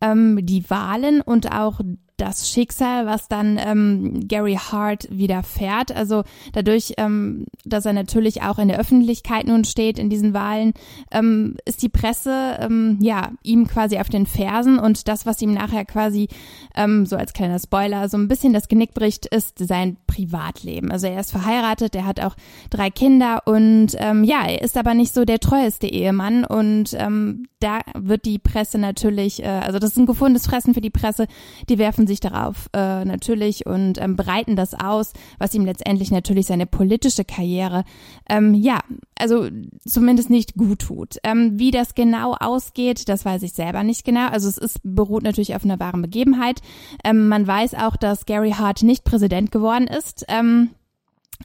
ähm, 0.00 0.38
die 0.42 0.68
Wahlen 0.68 1.20
und 1.20 1.52
auch 1.52 1.80
das 2.24 2.48
Schicksal, 2.48 3.06
was 3.06 3.28
dann 3.28 3.58
ähm, 3.58 4.26
Gary 4.26 4.54
Hart 4.54 5.06
widerfährt. 5.10 5.94
Also 5.94 6.24
dadurch, 6.52 6.94
ähm, 6.96 7.46
dass 7.64 7.84
er 7.84 7.92
natürlich 7.92 8.42
auch 8.42 8.58
in 8.58 8.68
der 8.68 8.78
Öffentlichkeit 8.78 9.46
nun 9.46 9.64
steht 9.64 9.98
in 9.98 10.08
diesen 10.08 10.32
Wahlen, 10.32 10.72
ähm, 11.10 11.56
ist 11.66 11.82
die 11.82 11.90
Presse 11.90 12.56
ähm, 12.60 12.98
ja 13.00 13.32
ihm 13.42 13.66
quasi 13.68 13.98
auf 13.98 14.08
den 14.08 14.26
Fersen 14.26 14.78
und 14.78 15.06
das, 15.06 15.26
was 15.26 15.42
ihm 15.42 15.52
nachher 15.52 15.84
quasi 15.84 16.28
ähm, 16.74 17.04
so 17.04 17.16
als 17.16 17.34
kleiner 17.34 17.58
Spoiler 17.58 18.08
so 18.08 18.16
ein 18.16 18.28
bisschen 18.28 18.54
das 18.54 18.68
Genick 18.68 18.94
bricht, 18.94 19.26
ist 19.26 19.58
sein 19.58 19.98
Privatleben. 20.06 20.90
Also 20.90 21.06
er 21.06 21.20
ist 21.20 21.30
verheiratet, 21.30 21.94
er 21.94 22.06
hat 22.06 22.20
auch 22.20 22.36
drei 22.70 22.88
Kinder 22.90 23.42
und 23.44 23.88
ähm, 23.98 24.24
ja, 24.24 24.46
er 24.46 24.62
ist 24.62 24.78
aber 24.78 24.94
nicht 24.94 25.12
so 25.12 25.24
der 25.24 25.40
treueste 25.40 25.86
Ehemann 25.86 26.44
und 26.44 26.94
ähm, 26.94 27.46
da 27.60 27.80
wird 27.94 28.26
die 28.26 28.38
Presse 28.38 28.78
natürlich, 28.78 29.42
äh, 29.42 29.46
also 29.46 29.78
das 29.78 29.92
ist 29.92 29.96
ein 29.96 30.06
gefundenes 30.06 30.46
Fressen 30.46 30.74
für 30.74 30.80
die 30.80 30.90
Presse, 30.90 31.26
die 31.68 31.78
werfen 31.78 32.06
sich 32.06 32.13
darauf 32.20 32.68
äh, 32.72 33.04
natürlich 33.04 33.66
und 33.66 34.00
ähm, 34.00 34.16
breiten 34.16 34.56
das 34.56 34.74
aus, 34.74 35.12
was 35.38 35.54
ihm 35.54 35.64
letztendlich 35.64 36.10
natürlich 36.10 36.46
seine 36.46 36.66
politische 36.66 37.24
Karriere, 37.24 37.84
ähm, 38.28 38.54
ja, 38.54 38.80
also 39.18 39.48
zumindest 39.86 40.30
nicht 40.30 40.54
gut 40.54 40.80
tut. 40.80 41.18
Ähm, 41.22 41.58
wie 41.58 41.70
das 41.70 41.94
genau 41.94 42.34
ausgeht, 42.34 43.08
das 43.08 43.24
weiß 43.24 43.42
ich 43.42 43.52
selber 43.52 43.82
nicht 43.82 44.04
genau. 44.04 44.28
Also 44.28 44.48
es 44.48 44.58
ist, 44.58 44.80
beruht 44.82 45.22
natürlich 45.22 45.54
auf 45.54 45.64
einer 45.64 45.80
wahren 45.80 46.02
Begebenheit. 46.02 46.60
Ähm, 47.04 47.28
man 47.28 47.46
weiß 47.46 47.74
auch, 47.74 47.96
dass 47.96 48.26
Gary 48.26 48.52
Hart 48.52 48.82
nicht 48.82 49.04
Präsident 49.04 49.50
geworden 49.50 49.86
ist. 49.86 50.24
Ähm, 50.28 50.70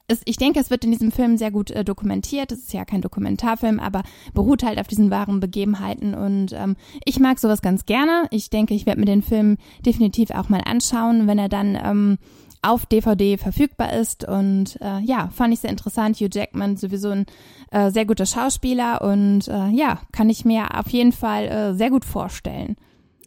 es, 0.07 0.21
ich 0.25 0.37
denke, 0.37 0.59
es 0.59 0.69
wird 0.69 0.83
in 0.83 0.91
diesem 0.91 1.11
Film 1.11 1.37
sehr 1.37 1.51
gut 1.51 1.71
äh, 1.71 1.83
dokumentiert. 1.83 2.51
Es 2.51 2.59
ist 2.59 2.73
ja 2.73 2.85
kein 2.85 3.01
Dokumentarfilm, 3.01 3.79
aber 3.79 4.03
beruht 4.33 4.63
halt 4.63 4.79
auf 4.79 4.87
diesen 4.87 5.11
wahren 5.11 5.39
Begebenheiten. 5.39 6.13
Und 6.13 6.53
ähm, 6.53 6.75
ich 7.05 7.19
mag 7.19 7.39
sowas 7.39 7.61
ganz 7.61 7.85
gerne. 7.85 8.27
Ich 8.31 8.49
denke, 8.49 8.73
ich 8.73 8.85
werde 8.85 8.99
mir 8.99 9.05
den 9.05 9.21
Film 9.21 9.57
definitiv 9.85 10.31
auch 10.31 10.49
mal 10.49 10.61
anschauen, 10.65 11.27
wenn 11.27 11.39
er 11.39 11.49
dann 11.49 11.77
ähm, 11.81 12.17
auf 12.61 12.85
DVD 12.85 13.37
verfügbar 13.37 13.93
ist. 13.93 14.27
Und 14.27 14.79
äh, 14.81 14.99
ja, 14.99 15.29
fand 15.29 15.53
ich 15.53 15.61
sehr 15.61 15.69
interessant. 15.69 16.17
Hugh 16.17 16.29
Jackman 16.31 16.77
sowieso 16.77 17.09
ein 17.09 17.25
äh, 17.71 17.91
sehr 17.91 18.05
guter 18.05 18.25
Schauspieler 18.25 19.01
und 19.01 19.47
äh, 19.47 19.69
ja, 19.69 19.99
kann 20.11 20.29
ich 20.29 20.45
mir 20.45 20.77
auf 20.77 20.89
jeden 20.89 21.11
Fall 21.11 21.45
äh, 21.47 21.73
sehr 21.75 21.89
gut 21.89 22.05
vorstellen. 22.05 22.75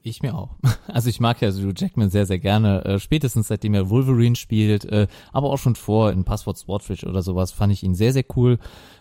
Ich 0.05 0.23
mir 0.23 0.35
auch. 0.35 0.57
Also 0.89 1.09
ich 1.09 1.21
mag 1.21 1.41
ja 1.41 1.51
Hugh 1.51 1.73
Jackman 1.75 2.11
sehr, 2.11 2.27
sehr 2.27 2.39
gerne. 2.39 2.85
Äh, 2.85 2.99
spätestens 2.99 3.49
seitdem 3.49 3.73
er 3.73 3.89
Wolverine 3.89 4.37
spielt, 4.37 4.85
äh, 4.85 5.07
aber 5.33 5.51
auch 5.51 5.59
schon 5.59 5.75
vor 5.75 6.11
in 6.11 6.25
Passwort 6.25 6.59
Swordfish 6.59 7.05
oder 7.05 7.23
sowas 7.23 7.53
fand 7.53 7.73
ich 7.73 7.83
ihn 7.83 7.95
sehr, 7.95 8.13
sehr 8.13 8.25
cool. 8.37 8.59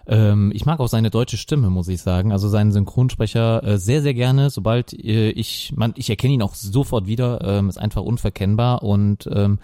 Ähm, 0.07 0.51
ich 0.53 0.65
mag 0.65 0.79
auch 0.79 0.87
seine 0.87 1.09
deutsche 1.09 1.37
Stimme, 1.37 1.69
muss 1.69 1.87
ich 1.87 2.01
sagen. 2.01 2.31
Also 2.31 2.47
seinen 2.47 2.71
Synchronsprecher 2.71 3.63
äh, 3.63 3.77
sehr, 3.77 4.01
sehr 4.01 4.13
gerne. 4.13 4.51
Sobald 4.51 4.93
äh, 4.93 5.31
ich, 5.31 5.73
man, 5.75 5.93
ich 5.97 6.09
erkenne 6.09 6.35
ihn 6.35 6.43
auch 6.43 6.53
sofort 6.53 7.07
wieder. 7.07 7.41
Ähm, 7.43 7.67
ist 7.67 7.77
einfach 7.77 8.03
unverkennbar 8.03 8.83
und 8.83 9.27
ähm, 9.33 9.59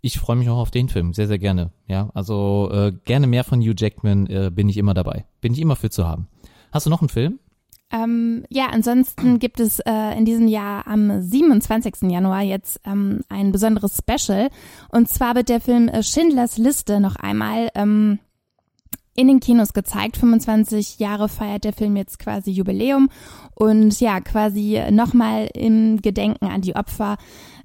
ich 0.00 0.18
freue 0.18 0.36
mich 0.36 0.48
auch 0.48 0.58
auf 0.58 0.70
den 0.70 0.88
Film, 0.88 1.12
sehr, 1.12 1.26
sehr 1.26 1.40
gerne. 1.40 1.72
Ja, 1.86 2.10
also 2.14 2.70
äh, 2.72 2.92
gerne 3.04 3.26
mehr 3.26 3.44
von 3.44 3.60
Hugh 3.60 3.74
Jackman 3.76 4.26
äh, 4.28 4.50
bin 4.54 4.68
ich 4.68 4.76
immer 4.76 4.94
dabei. 4.94 5.26
Bin 5.40 5.52
ich 5.52 5.60
immer 5.60 5.76
für 5.76 5.90
zu 5.90 6.06
haben. 6.06 6.28
Hast 6.70 6.86
du 6.86 6.90
noch 6.90 7.02
einen 7.02 7.08
Film? 7.08 7.40
Ähm, 7.90 8.44
ja, 8.48 8.66
ansonsten 8.66 9.38
gibt 9.38 9.60
es 9.60 9.80
äh, 9.80 10.16
in 10.16 10.24
diesem 10.24 10.48
Jahr 10.48 10.86
am 10.86 11.22
27. 11.22 12.10
Januar 12.10 12.42
jetzt 12.42 12.80
ähm, 12.84 13.20
ein 13.28 13.52
besonderes 13.52 13.98
Special. 13.98 14.48
Und 14.90 15.08
zwar 15.08 15.34
wird 15.34 15.48
der 15.48 15.60
Film 15.60 15.88
äh, 15.88 16.02
Schindlers 16.02 16.58
Liste 16.58 17.00
noch 17.00 17.16
einmal 17.16 17.70
ähm, 17.74 18.18
in 19.14 19.26
den 19.26 19.40
Kinos 19.40 19.72
gezeigt. 19.72 20.16
25 20.16 20.98
Jahre 20.98 21.28
feiert 21.28 21.64
der 21.64 21.72
Film 21.72 21.96
jetzt 21.96 22.18
quasi 22.18 22.50
Jubiläum. 22.50 23.08
Und 23.54 23.98
ja, 24.00 24.20
quasi 24.20 24.80
nochmal 24.90 25.48
im 25.54 26.00
Gedenken 26.00 26.46
an 26.46 26.60
die 26.60 26.76
Opfer 26.76 27.16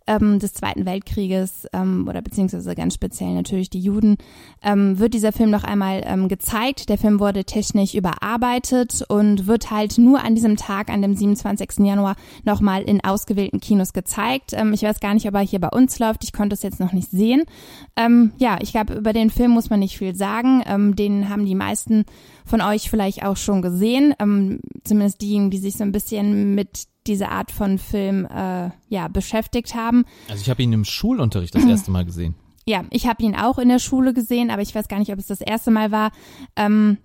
ähm, 0.08 0.40
des 0.40 0.54
Zweiten 0.54 0.86
Weltkrieges 0.86 1.68
ähm, 1.74 2.08
oder 2.08 2.22
beziehungsweise 2.22 2.76
ganz 2.76 2.94
speziell 2.94 3.34
natürlich 3.34 3.70
die 3.70 3.80
Juden, 3.80 4.18
ähm, 4.62 5.00
wird 5.00 5.14
dieser 5.14 5.32
Film 5.32 5.50
noch 5.50 5.64
einmal 5.64 6.02
ähm, 6.06 6.28
gezeigt. 6.28 6.90
Der 6.90 6.98
Film 6.98 7.20
wurde 7.20 7.46
technisch 7.46 7.94
überarbeitet 7.94 9.04
und 9.08 9.48
wird 9.48 9.72
halt 9.72 9.98
nur 9.98 10.24
an 10.24 10.36
diesem 10.36 10.58
Tag, 10.58 10.90
an 10.90 11.02
dem 11.02 11.16
27. 11.16 11.86
Januar, 11.86 12.16
nochmal 12.44 12.84
in 12.84 13.04
ausgewählten 13.04 13.60
Kinos 13.60 13.94
gezeigt. 13.94 14.52
Ähm, 14.54 14.74
ich 14.74 14.84
weiß 14.84 15.00
gar 15.00 15.14
nicht, 15.14 15.28
ob 15.28 15.36
er 15.36 15.42
hier 15.42 15.60
bei 15.60 15.70
uns 15.70 16.00
läuft. 16.00 16.24
Ich 16.24 16.34
konnte 16.34 16.54
es 16.54 16.64
jetzt 16.64 16.80
noch 16.80 16.94
nicht 16.94 17.10
sehen. 17.10 17.44
Ähm, 17.96 18.32
ja, 18.38 18.58
ich 18.62 18.72
glaube, 18.72 18.94
über 18.94 19.14
den 19.14 19.30
Film 19.30 19.52
muss 19.52 19.70
man 19.70 19.80
nicht 19.80 19.98
viel 19.98 20.16
sagen. 20.16 20.64
Ähm, 20.66 20.96
den 20.96 21.30
haben 21.30 21.46
die 21.46 21.56
meisten 21.56 22.06
von 22.46 22.62
euch 22.62 22.90
vielleicht 22.90 23.24
auch 23.24 23.38
schon 23.38 23.62
gesehen. 23.62 24.14
Ähm, 24.20 24.60
zumindest 24.84 25.22
diejenigen, 25.22 25.52
die 25.52 25.60
sich 25.60 25.76
so 25.76 25.84
ein 25.84 25.92
bisschen 25.92 26.56
mit 26.56 26.88
diese 27.08 27.30
Art 27.30 27.52
von 27.52 27.78
Film 27.78 28.26
äh, 28.26 28.70
ja 28.90 29.08
beschäftigt 29.08 29.76
haben. 29.76 30.06
Also 30.30 30.42
ich 30.42 30.50
habe 30.50 30.62
ihn 30.64 30.74
im 30.74 30.86
Schulunterricht 30.86 31.56
das 31.56 31.64
erste 31.68 31.92
Mal 31.92 32.06
gesehen. 32.06 32.36
Ja, 32.66 32.86
ich 32.92 33.08
habe 33.08 33.24
ihn 33.24 33.36
auch 33.36 33.60
in 33.60 33.70
der 33.70 33.80
Schule 33.80 34.14
gesehen, 34.14 34.50
aber 34.50 34.62
ich 34.62 34.74
weiß 34.74 34.88
gar 34.88 35.00
nicht, 35.00 35.12
ob 35.12 35.20
es 35.20 35.28
das 35.28 35.42
erste 35.42 35.70
Mal 35.70 35.92
war. 35.92 36.12
Ähm, 36.56 36.98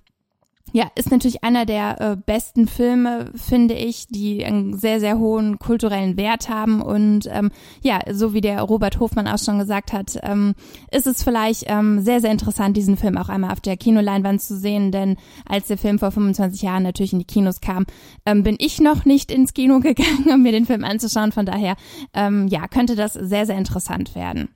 ja, 0.73 0.91
ist 0.95 1.11
natürlich 1.11 1.45
einer 1.45 1.65
der 1.65 2.01
äh, 2.01 2.17
besten 2.17 2.67
Filme, 2.67 3.31
finde 3.35 3.75
ich, 3.75 4.07
die 4.09 4.45
einen 4.45 4.77
sehr, 4.77 5.01
sehr 5.01 5.19
hohen 5.19 5.59
kulturellen 5.59 6.17
Wert 6.17 6.49
haben. 6.49 6.83
Und 6.83 7.29
ähm, 7.31 7.51
ja, 7.83 8.01
so 8.11 8.35
wie 8.35 8.41
der 8.41 8.61
Robert 8.63 9.01
Hofmann 9.01 9.29
auch 9.29 9.39
schon 9.39 9.59
gesagt 9.59 9.93
hat, 9.93 10.19
ähm, 10.23 10.55
ist 10.91 11.07
es 11.07 11.23
vielleicht 11.23 11.65
ähm, 11.67 12.01
sehr, 12.01 12.21
sehr 12.21 12.31
interessant, 12.31 12.77
diesen 12.77 12.97
Film 12.97 13.17
auch 13.17 13.29
einmal 13.29 13.53
auf 13.53 13.61
der 13.61 13.77
Kinoleinwand 13.77 14.43
zu 14.43 14.57
sehen. 14.57 14.93
Denn 14.93 15.17
als 15.47 15.69
der 15.69 15.79
Film 15.79 15.99
vor 15.99 16.11
25 16.11 16.63
Jahren 16.63 16.83
natürlich 16.83 17.13
in 17.13 17.19
die 17.19 17.25
Kinos 17.25 17.61
kam, 17.61 17.87
ähm, 18.27 18.43
bin 18.43 18.57
ich 18.59 18.81
noch 18.81 19.05
nicht 19.05 19.31
ins 19.31 19.55
Kino 19.55 19.81
gegangen, 19.81 20.31
um 20.33 20.43
mir 20.43 20.53
den 20.53 20.67
Film 20.67 20.85
anzuschauen. 20.85 21.33
Von 21.33 21.47
daher, 21.47 21.77
ähm, 22.15 22.47
ja, 22.49 22.69
könnte 22.69 22.95
das 22.95 23.15
sehr, 23.15 23.47
sehr 23.47 23.57
interessant 23.57 24.15
werden. 24.15 24.49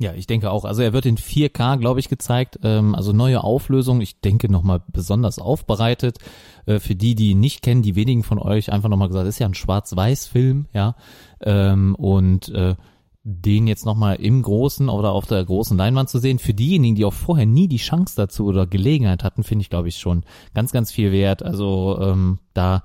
Ja, 0.00 0.14
ich 0.14 0.26
denke 0.26 0.50
auch. 0.50 0.64
Also 0.64 0.80
er 0.80 0.94
wird 0.94 1.04
in 1.04 1.18
4K, 1.18 1.76
glaube 1.76 2.00
ich, 2.00 2.08
gezeigt. 2.08 2.58
Ähm, 2.62 2.94
also 2.94 3.12
neue 3.12 3.44
Auflösung. 3.44 4.00
Ich 4.00 4.22
denke 4.22 4.50
nochmal 4.50 4.82
besonders 4.88 5.38
aufbereitet. 5.38 6.16
Äh, 6.64 6.80
für 6.80 6.94
die, 6.94 7.14
die 7.14 7.32
ihn 7.32 7.40
nicht 7.40 7.60
kennen, 7.60 7.82
die 7.82 7.96
wenigen 7.96 8.22
von 8.22 8.38
euch 8.38 8.72
einfach 8.72 8.88
nochmal 8.88 9.08
gesagt, 9.08 9.28
ist 9.28 9.38
ja 9.38 9.46
ein 9.46 9.52
Schwarz-Weiß-Film, 9.52 10.68
ja. 10.72 10.96
Ähm, 11.42 11.94
und 11.96 12.48
äh, 12.48 12.76
den 13.24 13.66
jetzt 13.66 13.84
nochmal 13.84 14.16
im 14.16 14.40
großen 14.40 14.88
oder 14.88 15.12
auf 15.12 15.26
der 15.26 15.44
großen 15.44 15.76
Leinwand 15.76 16.08
zu 16.08 16.18
sehen. 16.18 16.38
Für 16.38 16.54
diejenigen, 16.54 16.94
die 16.94 17.04
auch 17.04 17.12
vorher 17.12 17.44
nie 17.44 17.68
die 17.68 17.76
Chance 17.76 18.14
dazu 18.16 18.46
oder 18.46 18.66
Gelegenheit 18.66 19.22
hatten, 19.22 19.42
finde 19.42 19.64
ich, 19.64 19.68
glaube 19.68 19.88
ich, 19.88 19.98
schon 19.98 20.24
ganz, 20.54 20.72
ganz 20.72 20.90
viel 20.90 21.12
wert. 21.12 21.42
Also 21.42 21.98
ähm, 22.00 22.38
da 22.54 22.84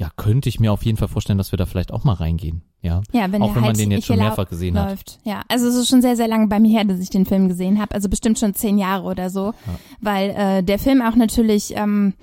ja, 0.00 0.08
könnte 0.16 0.48
ich 0.48 0.58
mir 0.58 0.72
auf 0.72 0.82
jeden 0.86 0.96
Fall 0.96 1.08
vorstellen, 1.08 1.36
dass 1.36 1.52
wir 1.52 1.58
da 1.58 1.66
vielleicht 1.66 1.92
auch 1.92 2.04
mal 2.04 2.14
reingehen. 2.14 2.62
Ja, 2.80 3.02
ja 3.12 3.30
wenn 3.30 3.42
auch 3.42 3.54
wenn 3.54 3.60
man 3.60 3.76
den 3.76 3.90
jetzt 3.90 4.06
schon 4.06 4.16
mehrfach 4.16 4.48
gesehen 4.48 4.74
läuft. 4.74 5.10
hat. 5.10 5.18
Ja, 5.24 5.42
also 5.48 5.66
es 5.66 5.74
ist 5.74 5.90
schon 5.90 6.00
sehr, 6.00 6.16
sehr 6.16 6.26
lange 6.26 6.46
bei 6.46 6.58
mir 6.58 6.70
her, 6.70 6.86
dass 6.86 7.00
ich 7.00 7.10
den 7.10 7.26
Film 7.26 7.48
gesehen 7.48 7.78
habe. 7.78 7.94
Also 7.94 8.08
bestimmt 8.08 8.38
schon 8.38 8.54
zehn 8.54 8.78
Jahre 8.78 9.04
oder 9.04 9.28
so, 9.28 9.48
ja. 9.48 9.78
weil 10.00 10.30
äh, 10.30 10.62
der 10.62 10.78
Film 10.78 11.02
auch 11.02 11.16
natürlich 11.16 11.74
ähm, 11.76 12.14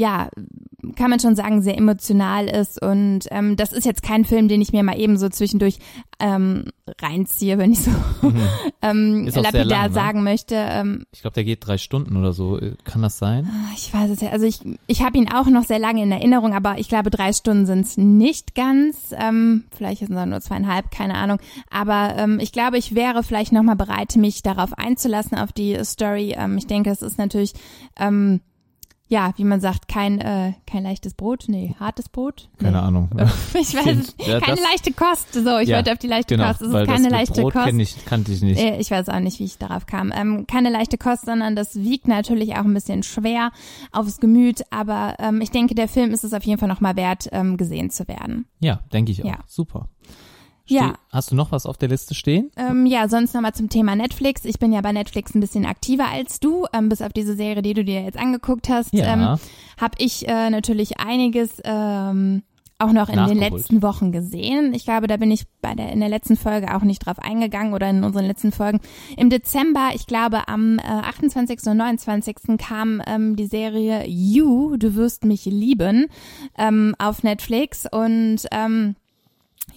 ja, 0.00 0.30
kann 0.96 1.10
man 1.10 1.20
schon 1.20 1.36
sagen, 1.36 1.60
sehr 1.60 1.76
emotional 1.76 2.46
ist. 2.46 2.82
Und 2.82 3.26
ähm, 3.30 3.56
das 3.56 3.70
ist 3.70 3.84
jetzt 3.84 4.02
kein 4.02 4.24
Film, 4.24 4.48
den 4.48 4.62
ich 4.62 4.72
mir 4.72 4.82
mal 4.82 4.98
eben 4.98 5.18
so 5.18 5.28
zwischendurch 5.28 5.78
ähm, 6.18 6.64
reinziehe, 7.02 7.58
wenn 7.58 7.72
ich 7.72 7.80
so 7.80 7.90
mhm. 8.22 8.40
ähm, 8.82 9.26
lapidar 9.26 9.64
lang, 9.66 9.88
ne? 9.88 9.92
sagen 9.92 10.22
möchte. 10.22 10.54
Ähm, 10.56 11.04
ich 11.12 11.20
glaube, 11.20 11.34
der 11.34 11.44
geht 11.44 11.66
drei 11.66 11.76
Stunden 11.76 12.16
oder 12.16 12.32
so. 12.32 12.58
Kann 12.84 13.02
das 13.02 13.18
sein? 13.18 13.46
Ah, 13.46 13.72
ich 13.76 13.92
weiß 13.92 14.10
es 14.10 14.22
ja. 14.22 14.30
Also 14.30 14.46
ich, 14.46 14.60
ich 14.86 15.02
habe 15.02 15.18
ihn 15.18 15.30
auch 15.30 15.46
noch 15.46 15.64
sehr 15.64 15.78
lange 15.78 16.02
in 16.02 16.10
Erinnerung, 16.10 16.54
aber 16.54 16.78
ich 16.78 16.88
glaube, 16.88 17.10
drei 17.10 17.34
Stunden 17.34 17.66
sind 17.66 17.80
es 17.80 17.98
nicht 17.98 18.54
ganz. 18.54 19.14
Ähm, 19.18 19.64
vielleicht 19.76 20.00
sind 20.00 20.16
es 20.16 20.26
nur 20.26 20.40
zweieinhalb, 20.40 20.90
keine 20.90 21.16
Ahnung. 21.16 21.40
Aber 21.70 22.14
ähm, 22.16 22.38
ich 22.40 22.52
glaube, 22.52 22.78
ich 22.78 22.94
wäre 22.94 23.22
vielleicht 23.22 23.52
nochmal 23.52 23.76
bereit, 23.76 24.16
mich 24.16 24.42
darauf 24.42 24.72
einzulassen, 24.78 25.36
auf 25.36 25.52
die 25.52 25.78
Story. 25.84 26.34
Ähm, 26.38 26.56
ich 26.56 26.66
denke, 26.66 26.88
es 26.88 27.02
ist 27.02 27.18
natürlich 27.18 27.52
ähm, 27.98 28.40
ja, 29.10 29.32
wie 29.36 29.42
man 29.44 29.60
sagt, 29.60 29.88
kein, 29.88 30.20
äh, 30.20 30.52
kein 30.66 30.84
leichtes 30.84 31.14
Brot, 31.14 31.44
nee, 31.48 31.74
hartes 31.80 32.08
Brot. 32.08 32.48
Keine 32.58 32.78
nee. 32.78 32.78
Ahnung. 32.78 33.10
Ich 33.54 33.74
weiß 33.74 33.86
es, 34.18 34.26
Ja, 34.26 34.38
keine 34.40 34.56
das- 34.56 34.64
leichte 34.70 34.92
Kost. 34.92 35.34
So, 35.34 35.58
ich 35.58 35.68
Ja, 35.68 35.76
wollte 35.78 35.90
auf 35.92 35.98
die 35.98 36.06
leichte 36.06 36.36
genau, 36.36 36.48
Kost. 36.48 36.62
Es 36.62 36.68
ist 36.72 36.86
keine 36.86 37.08
leichte 37.08 37.42
Brot 37.42 37.52
Kost. 37.52 37.66
kenn 37.66 37.80
ich, 37.80 38.04
kannte 38.06 38.30
ich 38.32 38.40
nicht. 38.40 38.58
Äh, 38.60 38.78
Ich 38.78 38.90
weiß 38.90 39.08
auch 39.08 39.18
nicht, 39.18 39.40
wie 39.40 39.44
ich 39.44 39.58
darauf 39.58 39.86
kam. 39.86 40.12
Ähm, 40.14 40.46
keine 40.46 40.70
leichte 40.70 40.96
Kost, 40.96 41.26
sondern 41.26 41.56
das 41.56 41.74
wiegt 41.74 42.06
natürlich 42.08 42.52
auch 42.54 42.64
ein 42.64 42.72
bisschen 42.72 43.02
schwer 43.02 43.50
aufs 43.92 44.18
Gemüt. 44.20 44.62
Aber 44.70 45.16
ähm, 45.18 45.40
ich 45.40 45.50
denke, 45.50 45.74
der 45.74 45.88
Film 45.88 46.12
ist 46.12 46.22
es 46.24 46.32
auf 46.32 46.44
jeden 46.44 46.60
Fall 46.60 46.68
nochmal 46.68 46.94
wert, 46.96 47.28
ähm, 47.32 47.56
gesehen 47.56 47.90
zu 47.90 48.06
werden. 48.06 48.46
Ja, 48.60 48.80
denke 48.92 49.10
ich 49.10 49.24
auch. 49.24 49.28
Ja. 49.28 49.38
Super. 49.48 49.88
Ja. 50.70 50.88
Ste- 50.90 50.94
Hast 51.12 51.30
du 51.32 51.34
noch 51.36 51.52
was 51.52 51.66
auf 51.66 51.76
der 51.76 51.88
Liste 51.88 52.14
stehen? 52.14 52.50
Ähm, 52.56 52.86
ja, 52.86 53.08
sonst 53.08 53.34
nochmal 53.34 53.52
zum 53.54 53.68
Thema 53.68 53.96
Netflix. 53.96 54.44
Ich 54.44 54.58
bin 54.58 54.72
ja 54.72 54.80
bei 54.80 54.92
Netflix 54.92 55.34
ein 55.34 55.40
bisschen 55.40 55.66
aktiver 55.66 56.08
als 56.08 56.40
du, 56.40 56.66
ähm, 56.72 56.88
bis 56.88 57.02
auf 57.02 57.12
diese 57.12 57.34
Serie, 57.36 57.62
die 57.62 57.74
du 57.74 57.84
dir 57.84 58.02
jetzt 58.02 58.18
angeguckt 58.18 58.68
hast. 58.68 58.92
Ja. 58.94 59.12
Ähm, 59.12 59.38
habe 59.80 59.94
ich 59.98 60.26
äh, 60.28 60.50
natürlich 60.50 60.98
einiges 61.00 61.60
ähm, 61.64 62.42
auch 62.78 62.92
noch 62.92 63.10
in 63.10 63.16
den 63.26 63.36
letzten 63.36 63.82
Wochen 63.82 64.10
gesehen. 64.10 64.72
Ich 64.72 64.84
glaube, 64.84 65.06
da 65.06 65.18
bin 65.18 65.30
ich 65.30 65.44
bei 65.60 65.74
der 65.74 65.92
in 65.92 66.00
der 66.00 66.08
letzten 66.08 66.36
Folge 66.38 66.74
auch 66.74 66.80
nicht 66.80 67.04
drauf 67.04 67.18
eingegangen 67.18 67.74
oder 67.74 67.90
in 67.90 68.02
unseren 68.04 68.24
letzten 68.24 68.52
Folgen. 68.52 68.80
Im 69.18 69.28
Dezember, 69.28 69.90
ich 69.94 70.06
glaube 70.06 70.48
am 70.48 70.78
äh, 70.78 70.82
28. 70.82 71.58
und 71.66 71.76
29. 71.76 72.36
kam 72.56 73.02
ähm, 73.06 73.36
die 73.36 73.44
Serie 73.46 74.06
You, 74.06 74.76
du 74.78 74.94
wirst 74.94 75.26
mich 75.26 75.44
lieben, 75.44 76.06
ähm, 76.56 76.94
auf 76.98 77.22
Netflix 77.22 77.84
und 77.90 78.46
ähm, 78.50 78.96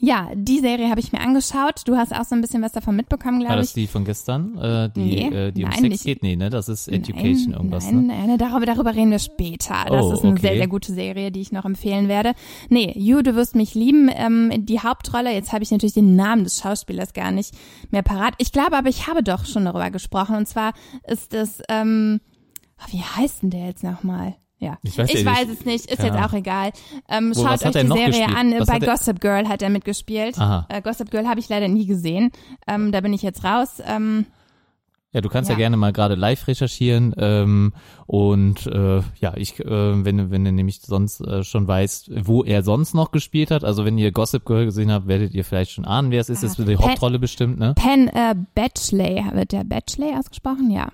ja, 0.05 0.29
die 0.35 0.59
Serie 0.59 0.89
habe 0.89 0.99
ich 0.99 1.13
mir 1.13 1.21
angeschaut. 1.21 1.83
Du 1.85 1.95
hast 1.95 2.13
auch 2.13 2.25
so 2.25 2.35
ein 2.35 2.41
bisschen 2.41 2.61
was 2.61 2.73
davon 2.73 2.97
mitbekommen, 2.97 3.39
War 3.39 3.45
glaube 3.45 3.61
das 3.61 3.69
ich. 3.69 3.73
die 3.73 3.87
von 3.87 4.03
gestern, 4.03 4.57
äh, 4.57 4.89
die, 4.93 4.99
Nee, 4.99 5.27
äh, 5.29 5.51
die 5.53 5.63
um 5.63 5.69
nein, 5.69 5.79
Sex 5.79 6.03
geht? 6.03 6.23
Nee, 6.23 6.35
ne? 6.35 6.49
Das 6.49 6.67
ist 6.67 6.89
Education 6.89 7.51
nein, 7.51 7.53
irgendwas, 7.53 7.85
nein, 7.85 8.07
ne? 8.07 8.27
nein, 8.27 8.37
darüber, 8.37 8.65
darüber 8.65 8.93
reden 8.93 9.11
wir 9.11 9.19
später. 9.19 9.85
Das 9.87 10.03
Oh, 10.05 10.11
ist 10.11 10.23
eine 10.23 10.33
okay. 10.33 10.41
sehr, 10.41 10.55
sehr 10.57 10.67
gute 10.67 10.91
Serie, 10.93 11.31
die 11.31 11.39
ich 11.39 11.53
noch 11.53 11.63
empfehlen 11.63 12.09
werde. 12.09 12.33
Nee, 12.69 12.91
You, 12.97 13.21
du 13.21 13.33
wirst 13.35 13.55
mich 13.55 13.75
lieben. 13.75 14.09
Ähm, 14.13 14.51
die 14.65 14.81
Hauptrolle, 14.81 15.31
jetzt 15.31 15.53
habe 15.53 15.63
ich 15.63 15.71
natürlich 15.71 15.93
den 15.93 16.17
Namen 16.17 16.43
des 16.43 16.59
Schauspielers 16.59 17.13
gar 17.13 17.31
nicht 17.31 17.55
mehr 17.89 18.03
parat. 18.03 18.33
Ich 18.39 18.51
glaube 18.51 18.75
aber, 18.75 18.89
ich 18.89 19.07
habe 19.07 19.23
doch 19.23 19.45
schon 19.45 19.63
darüber 19.63 19.89
gesprochen. 19.89 20.35
Und 20.35 20.49
zwar 20.49 20.73
ist 21.07 21.33
es, 21.33 21.61
ähm, 21.69 22.19
oh, 22.77 22.91
wie 22.91 23.01
heißt 23.01 23.43
denn 23.43 23.51
der 23.51 23.67
jetzt 23.67 23.85
nochmal? 23.85 24.35
Ja, 24.63 24.77
Ich 24.83 24.97
weiß 24.97 25.11
ja 25.13 25.31
nicht. 25.31 25.59
es 25.59 25.65
nicht, 25.65 25.85
ist 25.91 25.97
Keine 25.99 26.17
jetzt 26.17 26.25
auch 26.29 26.33
egal. 26.33 26.71
Ähm, 27.09 27.31
Wo, 27.35 27.43
schaut 27.43 27.63
euch 27.65 27.71
die 27.73 27.87
Serie 27.87 28.05
gespielt? 28.07 28.35
an. 28.37 28.53
Was 28.59 28.67
Bei 28.67 28.79
Gossip 28.79 29.19
Girl 29.21 29.47
hat 29.49 29.61
er 29.61 29.69
mitgespielt. 29.69 30.37
Äh, 30.69 30.81
Gossip 30.81 31.11
Girl 31.11 31.27
habe 31.27 31.39
ich 31.39 31.49
leider 31.49 31.67
nie 31.67 31.85
gesehen. 31.85 32.31
Ähm, 32.67 32.91
da 32.91 33.01
bin 33.01 33.13
ich 33.13 33.21
jetzt 33.21 33.43
raus. 33.43 33.81
Ähm, 33.85 34.25
Ja, 35.15 35.21
du 35.21 35.29
kannst 35.29 35.47
ja, 35.47 35.53
Ja. 35.53 35.59
gerne 35.59 35.77
mal 35.77 35.93
gerade 35.93 36.15
live 36.15 36.47
recherchieren 36.47 37.13
ähm, 37.19 37.73
und 38.07 38.65
äh, 38.65 39.01
ja, 39.19 39.33
ich, 39.35 39.59
äh, 39.59 40.03
wenn, 40.03 40.17
du- 40.17 40.31
wenn 40.31 40.43
du 40.43 40.51
nämlich 40.51 40.81
sonst 40.81 41.21
äh, 41.21 41.43
schon 41.43 41.67
weißt, 41.67 42.09
wo 42.25 42.43
er 42.43 42.63
sonst 42.63 42.95
noch 42.95 43.11
gespielt 43.11 43.51
hat, 43.51 43.63
also 43.63 43.85
wenn 43.85 43.95
ihr 43.99 44.11
Gossip 44.11 44.43
Girl 44.43 44.65
gesehen 44.65 44.91
habt, 44.91 45.07
werdet 45.07 45.35
ihr 45.35 45.43
vielleicht 45.45 45.69
schon 45.69 45.85
ahnen, 45.85 46.09
wer 46.09 46.19
es 46.21 46.29
ist. 46.29 46.39
Ah, 46.39 46.47
Das 46.47 46.57
ist 46.57 46.67
die 46.67 46.77
Hauptrolle 46.77 47.19
bestimmt, 47.19 47.59
ne? 47.59 47.75
Penn 47.75 48.07
äh, 48.07 48.33
Batchley, 48.55 49.23
wird 49.33 49.51
der 49.51 49.63
Batchley 49.65 50.15
ausgesprochen? 50.17 50.71
Ja. 50.71 50.87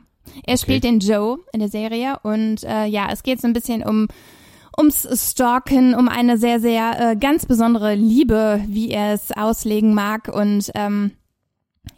Er 0.45 0.57
spielt 0.57 0.83
den 0.83 0.99
Joe 0.99 1.39
in 1.53 1.59
der 1.59 1.69
Serie 1.69 2.19
und 2.23 2.63
äh, 2.63 2.85
ja, 2.85 3.07
es 3.11 3.23
geht 3.23 3.41
so 3.41 3.47
ein 3.47 3.53
bisschen 3.53 3.83
um 3.83 4.07
ums 4.77 5.07
Stalken, 5.31 5.93
um 5.93 6.07
eine 6.07 6.37
sehr, 6.37 6.59
sehr 6.59 7.11
äh, 7.11 7.15
ganz 7.15 7.45
besondere 7.45 7.95
Liebe, 7.95 8.61
wie 8.67 8.91
er 8.91 9.13
es 9.13 9.31
auslegen 9.31 9.93
mag 9.93 10.29
und 10.33 10.71
ähm, 10.75 11.11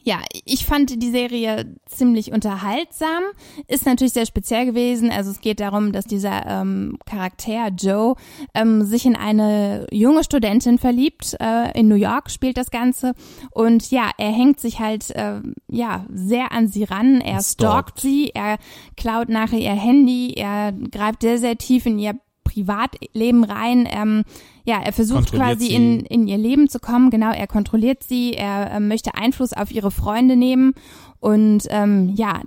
ja, 0.04 0.20
ich 0.46 0.66
fand 0.66 1.02
die 1.02 1.12
Serie 1.12 1.76
ziemlich 1.86 2.32
unterhaltsam. 2.32 3.24
Ist 3.68 3.86
natürlich 3.86 4.14
sehr 4.14 4.26
speziell 4.26 4.66
gewesen. 4.66 5.12
Also 5.12 5.32
es 5.32 5.42
geht 5.42 5.60
darum, 5.60 5.92
dass 5.92 6.06
dieser 6.06 6.46
ähm, 6.46 6.98
Charakter 7.06 7.70
Joe 7.70 8.16
ähm, 8.54 8.84
sich 8.84 9.06
in 9.06 9.16
eine 9.16 9.86
junge 9.92 10.24
Studentin 10.24 10.78
verliebt. 10.80 11.36
Äh, 11.40 11.78
in 11.80 11.88
New 11.88 11.96
York 11.96 12.32
spielt 12.32 12.58
das 12.58 12.72
Ganze. 12.72 13.14
Und 13.52 13.92
ja, 13.92 14.10
er 14.18 14.32
hängt 14.32 14.60
sich 14.60 14.80
halt 14.80 15.12
äh, 15.12 15.42
ja 15.68 16.06
sehr 16.12 16.52
an 16.52 16.68
sie 16.68 16.84
ran. 16.84 17.22
Er 17.22 17.42
Stalkt. 17.42 17.52
stalkt 17.52 18.00
sie. 18.00 18.32
Er 18.34 18.58
klaut 18.98 19.30
nachher 19.30 19.60
ihr 19.60 19.72
Handy. 19.72 20.34
Er 20.34 20.72
greift 20.72 21.22
sehr, 21.22 21.38
sehr 21.38 21.58
tief 21.58 21.86
in 21.86 22.00
ihr 22.00 22.16
Privatleben 22.52 23.44
rein. 23.44 23.88
Ähm, 23.90 24.24
ja, 24.64 24.82
er 24.82 24.94
versucht 24.94 25.32
quasi 25.32 25.68
sie. 25.68 25.74
in, 25.74 26.00
in 26.02 26.28
ihr 26.28 26.38
Leben 26.38 26.70
zu 26.70 26.80
kommen. 26.80 27.10
Genau, 27.10 27.32
er 27.32 27.48
kontrolliert 27.48 28.04
sie, 28.04 28.34
er 28.34 28.72
ähm, 28.72 28.88
möchte 28.88 29.16
Einfluss 29.16 29.54
auf 29.54 29.72
ihre 29.72 29.92
Freunde 29.92 30.36
nehmen. 30.36 30.74
Und 31.20 31.68
ähm, 31.70 32.14
ja, 32.16 32.42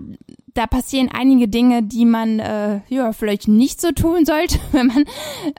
da 0.55 0.67
passieren 0.67 1.09
einige 1.12 1.49
Dinge, 1.49 1.83
die 1.83 2.05
man 2.05 2.38
äh, 2.38 2.81
ja 2.88 3.12
vielleicht 3.12 3.49
nicht 3.49 3.81
so 3.81 3.93
tun 3.93 4.25
sollte, 4.25 4.59
wenn 4.73 4.87
man 4.88 5.05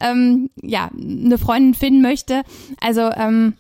ähm, 0.02 0.50
ja 0.62 0.90
eine 0.98 1.38
Freundin 1.38 1.74
finden 1.74 2.02
möchte. 2.02 2.44
Also 2.80 3.10
ähm, 3.16 3.54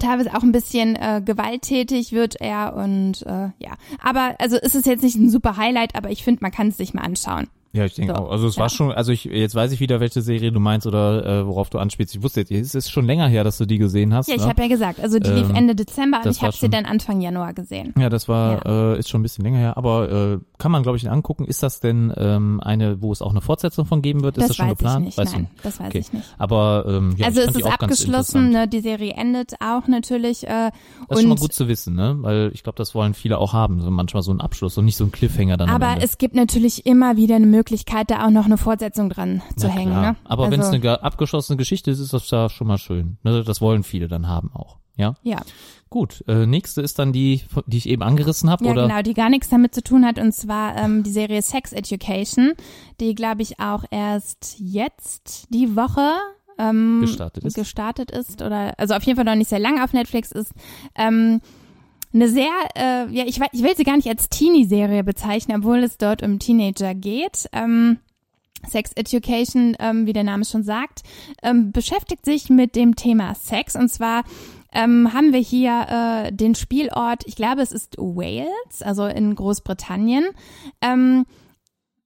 teilweise 0.00 0.34
auch 0.34 0.42
ein 0.42 0.52
bisschen 0.52 0.96
äh, 0.96 1.22
gewalttätig 1.24 2.12
wird 2.12 2.40
er 2.40 2.74
und 2.76 3.22
äh, 3.26 3.50
ja. 3.58 3.76
Aber 4.02 4.36
also 4.38 4.56
ist 4.56 4.74
es 4.74 4.84
jetzt 4.84 5.02
nicht 5.02 5.16
ein 5.16 5.30
super 5.30 5.56
Highlight, 5.56 5.96
aber 5.96 6.10
ich 6.10 6.22
finde, 6.22 6.42
man 6.42 6.52
kann 6.52 6.68
es 6.68 6.76
sich 6.76 6.94
mal 6.94 7.02
anschauen. 7.02 7.48
Ja, 7.74 7.86
ich 7.86 7.94
denke 7.94 8.12
So, 8.14 8.20
auch. 8.20 8.30
Also 8.30 8.46
es 8.48 8.56
ja. 8.56 8.62
war 8.62 8.68
schon, 8.68 8.92
also 8.92 9.12
ich 9.12 9.24
jetzt 9.24 9.54
weiß 9.54 9.72
ich 9.72 9.80
wieder, 9.80 9.98
welche 9.98 10.20
Serie 10.20 10.52
du 10.52 10.60
meinst 10.60 10.86
oder 10.86 11.24
äh, 11.40 11.46
worauf 11.46 11.70
du 11.70 11.78
anspielst. 11.78 12.14
Ich 12.14 12.22
wusste 12.22 12.40
jetzt, 12.40 12.50
es 12.50 12.74
ist 12.74 12.90
schon 12.90 13.06
länger 13.06 13.28
her, 13.28 13.44
dass 13.44 13.56
du 13.56 13.64
die 13.64 13.78
gesehen 13.78 14.12
hast. 14.12 14.28
Ja, 14.28 14.34
ich 14.34 14.42
ne? 14.42 14.48
habe 14.48 14.60
ja 14.62 14.68
gesagt, 14.68 15.00
also 15.00 15.18
die 15.18 15.30
lief 15.30 15.48
Ähm, 15.48 15.54
Ende 15.56 15.74
Dezember 15.74 16.18
und 16.18 16.26
das 16.26 16.36
ich 16.36 16.42
habe 16.42 16.52
sie 16.54 16.68
dann 16.68 16.84
Anfang 16.84 17.22
Januar 17.22 17.54
gesehen. 17.54 17.94
Ja, 17.98 18.10
das 18.10 18.28
war, 18.28 18.66
Äh, 18.66 18.98
ist 18.98 19.08
schon 19.08 19.20
ein 19.20 19.22
bisschen 19.22 19.44
länger 19.44 19.58
her, 19.58 19.76
aber 19.78 20.10
äh, 20.34 20.38
kann 20.58 20.70
man, 20.70 20.82
glaube 20.82 20.98
ich, 20.98 21.10
angucken. 21.10 21.46
Ist 21.46 21.62
das 21.62 21.80
denn 21.80 22.12
ähm, 22.16 22.60
eine, 22.62 23.00
wo 23.00 23.10
es 23.10 23.22
auch 23.22 23.30
eine 23.30 23.40
Fortsetzung 23.40 23.86
von 23.86 24.02
geben 24.02 24.22
wird? 24.22 24.36
Ist 24.36 24.42
das 24.42 24.48
das 24.48 24.56
schon 24.56 24.66
weiß 24.66 24.76
geplant? 24.78 25.00
ich 25.00 25.06
nicht, 25.06 25.18
Weißt 25.18 25.32
nein, 25.32 25.48
du? 25.56 25.62
das 25.62 25.80
weiß 25.80 25.86
Okay. 25.88 25.98
ich 25.98 26.12
nicht. 26.12 26.34
Aber 26.38 26.84
ähm, 26.86 27.14
ja, 27.16 27.26
also 27.26 27.40
ich 27.40 27.48
es 27.48 27.56
ist 27.56 27.64
abgeschlossen, 27.64 28.50
ne, 28.50 28.68
die 28.68 28.80
Serie 28.80 29.14
endet 29.14 29.54
auch 29.60 29.88
natürlich. 29.88 30.44
Äh, 30.44 30.70
Das 31.08 31.18
ist 31.18 31.20
schon 31.22 31.28
mal 31.30 31.36
gut 31.38 31.54
zu 31.54 31.68
wissen, 31.68 31.94
ne? 31.94 32.16
Weil 32.20 32.50
ich 32.52 32.62
glaube, 32.62 32.76
das 32.76 32.94
wollen 32.94 33.14
viele 33.14 33.38
auch 33.38 33.54
haben, 33.54 33.80
so 33.80 33.90
manchmal 33.90 34.22
so 34.22 34.30
einen 34.30 34.40
Abschluss 34.42 34.76
und 34.76 34.84
nicht 34.84 34.96
so 34.98 35.04
einen 35.04 35.12
Cliffhanger 35.12 35.56
dann 35.56 35.70
aber 35.70 35.96
es 36.02 36.18
gibt 36.18 36.34
natürlich 36.34 36.84
immer 36.86 37.16
wieder 37.16 37.36
eine 37.36 37.46
Möglichkeit, 37.46 37.61
da 38.10 38.26
auch 38.26 38.30
noch 38.30 38.44
eine 38.46 38.58
Fortsetzung 38.58 39.08
dran 39.10 39.42
zu 39.56 39.66
Na 39.68 39.72
hängen. 39.72 39.92
Ne? 39.92 40.16
Aber 40.24 40.50
wenn 40.50 40.60
es 40.60 40.66
also, 40.66 40.76
eine 40.76 40.80
ge- 40.80 40.90
abgeschlossene 40.98 41.56
Geschichte 41.56 41.90
ist, 41.90 41.98
ist 42.00 42.12
das 42.12 42.30
ja 42.30 42.48
schon 42.48 42.66
mal 42.66 42.78
schön. 42.78 43.18
Ne? 43.22 43.42
Das 43.44 43.60
wollen 43.60 43.82
viele 43.82 44.08
dann 44.08 44.28
haben 44.28 44.50
auch. 44.54 44.78
Ja, 44.94 45.14
ja, 45.22 45.40
gut. 45.88 46.22
Äh, 46.28 46.44
nächste 46.46 46.82
ist 46.82 46.98
dann 46.98 47.12
die, 47.14 47.42
die 47.66 47.78
ich 47.78 47.88
eben 47.88 48.02
angerissen 48.02 48.50
habe, 48.50 48.64
ja 48.66 48.72
oder? 48.72 48.86
genau, 48.88 49.00
die 49.00 49.14
gar 49.14 49.30
nichts 49.30 49.48
damit 49.48 49.74
zu 49.74 49.82
tun 49.82 50.04
hat 50.04 50.18
und 50.18 50.32
zwar 50.32 50.76
ähm, 50.76 51.02
die 51.02 51.10
Serie 51.10 51.40
Sex 51.40 51.72
Education, 51.72 52.52
die 53.00 53.14
glaube 53.14 53.40
ich 53.40 53.58
auch 53.58 53.84
erst 53.90 54.56
jetzt 54.58 55.46
die 55.48 55.76
Woche 55.76 56.10
ähm, 56.58 56.98
Gestartet 57.00 57.42
ist. 57.44 57.54
gestartet 57.54 58.10
ist 58.10 58.42
oder 58.42 58.74
also 58.78 58.92
auf 58.94 59.02
jeden 59.04 59.16
Fall 59.16 59.24
noch 59.24 59.34
nicht 59.34 59.48
sehr 59.48 59.58
lange 59.58 59.82
auf 59.82 59.94
Netflix 59.94 60.30
ist. 60.30 60.52
Ähm, 60.94 61.40
eine 62.14 62.28
sehr, 62.28 62.52
äh, 62.74 63.08
ja, 63.10 63.24
ich, 63.26 63.40
ich 63.52 63.62
will 63.62 63.76
sie 63.76 63.84
gar 63.84 63.96
nicht 63.96 64.08
als 64.08 64.28
Teenie-Serie 64.28 65.04
bezeichnen, 65.04 65.58
obwohl 65.58 65.78
es 65.78 65.98
dort 65.98 66.22
um 66.22 66.38
Teenager 66.38 66.94
geht. 66.94 67.48
Ähm, 67.52 67.98
Sex 68.68 68.92
Education, 68.94 69.76
ähm, 69.80 70.06
wie 70.06 70.12
der 70.12 70.24
Name 70.24 70.44
schon 70.44 70.62
sagt, 70.62 71.02
ähm, 71.42 71.72
beschäftigt 71.72 72.24
sich 72.24 72.48
mit 72.48 72.76
dem 72.76 72.96
Thema 72.96 73.34
Sex. 73.34 73.74
Und 73.74 73.88
zwar 73.88 74.24
ähm, 74.72 75.12
haben 75.12 75.32
wir 75.32 75.40
hier 75.40 75.86
äh, 75.88 76.32
den 76.32 76.54
Spielort, 76.54 77.24
ich 77.26 77.36
glaube, 77.36 77.62
es 77.62 77.72
ist 77.72 77.96
Wales, 77.98 78.82
also 78.82 79.06
in 79.06 79.34
Großbritannien. 79.34 80.24
Ähm, 80.80 81.24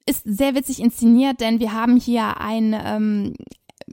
ist 0.07 0.23
sehr 0.25 0.55
witzig 0.55 0.81
inszeniert, 0.81 1.41
denn 1.41 1.59
wir 1.59 1.73
haben 1.73 1.97
hier 1.97 2.41
ein, 2.41 2.77
ähm, 2.79 3.35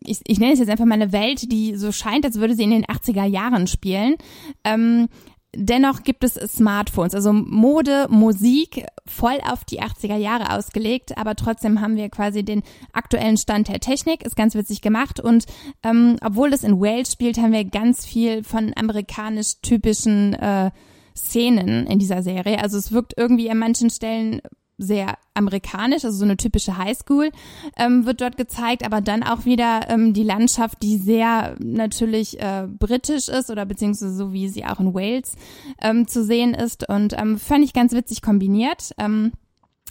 ich, 0.06 0.21
ich 0.26 0.39
nenne 0.39 0.54
es 0.54 0.60
jetzt 0.60 0.69
einfach 0.69 0.86
mal 0.86 0.95
eine 0.95 1.12
Welt, 1.12 1.52
die 1.52 1.76
so 1.76 1.91
scheint, 1.91 2.26
als 2.26 2.39
würde 2.39 2.56
sie 2.56 2.63
in 2.63 2.71
den 2.71 2.86
80er 2.86 3.26
Jahren 3.26 3.67
spielen. 3.67 4.15
Ähm, 4.63 5.10
Dennoch 5.56 6.04
gibt 6.04 6.24
es 6.24 6.34
Smartphones, 6.34 7.13
also 7.13 7.32
Mode, 7.32 8.08
Musik, 8.10 8.86
voll 9.06 9.38
auf 9.48 9.63
die 9.66 9.82
80er 9.82 10.16
Jahre 10.16 10.52
ausgelegt, 10.58 11.16
aber 11.18 11.36
trotzdem 11.36 11.80
haben 11.80 11.96
wir 11.96 12.10
quasi 12.10 12.44
den 12.44 12.63
aktuellen 12.92 13.38
Stand 13.38 13.68
der 13.68 13.80
Technik, 13.80 14.26
ist 14.26 14.36
ganz 14.36 14.56
witzig 14.56 14.82
gemacht 14.82 15.20
und 15.20 15.46
ähm, 15.84 16.18
obwohl 16.24 16.52
es 16.54 16.63
in 16.63 16.80
Wales 16.80 17.12
spielt, 17.12 17.38
haben 17.38 17.52
wir 17.52 17.66
ganz 17.66 18.04
viel 18.04 18.44
von 18.44 18.74
amerikanisch 18.76 19.62
typischen 19.62 20.34
äh, 20.34 20.72
Szenen 21.16 21.86
in 21.86 22.00
dieser 22.00 22.24
Serie. 22.24 22.60
Also 22.60 22.78
es 22.78 22.92
wirkt 22.92 23.13
irgendwie 23.16 23.52
an 23.52 23.60
manchen 23.60 23.92
Stellen 23.92 24.42
sehr 24.77 25.17
amerikanisch, 25.33 26.03
also 26.03 26.17
so 26.17 26.25
eine 26.25 26.38
typische 26.38 26.77
Highschool 26.77 27.31
ähm, 27.77 28.05
wird 28.05 28.21
dort 28.21 28.38
gezeigt, 28.38 28.86
aber 28.86 29.01
dann 29.01 29.23
auch 29.23 29.45
wieder 29.45 29.89
ähm, 29.89 30.13
die 30.13 30.23
Landschaft, 30.23 30.81
die 30.81 30.97
sehr 30.97 31.55
natürlich 31.59 32.39
äh, 32.39 32.67
britisch 32.67 33.27
ist 33.29 33.49
oder 33.49 33.65
beziehungsweise 33.65 34.15
so 34.15 34.33
wie 34.33 34.49
sie 34.49 34.65
auch 34.65 34.79
in 34.79 34.93
Wales 34.93 35.36
ähm, 35.81 36.07
zu 36.07 36.23
sehen 36.23 36.53
ist 36.53 36.88
und 36.89 37.13
ähm, 37.17 37.38
fand 37.38 37.63
ich 37.63 37.73
ganz 37.73 37.93
witzig 37.93 38.21
kombiniert. 38.21 38.91
Ähm, 38.97 39.31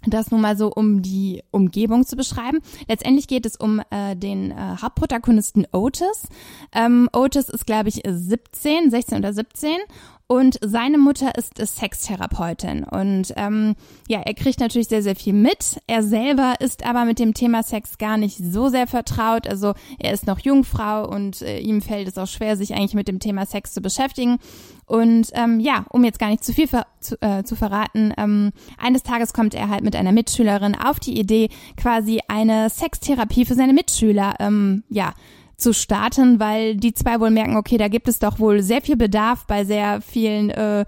Das 0.05 0.33
nun 0.33 0.41
mal 0.41 0.57
so, 0.57 0.73
um 0.73 1.01
die 1.01 1.45
Umgebung 1.53 2.05
zu 2.05 2.17
beschreiben. 2.17 2.59
Letztendlich 2.89 3.29
geht 3.29 3.47
es 3.47 3.55
um 3.55 3.81
äh, 3.91 4.17
den 4.17 4.51
äh, 4.51 4.77
Hauptprotagonisten 4.83 5.65
Otis. 5.71 6.27
Ähm, 6.73 7.09
Otis 7.13 7.49
ist, 7.49 7.67
glaube 7.67 7.89
ich, 7.89 8.03
17, 8.05 8.91
16 8.91 9.19
oder 9.19 9.33
17 9.33 9.79
und 10.27 10.59
seine 10.63 10.99
Mutter 10.99 11.33
ist 11.37 11.59
Sextherapeutin 11.59 12.85
und 12.85 13.33
ähm, 13.37 13.75
ja, 14.09 14.21
er 14.21 14.35
kriegt 14.35 14.61
natürlich 14.61 14.89
sehr, 14.89 15.03
sehr 15.03 15.17
viel 15.17 15.33
mit. 15.35 15.81
Er 15.87 16.03
selber 16.03 16.55
ist 16.61 16.87
aber 16.87 17.05
mit 17.05 17.19
dem 17.19 17.35
Thema 17.35 17.63
Sex 17.63 17.99
gar 17.99 18.17
nicht 18.17 18.39
so 18.39 18.69
sehr 18.69 18.87
vertraut. 18.87 19.47
Also 19.47 19.75
er 19.99 20.13
ist 20.13 20.27
noch 20.27 20.39
Jungfrau 20.39 21.09
und 21.09 21.43
äh, 21.43 21.59
ihm 21.59 21.83
fällt 21.83 22.09
es 22.09 22.19
auch 22.19 22.27
schwer, 22.27 22.57
sich 22.57 22.75
eigentlich 22.75 22.95
mit 22.95 23.09
dem 23.09 23.21
Thema 23.21 23.47
Sex 23.47 23.73
zu 23.73 23.81
beschäftigen. 23.83 24.39
Und 24.87 25.29
ähm, 25.35 25.61
ja, 25.61 25.85
um 25.91 26.05
jetzt 26.05 26.19
gar 26.19 26.29
nicht 26.29 26.45
zu 26.45 26.53
viel 26.53 26.67
ver 26.67 26.87
zu, 27.01 27.21
äh, 27.21 27.45
zu 27.45 27.57
verraten, 27.57 28.13
ähm, 28.17 28.53
eines 28.79 29.03
Tages 29.03 29.33
kommt 29.33 29.55
er 29.55 29.69
halt 29.69 29.83
mit 29.83 29.97
einer 29.97 30.13
Mitschülerin 30.13 30.75
auf 30.75 31.01
die 31.01 31.19
Idee, 31.19 31.49
quasi 31.77 32.21
eine 32.29 32.71
Sextherapie 32.71 33.45
für 33.45 33.55
seine 33.55 33.73
Mitschüler 33.73 34.37
ähm, 34.41 34.85
ja 34.89 35.15
zu 35.63 35.73
starten, 35.73 36.41
weil 36.41 36.77
die 36.77 36.93
zwei 36.93 37.21
wohl 37.21 37.31
merken, 37.31 37.57
okay, 37.57 37.79
da 37.79 37.89
gibt 37.89 38.09
es 38.09 38.19
doch 38.19 38.39
wohl 38.39 38.63
sehr 38.63 38.83
viel 38.83 38.97
Bedarf 38.97 39.47
bei 39.47 39.65
sehr 39.65 40.01
vielen 40.01 40.51
äh, 40.51 40.85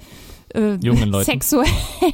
äh, 0.54 0.76
Jungen 0.82 1.10
Leuten. 1.10 1.24
sexuell 1.24 1.66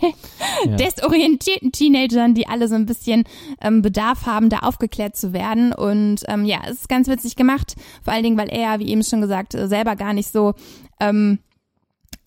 ja. 0.67 0.77
desorientierten 0.77 1.73
Teenagern, 1.73 2.35
die 2.35 2.49
alle 2.49 2.69
so 2.69 2.75
ein 2.75 2.87
bisschen 2.87 3.25
ähm, 3.61 3.83
Bedarf 3.83 4.27
haben, 4.27 4.49
da 4.49 4.61
aufgeklärt 4.61 5.17
zu 5.17 5.33
werden. 5.33 5.73
Und 5.73 6.23
ähm, 6.29 6.45
ja, 6.45 6.61
es 6.65 6.81
ist 6.81 6.89
ganz 6.89 7.09
witzig 7.09 7.37
gemacht, 7.37 7.75
vor 8.03 8.13
allen 8.13 8.25
Dingen, 8.25 8.39
weil 8.39 8.49
er, 8.49 8.79
wie 8.79 8.89
eben 8.89 9.03
schon 9.05 9.21
gesagt, 9.21 9.55
äh, 9.55 9.69
selber 9.69 9.97
gar 9.97 10.13
nicht 10.13 10.33
so 10.33 10.55
ähm, 11.01 11.39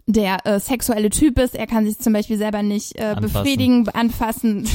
der 0.06 0.45
äh, 0.45 0.60
sexuelle 0.60 1.10
Typ 1.10 1.39
ist. 1.39 1.56
Er 1.56 1.68
kann 1.68 1.86
sich 1.86 1.99
zum 1.99 2.14
Beispiel 2.14 2.38
selber 2.38 2.62
nicht 2.62 2.97
äh, 2.97 3.04
anfassen. 3.04 3.34
befriedigen, 3.34 3.89
anfassen. 3.89 4.68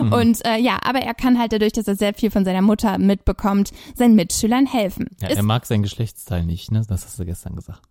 Mhm. 0.00 0.12
Und 0.12 0.44
äh, 0.46 0.58
ja, 0.58 0.78
aber 0.82 1.00
er 1.00 1.14
kann 1.14 1.38
halt 1.38 1.52
dadurch, 1.52 1.72
dass 1.72 1.86
er 1.88 1.96
sehr 1.96 2.14
viel 2.14 2.30
von 2.30 2.44
seiner 2.44 2.62
Mutter 2.62 2.98
mitbekommt, 2.98 3.72
seinen 3.94 4.14
Mitschülern 4.14 4.66
helfen. 4.66 5.08
Ja, 5.20 5.28
ist, 5.28 5.36
er 5.36 5.42
mag 5.42 5.66
sein 5.66 5.82
Geschlechtsteil 5.82 6.44
nicht, 6.44 6.72
ne? 6.72 6.82
Das 6.88 7.04
hast 7.04 7.18
du 7.18 7.24
gestern 7.24 7.56
gesagt. 7.56 7.82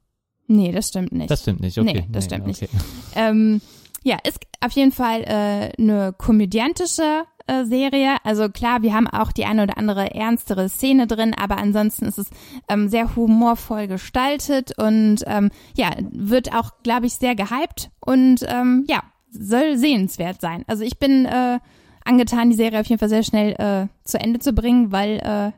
Nee, 0.47 0.71
das 0.71 0.87
stimmt 0.87 1.11
nicht. 1.11 1.29
Das 1.29 1.41
stimmt 1.41 1.61
nicht, 1.61 1.77
okay. 1.77 1.93
Nee, 1.93 2.07
das 2.09 2.25
nee, 2.25 2.35
stimmt 2.35 2.49
okay. 2.49 2.67
nicht. 2.71 2.85
Ähm, 3.15 3.61
ja, 4.03 4.17
ist 4.25 4.39
auf 4.61 4.71
jeden 4.71 4.91
Fall 4.91 5.21
äh, 5.23 5.71
eine 5.79 6.13
komödiantische 6.17 7.25
äh, 7.49 7.65
Serie. 7.65 8.17
Also 8.23 8.49
klar, 8.49 8.81
wir 8.81 8.93
haben 8.93 9.07
auch 9.07 9.31
die 9.31 9.45
eine 9.45 9.63
oder 9.63 9.77
andere 9.77 10.13
ernstere 10.13 10.69
Szene 10.69 11.07
drin, 11.07 11.33
aber 11.33 11.57
ansonsten 11.57 12.05
ist 12.05 12.19
es 12.19 12.29
ähm, 12.69 12.89
sehr 12.89 13.15
humorvoll 13.15 13.87
gestaltet 13.87 14.77
und 14.77 15.23
ähm, 15.25 15.49
ja, 15.75 15.91
wird 16.11 16.53
auch, 16.53 16.71
glaube 16.83 17.07
ich, 17.07 17.15
sehr 17.15 17.35
gehypt 17.35 17.89
und 17.99 18.45
ähm, 18.47 18.85
ja, 18.87 19.01
soll 19.31 19.77
sehenswert 19.77 20.41
sein. 20.41 20.63
Also 20.67 20.83
ich 20.83 20.99
bin 20.99 21.25
äh, 21.25 21.59
angetan, 22.05 22.49
die 22.49 22.55
Serie 22.55 22.79
auf 22.79 22.87
jeden 22.87 22.99
Fall 22.99 23.09
sehr 23.09 23.23
schnell 23.23 23.53
äh, 23.53 23.87
zu 24.03 24.19
Ende 24.19 24.39
zu 24.39 24.53
bringen, 24.53 24.91
weil 24.91 25.17
äh, 25.17 25.51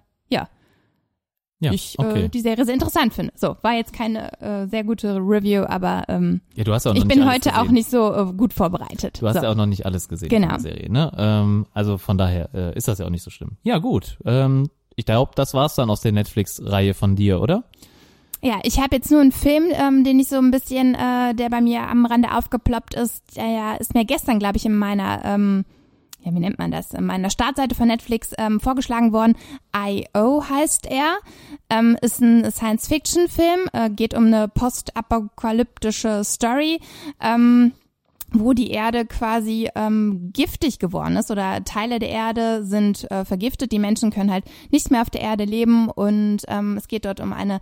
ja, 1.62 1.72
ich 1.72 1.98
okay. 2.00 2.24
äh, 2.24 2.30
die 2.30 2.40
Serie 2.40 2.66
sehr 2.66 2.74
interessant 2.74 3.14
finde. 3.14 3.34
So, 3.36 3.56
war 3.62 3.74
jetzt 3.74 3.94
keine 3.94 4.42
äh, 4.42 4.68
sehr 4.68 4.84
gute 4.84 5.18
Review, 5.18 5.64
aber 5.64 6.04
ähm, 6.08 6.42
ja, 6.56 6.64
du 6.64 6.74
hast 6.74 6.88
auch 6.88 6.94
noch 6.96 7.02
ich 7.02 7.08
bin 7.08 7.30
heute 7.30 7.56
auch 7.60 7.70
nicht 7.70 7.90
so 7.90 8.12
äh, 8.14 8.34
gut 8.34 8.52
vorbereitet. 8.52 9.22
Du 9.22 9.28
hast 9.28 9.38
so. 9.38 9.44
ja 9.44 9.52
auch 9.52 9.56
noch 9.56 9.68
nicht 9.68 9.86
alles 9.86 10.10
gesehen 10.10 10.30
genau. 10.30 10.48
in 10.48 10.50
der 10.50 10.60
Serie, 10.60 10.92
ne? 10.92 11.12
Ähm, 11.16 11.68
also 11.74 12.00
von 12.00 12.18
daher 12.18 12.50
äh, 12.56 12.76
ist 12.76 12.88
das 12.88 12.98
ja 12.98 13.06
auch 13.06 13.12
nicht 13.12 13.22
so 13.22 13.30
schlimm. 13.30 13.58
Ja, 13.62 13.78
gut. 13.78 14.18
Ähm, 14.26 14.70
ich 14.96 15.06
glaube, 15.06 15.34
das 15.36 15.54
war's 15.54 15.76
dann 15.76 15.92
aus 15.92 16.02
der 16.02 16.12
Netflix-Reihe 16.14 16.96
von 16.96 17.16
dir, 17.16 17.40
oder? 17.40 17.64
Ja, 18.42 18.60
ich 18.64 18.80
habe 18.80 18.96
jetzt 18.96 19.12
nur 19.12 19.22
einen 19.22 19.32
Film, 19.32 19.66
ähm, 19.72 20.04
den 20.04 20.20
ich 20.20 20.30
so 20.30 20.38
ein 20.38 20.50
bisschen, 20.50 20.96
äh, 20.96 21.36
der 21.36 21.50
bei 21.50 21.62
mir 21.62 21.88
am 21.88 22.08
Rande 22.08 22.36
aufgeploppt 22.36 22.96
ist. 22.96 23.38
Der 23.38 23.48
ja, 23.48 23.76
ist 23.76 23.94
mir 23.94 24.04
gestern, 24.04 24.40
glaube 24.40 24.58
ich, 24.58 24.66
in 24.66 24.76
meiner 24.76 25.24
ähm, 25.24 25.64
ja, 26.24 26.34
wie 26.34 26.40
nennt 26.40 26.60
man 26.60 26.72
das, 26.72 26.94
in 26.94 27.06
meiner 27.06 27.30
Startseite 27.30 27.76
von 27.76 27.88
Netflix 27.88 28.32
ähm, 28.38 28.60
vorgeschlagen 28.60 29.12
worden. 29.12 29.36
I.O. 29.76 30.44
heißt 30.48 30.86
er, 30.86 31.18
ähm, 31.70 31.98
ist 32.02 32.22
ein 32.22 32.50
Science-Fiction-Film, 32.52 33.70
äh, 33.74 33.90
geht 33.90 34.14
um 34.14 34.28
eine 34.28 34.48
postapokalyptische 34.48 36.24
Story. 36.24 36.80
Ähm, 37.20 37.74
wo 38.34 38.54
die 38.54 38.72
Erde 38.72 39.06
quasi 39.06 39.70
ähm, 39.76 40.32
giftig 40.32 40.80
geworden 40.80 41.18
ist 41.18 41.32
oder 41.32 41.66
Teile 41.66 42.00
der 42.00 42.10
Erde 42.10 42.64
sind 42.64 43.10
äh, 43.12 43.26
vergiftet. 43.26 43.74
Die 43.74 43.80
Menschen 43.80 44.10
können 44.10 44.32
halt 44.32 44.46
nicht 44.72 44.90
mehr 44.90 45.02
auf 45.02 45.10
der 45.10 45.20
Erde 45.20 45.44
leben 45.44 45.90
und 45.90 46.44
ähm, 46.48 46.78
es 46.78 46.88
geht 46.88 47.04
dort 47.04 47.20
um 47.20 47.34
eine 47.34 47.60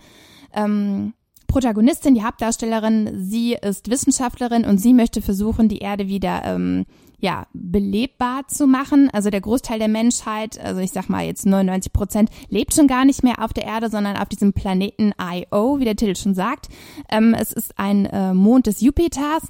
ähm, 0.53 1.13
Protagonistin, 1.47 2.13
die 2.13 2.23
Hauptdarstellerin. 2.23 3.25
Sie 3.25 3.53
ist 3.53 3.89
Wissenschaftlerin 3.89 4.63
und 4.63 4.77
sie 4.77 4.93
möchte 4.93 5.23
versuchen, 5.23 5.69
die 5.69 5.79
Erde 5.79 6.07
wieder 6.07 6.43
ähm, 6.45 6.85
ja, 7.19 7.47
belebbar 7.53 8.47
zu 8.47 8.67
machen. 8.67 9.09
Also 9.11 9.29
der 9.29 9.41
Großteil 9.41 9.79
der 9.79 9.87
Menschheit, 9.87 10.59
also 10.59 10.79
ich 10.81 10.91
sag 10.91 11.09
mal 11.09 11.25
jetzt 11.25 11.45
99 11.45 11.91
Prozent, 11.91 12.29
lebt 12.49 12.73
schon 12.73 12.87
gar 12.87 13.05
nicht 13.05 13.23
mehr 13.23 13.43
auf 13.43 13.53
der 13.53 13.65
Erde, 13.65 13.89
sondern 13.89 14.17
auf 14.17 14.29
diesem 14.29 14.53
Planeten 14.53 15.13
Io, 15.19 15.79
wie 15.79 15.85
der 15.85 15.95
Titel 15.95 16.15
schon 16.15 16.35
sagt. 16.35 16.67
Ähm, 17.09 17.33
es 17.33 17.51
ist 17.51 17.77
ein 17.77 18.05
äh, 18.05 18.33
Mond 18.33 18.67
des 18.67 18.81
Jupiters. 18.81 19.43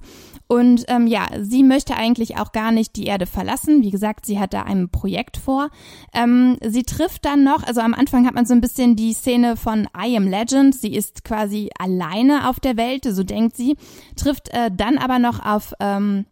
Und 0.52 0.86
ähm, 0.88 1.06
ja, 1.06 1.28
sie 1.40 1.62
möchte 1.62 1.96
eigentlich 1.96 2.38
auch 2.38 2.52
gar 2.52 2.72
nicht 2.72 2.96
die 2.96 3.06
Erde 3.06 3.28
verlassen. 3.28 3.84
Wie 3.84 3.92
gesagt, 3.92 4.26
sie 4.26 4.40
hat 4.40 4.52
da 4.52 4.64
ein 4.64 4.90
Projekt 4.90 5.38
vor. 5.38 5.70
Ähm, 6.12 6.58
sie 6.66 6.82
trifft 6.82 7.24
dann 7.26 7.44
noch, 7.44 7.62
also 7.62 7.82
am 7.82 7.94
Anfang 7.94 8.26
hat 8.26 8.34
man 8.34 8.48
so 8.48 8.56
ein 8.56 8.62
bisschen 8.62 8.96
die 8.96 9.14
Szene 9.14 9.58
von 9.58 9.88
I 9.96 10.18
Am 10.18 10.28
Legend. 10.28 10.74
Sie 10.74 10.96
ist 10.96 11.24
quasi 11.24 11.70
alleine 11.78 12.50
auf 12.50 12.60
der 12.60 12.78
Welt, 12.78 13.06
so 13.08 13.24
denkt 13.24 13.56
sie, 13.56 13.78
trifft 14.16 14.50
äh, 14.50 14.72
dann 14.76 14.98
aber 14.98 15.20
noch 15.20 15.46
auf 15.46 15.76
ähm, 15.80 16.26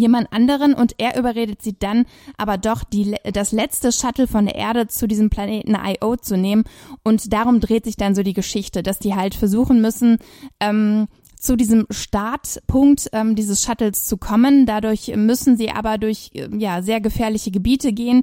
jemand 0.00 0.32
anderen 0.32 0.74
und 0.74 0.94
er 0.98 1.18
überredet 1.18 1.62
sie 1.62 1.76
dann 1.78 2.06
aber 2.36 2.58
doch 2.58 2.84
die, 2.84 3.14
das 3.32 3.52
letzte 3.52 3.92
Shuttle 3.92 4.26
von 4.26 4.46
der 4.46 4.56
Erde 4.56 4.86
zu 4.88 5.06
diesem 5.06 5.30
Planeten 5.30 5.76
IO 5.76 6.16
zu 6.16 6.36
nehmen. 6.36 6.64
Und 7.02 7.32
darum 7.32 7.60
dreht 7.60 7.84
sich 7.84 7.96
dann 7.96 8.14
so 8.14 8.22
die 8.22 8.32
Geschichte, 8.32 8.82
dass 8.82 8.98
die 8.98 9.14
halt 9.14 9.34
versuchen 9.34 9.80
müssen, 9.80 10.18
ähm, 10.60 11.06
zu 11.44 11.56
diesem 11.56 11.86
Startpunkt 11.90 13.08
ähm, 13.12 13.34
dieses 13.34 13.62
Shuttles 13.62 14.04
zu 14.04 14.16
kommen. 14.16 14.66
Dadurch 14.66 15.12
müssen 15.14 15.56
sie 15.56 15.70
aber 15.70 15.98
durch 15.98 16.30
ähm, 16.34 16.58
ja 16.58 16.82
sehr 16.82 17.00
gefährliche 17.00 17.50
Gebiete 17.50 17.92
gehen, 17.92 18.22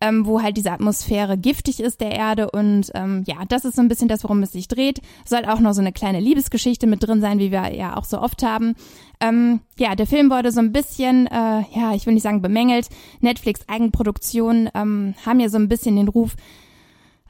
ähm, 0.00 0.26
wo 0.26 0.42
halt 0.42 0.56
diese 0.56 0.72
Atmosphäre 0.72 1.36
giftig 1.36 1.80
ist 1.80 2.00
der 2.00 2.12
Erde 2.12 2.50
und 2.50 2.90
ähm, 2.94 3.24
ja, 3.26 3.44
das 3.48 3.64
ist 3.64 3.76
so 3.76 3.82
ein 3.82 3.88
bisschen 3.88 4.08
das, 4.08 4.24
worum 4.24 4.42
es 4.42 4.52
sich 4.52 4.68
dreht. 4.68 5.00
Soll 5.24 5.44
auch 5.44 5.60
noch 5.60 5.74
so 5.74 5.80
eine 5.80 5.92
kleine 5.92 6.20
Liebesgeschichte 6.20 6.86
mit 6.86 7.06
drin 7.06 7.20
sein, 7.20 7.38
wie 7.38 7.52
wir 7.52 7.74
ja 7.74 7.96
auch 7.96 8.04
so 8.04 8.18
oft 8.20 8.42
haben. 8.42 8.74
Ähm, 9.20 9.60
ja, 9.78 9.94
der 9.94 10.06
Film 10.06 10.30
wurde 10.30 10.50
so 10.50 10.60
ein 10.60 10.72
bisschen, 10.72 11.26
äh, 11.26 11.62
ja, 11.74 11.94
ich 11.94 12.06
will 12.06 12.14
nicht 12.14 12.24
sagen 12.24 12.42
bemängelt. 12.42 12.88
Netflix 13.20 13.60
Eigenproduktionen 13.68 14.70
ähm, 14.74 15.14
haben 15.24 15.40
ja 15.40 15.48
so 15.48 15.58
ein 15.58 15.68
bisschen 15.68 15.96
den 15.96 16.08
Ruf, 16.08 16.34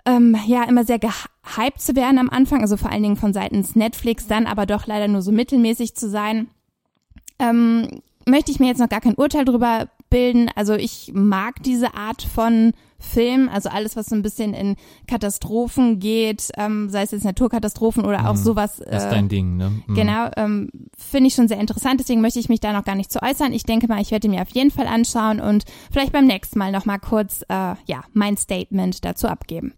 ähm, 0.05 0.37
ja 0.47 0.65
immer 0.65 0.85
sehr 0.85 0.99
gehypt 0.99 1.81
zu 1.81 1.95
werden 1.97 2.19
am 2.19 2.31
Anfang, 2.31 2.61
also 2.61 2.77
vor 2.77 2.91
allen 2.91 3.03
Dingen 3.03 3.17
von 3.17 3.33
seitens 3.33 3.77
Netflix, 3.77 4.27
dann 4.27 4.47
aber 4.47 4.67
doch 4.67 4.87
leider 4.87 5.09
nur 5.09 5.23
so 5.23 5.33
mittelmäßig 5.33 5.95
zu 5.95 6.09
sein. 6.09 6.49
Ähm, 7.39 7.89
möchte 8.27 8.51
ich 8.51 8.61
mir 8.61 8.67
jetzt 8.67 8.81
noch 8.81 8.89
gar 8.89 9.01
kein 9.01 9.15
Urteil 9.15 9.45
drüber 9.45 9.89
bilden. 10.11 10.51
Also 10.55 10.75
ich 10.75 11.11
mag 11.15 11.63
diese 11.63 11.95
Art 11.95 12.23
von 12.23 12.73
Film, 12.99 13.49
also 13.53 13.69
alles, 13.69 13.97
was 13.97 14.07
so 14.07 14.15
ein 14.15 14.23
bisschen 14.23 14.55
in 14.55 14.77
Katastrophen 15.09 15.99
geht, 15.99 16.51
ähm, 16.57 16.89
sei 16.89 17.03
es 17.03 17.11
jetzt 17.11 17.25
Naturkatastrophen 17.25 18.05
oder 18.05 18.29
auch 18.29 18.35
mhm. 18.35 18.43
sowas. 18.43 18.79
Äh, 18.79 18.91
das 18.93 19.05
ist 19.05 19.11
dein 19.11 19.29
Ding, 19.29 19.57
ne? 19.57 19.83
Mhm. 19.87 19.95
Genau, 19.95 20.31
ähm, 20.37 20.71
finde 20.97 21.27
ich 21.27 21.35
schon 21.35 21.49
sehr 21.49 21.59
interessant, 21.59 21.99
deswegen 21.99 22.21
möchte 22.21 22.39
ich 22.39 22.49
mich 22.49 22.61
da 22.61 22.73
noch 22.73 22.85
gar 22.85 22.95
nicht 22.95 23.11
zu 23.11 23.21
äußern. 23.21 23.53
Ich 23.53 23.65
denke 23.65 23.89
mal, 23.89 24.01
ich 24.01 24.13
werde 24.13 24.29
mir 24.29 24.43
auf 24.43 24.51
jeden 24.51 24.71
Fall 24.71 24.87
anschauen 24.87 25.41
und 25.41 25.65
vielleicht 25.91 26.13
beim 26.13 26.27
nächsten 26.27 26.59
Mal 26.59 26.71
noch 26.71 26.85
mal 26.85 26.99
kurz, 26.99 27.43
äh, 27.49 27.75
ja, 27.87 28.05
mein 28.13 28.37
Statement 28.37 29.05
dazu 29.05 29.27
abgeben. 29.27 29.75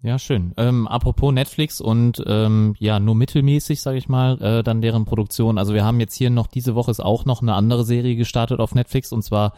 Ja, 0.00 0.16
schön. 0.20 0.54
Ähm, 0.56 0.86
apropos 0.86 1.32
Netflix 1.32 1.80
und 1.80 2.22
ähm, 2.24 2.76
ja, 2.78 3.00
nur 3.00 3.16
mittelmäßig, 3.16 3.80
sage 3.80 3.98
ich 3.98 4.08
mal, 4.08 4.40
äh, 4.40 4.62
dann 4.62 4.80
deren 4.80 5.04
Produktion. 5.04 5.58
Also 5.58 5.74
wir 5.74 5.84
haben 5.84 5.98
jetzt 5.98 6.14
hier 6.14 6.30
noch, 6.30 6.46
diese 6.46 6.76
Woche 6.76 6.92
ist 6.92 7.00
auch 7.00 7.24
noch 7.24 7.42
eine 7.42 7.54
andere 7.54 7.84
Serie 7.84 8.14
gestartet 8.14 8.60
auf 8.60 8.76
Netflix 8.76 9.10
und 9.10 9.22
zwar 9.22 9.54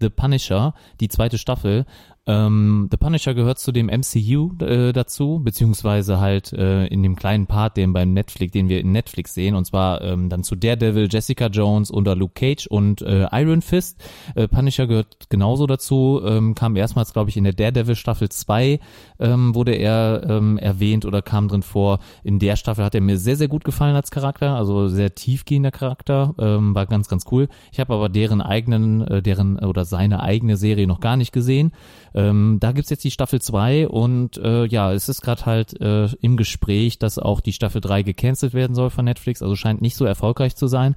The 0.00 0.10
Punisher, 0.10 0.74
die 0.98 1.06
zweite 1.06 1.38
Staffel. 1.38 1.86
Ähm, 2.26 2.88
The 2.90 2.96
Punisher 2.96 3.34
gehört 3.34 3.58
zu 3.58 3.70
dem 3.70 3.86
MCU 3.86 4.52
äh, 4.60 4.92
dazu, 4.92 5.40
beziehungsweise 5.42 6.20
halt 6.20 6.52
äh, 6.54 6.86
in 6.86 7.02
dem 7.02 7.16
kleinen 7.16 7.46
Part, 7.46 7.76
den 7.76 7.92
beim 7.92 8.14
Netflix, 8.14 8.52
den 8.52 8.68
wir 8.68 8.80
in 8.80 8.92
Netflix 8.92 9.34
sehen, 9.34 9.54
und 9.54 9.66
zwar 9.66 10.00
ähm, 10.00 10.30
dann 10.30 10.42
zu 10.42 10.56
Daredevil, 10.56 11.08
Jessica 11.10 11.48
Jones 11.48 11.90
unter 11.90 12.16
Luke 12.16 12.32
Cage 12.34 12.66
und 12.66 13.02
äh, 13.02 13.28
Iron 13.32 13.60
Fist. 13.60 14.02
Äh, 14.34 14.48
Punisher 14.48 14.86
gehört 14.86 15.28
genauso 15.28 15.66
dazu, 15.66 16.22
ähm, 16.24 16.54
kam 16.54 16.76
erstmals, 16.76 17.12
glaube 17.12 17.28
ich, 17.28 17.36
in 17.36 17.44
der 17.44 17.52
Daredevil 17.52 17.94
Staffel 17.94 18.30
2 18.30 18.80
ähm, 19.18 19.54
wurde 19.54 19.72
er 19.74 20.26
ähm, 20.28 20.56
erwähnt 20.56 21.04
oder 21.04 21.20
kam 21.20 21.48
drin 21.48 21.62
vor. 21.62 21.98
In 22.22 22.38
der 22.38 22.56
Staffel 22.56 22.84
hat 22.84 22.94
er 22.94 23.02
mir 23.02 23.18
sehr, 23.18 23.36
sehr 23.36 23.48
gut 23.48 23.64
gefallen 23.64 23.96
als 23.96 24.10
Charakter, 24.10 24.56
also 24.56 24.88
sehr 24.88 25.14
tiefgehender 25.14 25.70
Charakter, 25.70 26.34
ähm, 26.38 26.74
war 26.74 26.86
ganz, 26.86 27.08
ganz 27.08 27.26
cool. 27.30 27.48
Ich 27.70 27.80
habe 27.80 27.92
aber 27.92 28.08
deren 28.08 28.40
eigenen, 28.40 29.02
äh, 29.02 29.22
deren 29.22 29.58
oder 29.58 29.84
seine 29.84 30.22
eigene 30.22 30.56
Serie 30.56 30.86
noch 30.86 31.00
gar 31.00 31.18
nicht 31.18 31.32
gesehen. 31.32 31.72
Ähm, 32.14 32.58
da 32.60 32.72
gibt's 32.72 32.90
jetzt 32.90 33.04
die 33.04 33.10
Staffel 33.10 33.42
2 33.42 33.88
und 33.88 34.36
äh, 34.38 34.66
ja, 34.66 34.92
es 34.92 35.08
ist 35.08 35.20
gerade 35.20 35.46
halt 35.46 35.80
äh, 35.80 36.06
im 36.20 36.36
Gespräch, 36.36 36.98
dass 36.98 37.18
auch 37.18 37.40
die 37.40 37.52
Staffel 37.52 37.80
3 37.80 38.02
gecancelt 38.02 38.54
werden 38.54 38.76
soll 38.76 38.90
von 38.90 39.04
Netflix, 39.04 39.42
also 39.42 39.56
scheint 39.56 39.82
nicht 39.82 39.96
so 39.96 40.04
erfolgreich 40.04 40.54
zu 40.54 40.68
sein. 40.68 40.94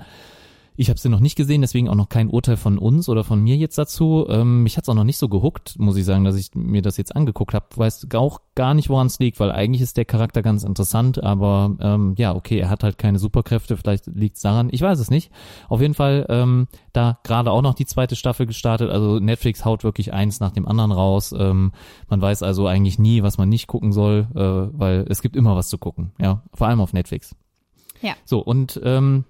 Ich 0.79 0.89
habe 0.89 0.99
sie 0.99 1.09
noch 1.09 1.19
nicht 1.19 1.35
gesehen, 1.35 1.61
deswegen 1.61 1.89
auch 1.89 1.95
noch 1.95 2.07
kein 2.07 2.29
Urteil 2.29 2.55
von 2.55 2.77
uns 2.77 3.09
oder 3.09 3.23
von 3.23 3.41
mir 3.41 3.55
jetzt 3.55 3.79
dazu. 3.79 4.27
Ähm, 4.29 4.61
mich 4.61 4.77
hat's 4.77 4.87
auch 4.87 4.93
noch 4.93 5.03
nicht 5.03 5.17
so 5.17 5.27
gehuckt, 5.27 5.73
muss 5.79 5.97
ich 5.97 6.05
sagen, 6.05 6.23
dass 6.23 6.35
ich 6.35 6.51
mir 6.53 6.83
das 6.83 6.97
jetzt 6.97 7.15
angeguckt 7.15 7.55
habe. 7.55 7.65
Weiß 7.75 8.07
auch 8.13 8.41
gar 8.53 8.75
nicht, 8.75 8.87
woran 8.87 9.07
es 9.07 9.17
liegt, 9.17 9.39
weil 9.39 9.51
eigentlich 9.51 9.81
ist 9.81 9.97
der 9.97 10.05
Charakter 10.05 10.43
ganz 10.43 10.63
interessant, 10.63 11.23
aber 11.23 11.75
ähm, 11.79 12.13
ja, 12.19 12.35
okay, 12.35 12.59
er 12.59 12.69
hat 12.69 12.83
halt 12.83 12.99
keine 12.99 13.17
Superkräfte, 13.17 13.75
vielleicht 13.75 14.05
liegt's 14.05 14.41
daran. 14.41 14.69
Ich 14.71 14.81
weiß 14.81 14.99
es 14.99 15.09
nicht. 15.09 15.31
Auf 15.67 15.81
jeden 15.81 15.95
Fall 15.95 16.27
ähm, 16.29 16.67
da 16.93 17.17
gerade 17.23 17.49
auch 17.49 17.63
noch 17.63 17.73
die 17.73 17.87
zweite 17.87 18.15
Staffel 18.15 18.45
gestartet. 18.45 18.91
Also 18.91 19.17
Netflix 19.17 19.65
haut 19.65 19.83
wirklich 19.83 20.13
eins 20.13 20.39
nach 20.39 20.51
dem 20.51 20.67
anderen 20.67 20.91
raus. 20.91 21.33
Ähm, 21.35 21.71
man 22.07 22.21
weiß 22.21 22.43
also 22.43 22.67
eigentlich 22.67 22.99
nie, 22.99 23.23
was 23.23 23.39
man 23.39 23.49
nicht 23.49 23.65
gucken 23.65 23.91
soll, 23.91 24.27
äh, 24.35 24.77
weil 24.77 25.07
es 25.09 25.23
gibt 25.23 25.35
immer 25.35 25.55
was 25.55 25.69
zu 25.69 25.79
gucken. 25.79 26.11
Ja, 26.21 26.43
vor 26.53 26.67
allem 26.67 26.81
auf 26.81 26.93
Netflix. 26.93 27.35
Ja. 28.03 28.13
So, 28.25 28.41
und 28.41 28.79
ähm, 28.83 29.25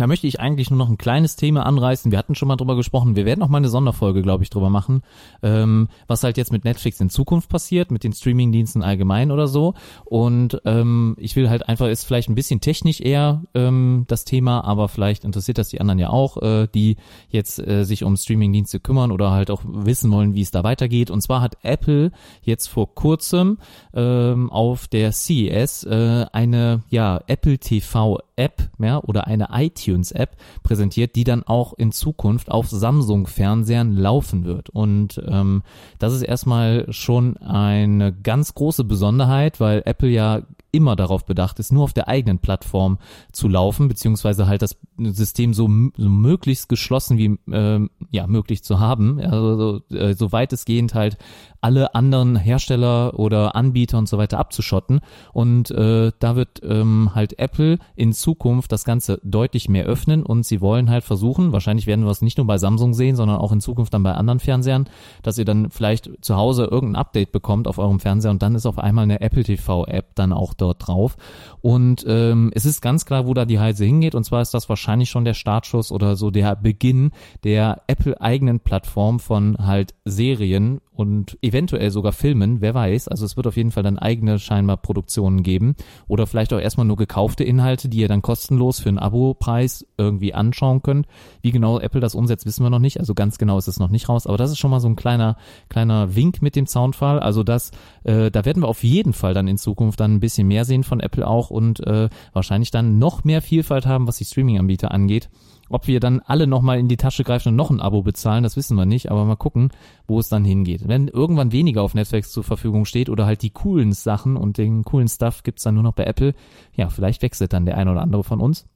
da 0.00 0.06
möchte 0.06 0.26
ich 0.26 0.40
eigentlich 0.40 0.70
nur 0.70 0.78
noch 0.78 0.88
ein 0.88 0.98
kleines 0.98 1.36
Thema 1.36 1.66
anreißen. 1.66 2.10
Wir 2.10 2.18
hatten 2.18 2.34
schon 2.34 2.48
mal 2.48 2.56
drüber 2.56 2.76
gesprochen. 2.76 3.16
Wir 3.16 3.24
werden 3.24 3.42
auch 3.42 3.48
mal 3.48 3.58
eine 3.58 3.68
Sonderfolge, 3.68 4.22
glaube 4.22 4.44
ich, 4.44 4.50
drüber 4.50 4.70
machen, 4.70 5.02
ähm, 5.42 5.88
was 6.06 6.22
halt 6.22 6.36
jetzt 6.36 6.52
mit 6.52 6.64
Netflix 6.64 7.00
in 7.00 7.10
Zukunft 7.10 7.48
passiert, 7.48 7.90
mit 7.90 8.04
den 8.04 8.12
Streamingdiensten 8.12 8.82
allgemein 8.82 9.30
oder 9.30 9.48
so. 9.48 9.74
Und 10.04 10.60
ähm, 10.64 11.16
ich 11.18 11.36
will 11.36 11.50
halt 11.50 11.68
einfach, 11.68 11.88
ist 11.88 12.04
vielleicht 12.04 12.28
ein 12.28 12.34
bisschen 12.34 12.60
technisch 12.60 13.00
eher 13.00 13.42
ähm, 13.54 14.04
das 14.08 14.24
Thema, 14.24 14.64
aber 14.64 14.88
vielleicht 14.88 15.24
interessiert 15.24 15.58
das 15.58 15.68
die 15.68 15.80
anderen 15.80 15.98
ja 15.98 16.10
auch, 16.10 16.40
äh, 16.42 16.68
die 16.72 16.96
jetzt 17.28 17.58
äh, 17.58 17.84
sich 17.84 18.04
um 18.04 18.16
Streamingdienste 18.16 18.80
kümmern 18.80 19.10
oder 19.10 19.30
halt 19.30 19.50
auch 19.50 19.62
wissen 19.64 20.10
wollen, 20.10 20.34
wie 20.34 20.42
es 20.42 20.50
da 20.50 20.64
weitergeht. 20.64 21.10
Und 21.10 21.22
zwar 21.22 21.40
hat 21.40 21.58
Apple 21.62 22.12
jetzt 22.42 22.68
vor 22.68 22.94
kurzem 22.94 23.58
ähm, 23.94 24.50
auf 24.50 24.86
der 24.88 25.12
CES 25.12 25.84
äh, 25.84 26.26
eine 26.32 26.82
ja 26.90 27.20
Apple 27.26 27.58
TV 27.58 28.18
App 28.36 28.70
ja, 28.78 29.02
oder 29.02 29.26
eine 29.26 29.48
iTunes 29.52 29.87
App 30.12 30.36
präsentiert, 30.62 31.16
die 31.16 31.24
dann 31.24 31.42
auch 31.42 31.72
in 31.74 31.92
Zukunft 31.92 32.50
auf 32.50 32.68
Samsung 32.68 33.26
Fernsehern 33.26 33.94
laufen 33.94 34.44
wird. 34.44 34.70
Und 34.70 35.20
ähm, 35.26 35.62
das 35.98 36.12
ist 36.12 36.22
erstmal 36.22 36.86
schon 36.92 37.36
eine 37.38 38.12
ganz 38.12 38.54
große 38.54 38.84
Besonderheit, 38.84 39.60
weil 39.60 39.82
Apple 39.84 40.08
ja 40.08 40.42
immer 40.72 40.96
darauf 40.96 41.24
bedacht 41.24 41.58
ist, 41.58 41.72
nur 41.72 41.84
auf 41.84 41.92
der 41.92 42.08
eigenen 42.08 42.38
Plattform 42.38 42.98
zu 43.32 43.48
laufen, 43.48 43.88
beziehungsweise 43.88 44.46
halt 44.46 44.62
das 44.62 44.76
System 44.98 45.54
so, 45.54 45.68
so 45.96 46.08
möglichst 46.08 46.68
geschlossen 46.68 47.18
wie 47.18 47.38
äh, 47.52 47.88
ja 48.10 48.26
möglich 48.26 48.62
zu 48.62 48.80
haben, 48.80 49.20
also 49.20 49.80
so, 49.88 49.96
äh, 49.96 50.14
so 50.14 50.32
weitestgehend 50.32 50.94
halt 50.94 51.16
alle 51.60 51.94
anderen 51.94 52.36
Hersteller 52.36 53.18
oder 53.18 53.56
Anbieter 53.56 53.98
und 53.98 54.08
so 54.08 54.18
weiter 54.18 54.38
abzuschotten. 54.38 55.00
Und 55.32 55.70
äh, 55.70 56.12
da 56.18 56.36
wird 56.36 56.60
ähm, 56.62 57.10
halt 57.14 57.38
Apple 57.38 57.78
in 57.96 58.12
Zukunft 58.12 58.70
das 58.72 58.84
Ganze 58.84 59.20
deutlich 59.24 59.68
mehr 59.68 59.84
öffnen 59.84 60.22
und 60.22 60.44
sie 60.44 60.60
wollen 60.60 60.90
halt 60.90 61.04
versuchen, 61.04 61.52
wahrscheinlich 61.52 61.86
werden 61.86 62.04
wir 62.04 62.10
es 62.10 62.22
nicht 62.22 62.38
nur 62.38 62.46
bei 62.46 62.58
Samsung 62.58 62.94
sehen, 62.94 63.16
sondern 63.16 63.38
auch 63.38 63.52
in 63.52 63.60
Zukunft 63.60 63.94
dann 63.94 64.02
bei 64.02 64.12
anderen 64.12 64.40
Fernsehern, 64.40 64.88
dass 65.22 65.38
ihr 65.38 65.44
dann 65.44 65.70
vielleicht 65.70 66.10
zu 66.20 66.36
Hause 66.36 66.64
irgendein 66.64 67.00
Update 67.00 67.32
bekommt 67.32 67.66
auf 67.66 67.78
eurem 67.78 68.00
Fernseher 68.00 68.30
und 68.30 68.42
dann 68.42 68.54
ist 68.54 68.66
auf 68.66 68.78
einmal 68.78 69.04
eine 69.04 69.20
Apple 69.20 69.44
TV 69.44 69.84
App 69.86 70.14
dann 70.14 70.32
auch 70.32 70.54
dort 70.60 70.86
drauf. 70.86 71.16
Und 71.60 72.04
ähm, 72.06 72.50
es 72.54 72.64
ist 72.64 72.80
ganz 72.80 73.04
klar, 73.04 73.26
wo 73.26 73.34
da 73.34 73.44
die 73.44 73.56
Reise 73.56 73.84
hingeht 73.84 74.14
und 74.14 74.24
zwar 74.24 74.42
ist 74.42 74.54
das 74.54 74.68
wahrscheinlich 74.68 75.10
schon 75.10 75.24
der 75.24 75.34
Startschuss 75.34 75.90
oder 75.92 76.16
so 76.16 76.30
der 76.30 76.56
Beginn 76.56 77.12
der 77.44 77.82
Apple 77.86 78.20
eigenen 78.20 78.60
Plattform 78.60 79.20
von 79.20 79.56
halt 79.58 79.94
Serien 80.04 80.80
und 80.98 81.38
eventuell 81.42 81.92
sogar 81.92 82.10
Filmen, 82.10 82.60
wer 82.60 82.74
weiß. 82.74 83.06
Also 83.06 83.24
es 83.24 83.36
wird 83.36 83.46
auf 83.46 83.56
jeden 83.56 83.70
Fall 83.70 83.84
dann 83.84 84.00
eigene 84.00 84.40
scheinbar 84.40 84.78
Produktionen 84.78 85.44
geben 85.44 85.76
oder 86.08 86.26
vielleicht 86.26 86.52
auch 86.52 86.58
erstmal 86.58 86.86
nur 86.86 86.96
gekaufte 86.96 87.44
Inhalte, 87.44 87.88
die 87.88 87.98
ihr 87.98 88.08
dann 88.08 88.20
kostenlos 88.20 88.80
für 88.80 88.88
einen 88.88 88.98
Abo-Preis 88.98 89.86
irgendwie 89.96 90.34
anschauen 90.34 90.82
könnt. 90.82 91.06
Wie 91.40 91.52
genau 91.52 91.78
Apple 91.78 92.00
das 92.00 92.16
umsetzt, 92.16 92.46
wissen 92.46 92.64
wir 92.64 92.70
noch 92.70 92.80
nicht. 92.80 92.98
Also 92.98 93.14
ganz 93.14 93.38
genau 93.38 93.58
ist 93.58 93.68
es 93.68 93.78
noch 93.78 93.90
nicht 93.90 94.08
raus. 94.08 94.26
Aber 94.26 94.36
das 94.36 94.50
ist 94.50 94.58
schon 94.58 94.72
mal 94.72 94.80
so 94.80 94.88
ein 94.88 94.96
kleiner 94.96 95.36
kleiner 95.68 96.16
Wink 96.16 96.42
mit 96.42 96.56
dem 96.56 96.66
Soundfall. 96.66 97.20
Also 97.20 97.44
das, 97.44 97.70
äh, 98.02 98.32
da 98.32 98.44
werden 98.44 98.64
wir 98.64 98.68
auf 98.68 98.82
jeden 98.82 99.12
Fall 99.12 99.34
dann 99.34 99.46
in 99.46 99.56
Zukunft 99.56 100.00
dann 100.00 100.14
ein 100.14 100.20
bisschen 100.20 100.47
mehr 100.48 100.64
sehen 100.64 100.82
von 100.82 101.00
Apple 101.00 101.26
auch 101.26 101.50
und 101.50 101.80
äh, 101.86 102.08
wahrscheinlich 102.32 102.70
dann 102.70 102.98
noch 102.98 103.24
mehr 103.24 103.42
Vielfalt 103.42 103.86
haben, 103.86 104.08
was 104.08 104.18
die 104.18 104.24
Streaming-Anbieter 104.24 104.90
angeht. 104.90 105.28
Ob 105.70 105.86
wir 105.86 106.00
dann 106.00 106.20
alle 106.20 106.46
nochmal 106.46 106.78
in 106.78 106.88
die 106.88 106.96
Tasche 106.96 107.24
greifen 107.24 107.50
und 107.50 107.56
noch 107.56 107.70
ein 107.70 107.80
Abo 107.80 108.02
bezahlen, 108.02 108.42
das 108.42 108.56
wissen 108.56 108.76
wir 108.76 108.86
nicht, 108.86 109.10
aber 109.10 109.24
mal 109.24 109.36
gucken, 109.36 109.70
wo 110.06 110.18
es 110.18 110.28
dann 110.28 110.44
hingeht. 110.44 110.88
Wenn 110.88 111.08
irgendwann 111.08 111.52
weniger 111.52 111.82
auf 111.82 111.94
Netflix 111.94 112.32
zur 112.32 112.42
Verfügung 112.42 112.86
steht 112.86 113.10
oder 113.10 113.26
halt 113.26 113.42
die 113.42 113.50
coolen 113.50 113.92
Sachen 113.92 114.36
und 114.36 114.56
den 114.56 114.82
coolen 114.82 115.08
Stuff 115.08 115.42
gibt's 115.42 115.64
dann 115.64 115.74
nur 115.74 115.82
noch 115.82 115.92
bei 115.92 116.04
Apple, 116.04 116.34
ja, 116.74 116.88
vielleicht 116.88 117.22
wechselt 117.22 117.52
dann 117.52 117.66
der 117.66 117.76
ein 117.76 117.88
oder 117.88 118.00
andere 118.00 118.24
von 118.24 118.40
uns. 118.40 118.66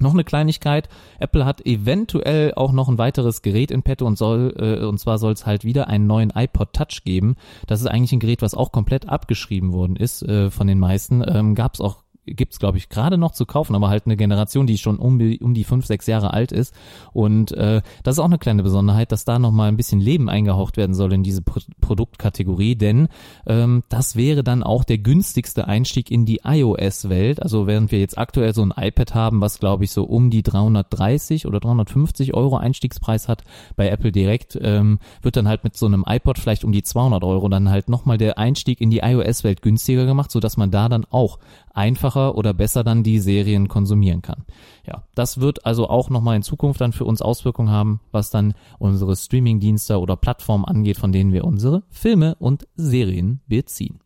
Noch 0.00 0.14
eine 0.14 0.24
Kleinigkeit, 0.24 0.88
Apple 1.18 1.44
hat 1.44 1.64
eventuell 1.66 2.54
auch 2.54 2.72
noch 2.72 2.88
ein 2.88 2.98
weiteres 2.98 3.42
Gerät 3.42 3.70
in 3.70 3.82
petto 3.82 4.06
und 4.06 4.16
soll, 4.16 4.54
äh, 4.58 4.84
und 4.84 4.98
zwar 4.98 5.18
soll 5.18 5.32
es 5.32 5.46
halt 5.46 5.64
wieder 5.64 5.88
einen 5.88 6.06
neuen 6.06 6.32
iPod 6.34 6.72
Touch 6.72 7.04
geben. 7.04 7.36
Das 7.66 7.80
ist 7.80 7.86
eigentlich 7.86 8.12
ein 8.12 8.20
Gerät, 8.20 8.42
was 8.42 8.54
auch 8.54 8.72
komplett 8.72 9.08
abgeschrieben 9.08 9.72
worden 9.72 9.96
ist 9.96 10.22
äh, 10.22 10.50
von 10.50 10.66
den 10.66 10.78
meisten. 10.78 11.22
Ähm, 11.26 11.54
Gab 11.54 11.74
es 11.74 11.80
auch 11.80 11.98
gibt's 12.26 12.58
glaube 12.58 12.78
ich 12.78 12.88
gerade 12.88 13.18
noch 13.18 13.32
zu 13.32 13.46
kaufen, 13.46 13.74
aber 13.74 13.88
halt 13.88 14.06
eine 14.06 14.16
Generation, 14.16 14.66
die 14.66 14.78
schon 14.78 14.98
um 14.98 15.18
die, 15.18 15.40
um 15.40 15.54
die 15.54 15.64
fünf, 15.64 15.86
sechs 15.86 16.06
Jahre 16.06 16.32
alt 16.32 16.52
ist. 16.52 16.74
Und 17.12 17.52
äh, 17.52 17.82
das 18.02 18.16
ist 18.16 18.18
auch 18.18 18.24
eine 18.24 18.38
kleine 18.38 18.62
Besonderheit, 18.62 19.12
dass 19.12 19.24
da 19.24 19.38
nochmal 19.38 19.68
ein 19.68 19.76
bisschen 19.76 20.00
Leben 20.00 20.28
eingehaucht 20.28 20.76
werden 20.76 20.94
soll 20.94 21.12
in 21.12 21.22
diese 21.22 21.42
Pro 21.42 21.60
Produktkategorie, 21.80 22.76
denn 22.76 23.08
ähm, 23.46 23.82
das 23.88 24.14
wäre 24.14 24.44
dann 24.44 24.62
auch 24.62 24.84
der 24.84 24.98
günstigste 24.98 25.66
Einstieg 25.66 26.10
in 26.10 26.24
die 26.24 26.40
iOS-Welt. 26.44 27.42
Also 27.42 27.66
während 27.66 27.90
wir 27.90 27.98
jetzt 27.98 28.16
aktuell 28.16 28.54
so 28.54 28.62
ein 28.62 28.72
iPad 28.76 29.14
haben, 29.14 29.40
was 29.40 29.58
glaube 29.58 29.84
ich 29.84 29.90
so 29.90 30.04
um 30.04 30.30
die 30.30 30.42
330 30.42 31.46
oder 31.46 31.58
350 31.58 32.34
Euro 32.34 32.56
Einstiegspreis 32.56 33.28
hat 33.28 33.42
bei 33.76 33.88
Apple 33.88 34.12
direkt, 34.12 34.58
ähm, 34.62 35.00
wird 35.22 35.36
dann 35.36 35.48
halt 35.48 35.64
mit 35.64 35.76
so 35.76 35.86
einem 35.86 36.04
iPod 36.06 36.38
vielleicht 36.38 36.64
um 36.64 36.72
die 36.72 36.82
200 36.82 37.24
Euro 37.24 37.48
dann 37.48 37.70
halt 37.70 37.88
nochmal 37.88 38.18
der 38.18 38.38
Einstieg 38.38 38.80
in 38.80 38.90
die 38.90 38.98
iOS-Welt 38.98 39.62
günstiger 39.62 40.06
gemacht, 40.06 40.30
so 40.30 40.40
dass 40.40 40.56
man 40.56 40.70
da 40.70 40.88
dann 40.88 41.06
auch 41.10 41.38
einfacher 41.74 42.36
oder 42.36 42.52
besser 42.52 42.84
dann 42.84 43.02
die 43.02 43.18
Serien 43.18 43.68
konsumieren 43.68 44.22
kann. 44.22 44.44
Ja, 44.86 45.04
das 45.14 45.40
wird 45.40 45.66
also 45.66 45.88
auch 45.88 46.10
nochmal 46.10 46.36
in 46.36 46.42
Zukunft 46.42 46.80
dann 46.80 46.92
für 46.92 47.04
uns 47.04 47.22
Auswirkungen 47.22 47.70
haben, 47.70 48.00
was 48.10 48.30
dann 48.30 48.54
unsere 48.78 49.16
Streamingdienste 49.16 49.98
oder 50.00 50.16
Plattformen 50.16 50.64
angeht, 50.64 50.98
von 50.98 51.12
denen 51.12 51.32
wir 51.32 51.44
unsere 51.44 51.82
Filme 51.88 52.34
und 52.36 52.66
Serien 52.74 53.40
beziehen. 53.46 54.00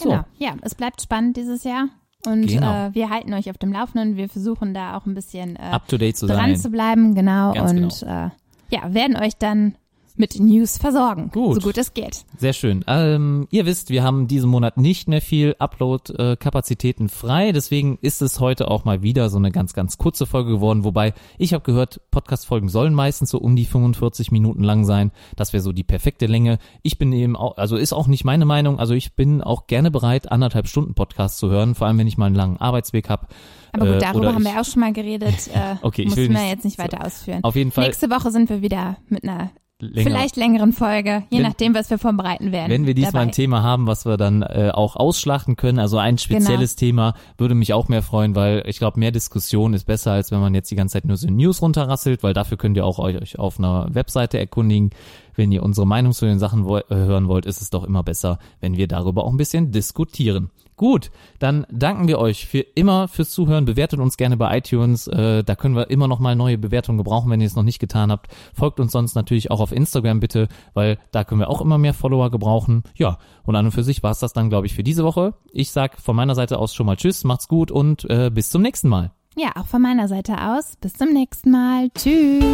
So. 0.00 0.10
Genau, 0.10 0.24
ja, 0.38 0.54
es 0.62 0.74
bleibt 0.74 1.00
spannend 1.02 1.36
dieses 1.36 1.64
Jahr. 1.64 1.88
Und 2.26 2.46
genau. 2.46 2.86
äh, 2.86 2.94
wir 2.94 3.10
halten 3.10 3.34
euch 3.34 3.50
auf 3.50 3.58
dem 3.58 3.72
Laufenden. 3.72 4.16
Wir 4.16 4.28
versuchen 4.28 4.72
da 4.72 4.96
auch 4.96 5.04
ein 5.06 5.14
bisschen 5.14 5.56
äh, 5.56 5.60
up 5.60 5.86
to 5.88 5.98
date 5.98 6.16
zu 6.16 6.26
dran 6.26 6.50
sein. 6.50 6.56
zu 6.56 6.70
bleiben, 6.70 7.14
genau. 7.14 7.52
Ganz 7.52 7.70
und 7.70 8.00
genau. 8.00 8.26
Äh, 8.26 8.30
ja, 8.70 8.94
werden 8.94 9.16
euch 9.16 9.36
dann 9.36 9.74
mit 10.16 10.38
News 10.38 10.78
versorgen, 10.78 11.30
gut. 11.32 11.56
so 11.56 11.60
gut 11.60 11.76
es 11.76 11.92
geht. 11.92 12.24
Sehr 12.38 12.52
schön. 12.52 12.84
Ähm, 12.86 13.48
ihr 13.50 13.66
wisst, 13.66 13.90
wir 13.90 14.04
haben 14.04 14.28
diesen 14.28 14.48
Monat 14.48 14.76
nicht 14.76 15.08
mehr 15.08 15.20
viel 15.20 15.56
Upload-Kapazitäten 15.58 17.08
frei, 17.08 17.50
deswegen 17.50 17.98
ist 18.00 18.22
es 18.22 18.38
heute 18.38 18.70
auch 18.70 18.84
mal 18.84 19.02
wieder 19.02 19.28
so 19.28 19.38
eine 19.38 19.50
ganz, 19.50 19.72
ganz 19.72 19.98
kurze 19.98 20.26
Folge 20.26 20.52
geworden, 20.52 20.84
wobei 20.84 21.14
ich 21.36 21.52
habe 21.52 21.64
gehört, 21.64 22.00
Podcast-Folgen 22.10 22.68
sollen 22.68 22.94
meistens 22.94 23.30
so 23.30 23.38
um 23.38 23.56
die 23.56 23.64
45 23.64 24.30
Minuten 24.30 24.62
lang 24.62 24.84
sein. 24.84 25.10
Das 25.34 25.52
wäre 25.52 25.62
so 25.62 25.72
die 25.72 25.84
perfekte 25.84 26.26
Länge. 26.26 26.58
Ich 26.82 26.96
bin 26.96 27.12
eben 27.12 27.36
auch, 27.36 27.56
also 27.56 27.76
ist 27.76 27.92
auch 27.92 28.06
nicht 28.06 28.24
meine 28.24 28.44
Meinung, 28.44 28.78
also 28.78 28.94
ich 28.94 29.16
bin 29.16 29.42
auch 29.42 29.66
gerne 29.66 29.90
bereit, 29.90 30.30
anderthalb 30.30 30.68
Stunden 30.68 30.94
Podcast 30.94 31.38
zu 31.38 31.50
hören, 31.50 31.74
vor 31.74 31.88
allem 31.88 31.98
wenn 31.98 32.06
ich 32.06 32.18
mal 32.18 32.26
einen 32.26 32.36
langen 32.36 32.58
Arbeitsweg 32.58 33.08
habe. 33.08 33.26
Aber 33.72 33.86
gut, 33.86 33.96
äh, 33.96 33.98
darüber 33.98 34.32
haben 34.32 34.44
wir 34.44 34.60
auch 34.60 34.64
schon 34.64 34.80
mal 34.80 34.92
geredet. 34.92 35.34
Äh, 35.54 35.76
okay, 35.82 36.02
ich 36.02 36.16
will 36.16 36.30
wir 36.30 36.48
jetzt 36.48 36.64
nicht 36.64 36.78
weiter 36.78 37.04
ausführen. 37.04 37.44
Auf 37.44 37.54
jeden 37.54 37.70
Fall. 37.70 37.84
Nächste 37.84 38.10
Woche 38.10 38.32
sind 38.32 38.48
wir 38.48 38.60
wieder 38.60 38.96
mit 39.08 39.22
einer 39.22 39.50
länger. 39.80 40.02
Vielleicht 40.02 40.36
längeren 40.36 40.72
Folge, 40.72 41.24
je 41.30 41.38
wenn, 41.38 41.42
nachdem, 41.42 41.74
was 41.74 41.90
wir 41.90 41.98
vorbereiten 41.98 42.52
werden. 42.52 42.70
Wenn 42.70 42.86
wir 42.86 42.94
diesmal 42.94 43.12
dabei. 43.12 43.24
ein 43.24 43.32
Thema 43.32 43.62
haben, 43.62 43.86
was 43.86 44.06
wir 44.06 44.16
dann 44.16 44.42
äh, 44.42 44.70
auch 44.72 44.96
ausschlachten 44.96 45.56
können, 45.56 45.78
also 45.78 45.98
ein 45.98 46.18
spezielles 46.18 46.76
genau. 46.76 46.88
Thema, 46.88 47.14
würde 47.38 47.54
mich 47.54 47.72
auch 47.72 47.88
mehr 47.88 48.02
freuen, 48.02 48.34
weil 48.34 48.62
ich 48.66 48.78
glaube, 48.78 49.00
mehr 49.00 49.10
Diskussion 49.10 49.74
ist 49.74 49.84
besser, 49.84 50.12
als 50.12 50.30
wenn 50.30 50.40
man 50.40 50.54
jetzt 50.54 50.70
die 50.70 50.76
ganze 50.76 50.94
Zeit 50.94 51.04
nur 51.04 51.16
so 51.16 51.28
News 51.28 51.62
runterrasselt, 51.62 52.22
weil 52.22 52.34
dafür 52.34 52.56
könnt 52.56 52.76
ihr 52.76 52.86
auch 52.86 52.98
euch 52.98 53.38
auf 53.38 53.58
einer 53.58 53.88
Webseite 53.92 54.38
erkundigen. 54.38 54.90
Wenn 55.36 55.50
ihr 55.50 55.64
unsere 55.64 55.86
Meinung 55.86 56.12
zu 56.12 56.26
den 56.26 56.38
Sachen 56.38 56.64
wo 56.64 56.78
äh, 56.78 56.84
hören 56.88 57.26
wollt, 57.28 57.46
ist 57.46 57.60
es 57.60 57.70
doch 57.70 57.84
immer 57.84 58.02
besser, 58.02 58.38
wenn 58.60 58.76
wir 58.76 58.86
darüber 58.86 59.24
auch 59.24 59.30
ein 59.30 59.36
bisschen 59.36 59.72
diskutieren. 59.72 60.50
Gut, 60.76 61.12
dann 61.38 61.66
danken 61.70 62.08
wir 62.08 62.18
euch 62.18 62.46
für 62.46 62.58
immer 62.58 63.06
fürs 63.06 63.30
Zuhören. 63.30 63.64
Bewertet 63.64 64.00
uns 64.00 64.16
gerne 64.16 64.36
bei 64.36 64.58
iTunes. 64.58 65.06
Äh, 65.06 65.44
da 65.44 65.54
können 65.54 65.76
wir 65.76 65.90
immer 65.90 66.08
noch 66.08 66.18
mal 66.18 66.34
neue 66.34 66.58
Bewertungen 66.58 66.98
gebrauchen, 66.98 67.30
wenn 67.30 67.40
ihr 67.40 67.46
es 67.46 67.54
noch 67.54 67.62
nicht 67.62 67.78
getan 67.78 68.10
habt. 68.10 68.28
Folgt 68.52 68.80
uns 68.80 68.90
sonst 68.92 69.14
natürlich 69.14 69.52
auch 69.52 69.60
auf 69.60 69.70
Instagram 69.70 70.18
bitte, 70.18 70.48
weil 70.74 70.98
da 71.12 71.22
können 71.22 71.40
wir 71.40 71.48
auch 71.48 71.60
immer 71.60 71.78
mehr 71.78 71.94
Follower 71.94 72.30
gebrauchen. 72.30 72.82
Ja, 72.96 73.18
und 73.44 73.54
an 73.54 73.66
und 73.66 73.72
für 73.72 73.84
sich 73.84 74.02
war 74.02 74.10
es 74.10 74.18
das 74.18 74.32
dann, 74.32 74.48
glaube 74.48 74.66
ich, 74.66 74.74
für 74.74 74.82
diese 74.82 75.04
Woche. 75.04 75.34
Ich 75.52 75.70
sag 75.70 76.00
von 76.00 76.16
meiner 76.16 76.34
Seite 76.34 76.58
aus 76.58 76.74
schon 76.74 76.86
mal 76.86 76.96
Tschüss, 76.96 77.22
macht's 77.22 77.46
gut 77.46 77.70
und 77.70 78.08
äh, 78.10 78.30
bis 78.30 78.50
zum 78.50 78.62
nächsten 78.62 78.88
Mal. 78.88 79.12
Ja, 79.36 79.52
auch 79.56 79.66
von 79.66 79.82
meiner 79.82 80.08
Seite 80.08 80.40
aus. 80.40 80.76
Bis 80.80 80.94
zum 80.94 81.12
nächsten 81.12 81.50
Mal. 81.50 81.88
Tschüss. 81.90 82.44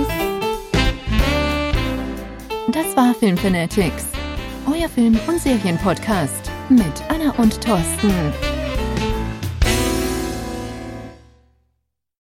Das 2.72 2.96
war 2.96 3.14
Film 3.14 3.36
Fanatics, 3.36 4.06
euer 4.66 4.88
Film- 4.88 5.18
und 5.26 5.40
Serienpodcast 5.40 6.49
mit 6.70 7.02
Anna 7.08 7.32
und 7.38 7.60
Thorsten. 7.62 8.59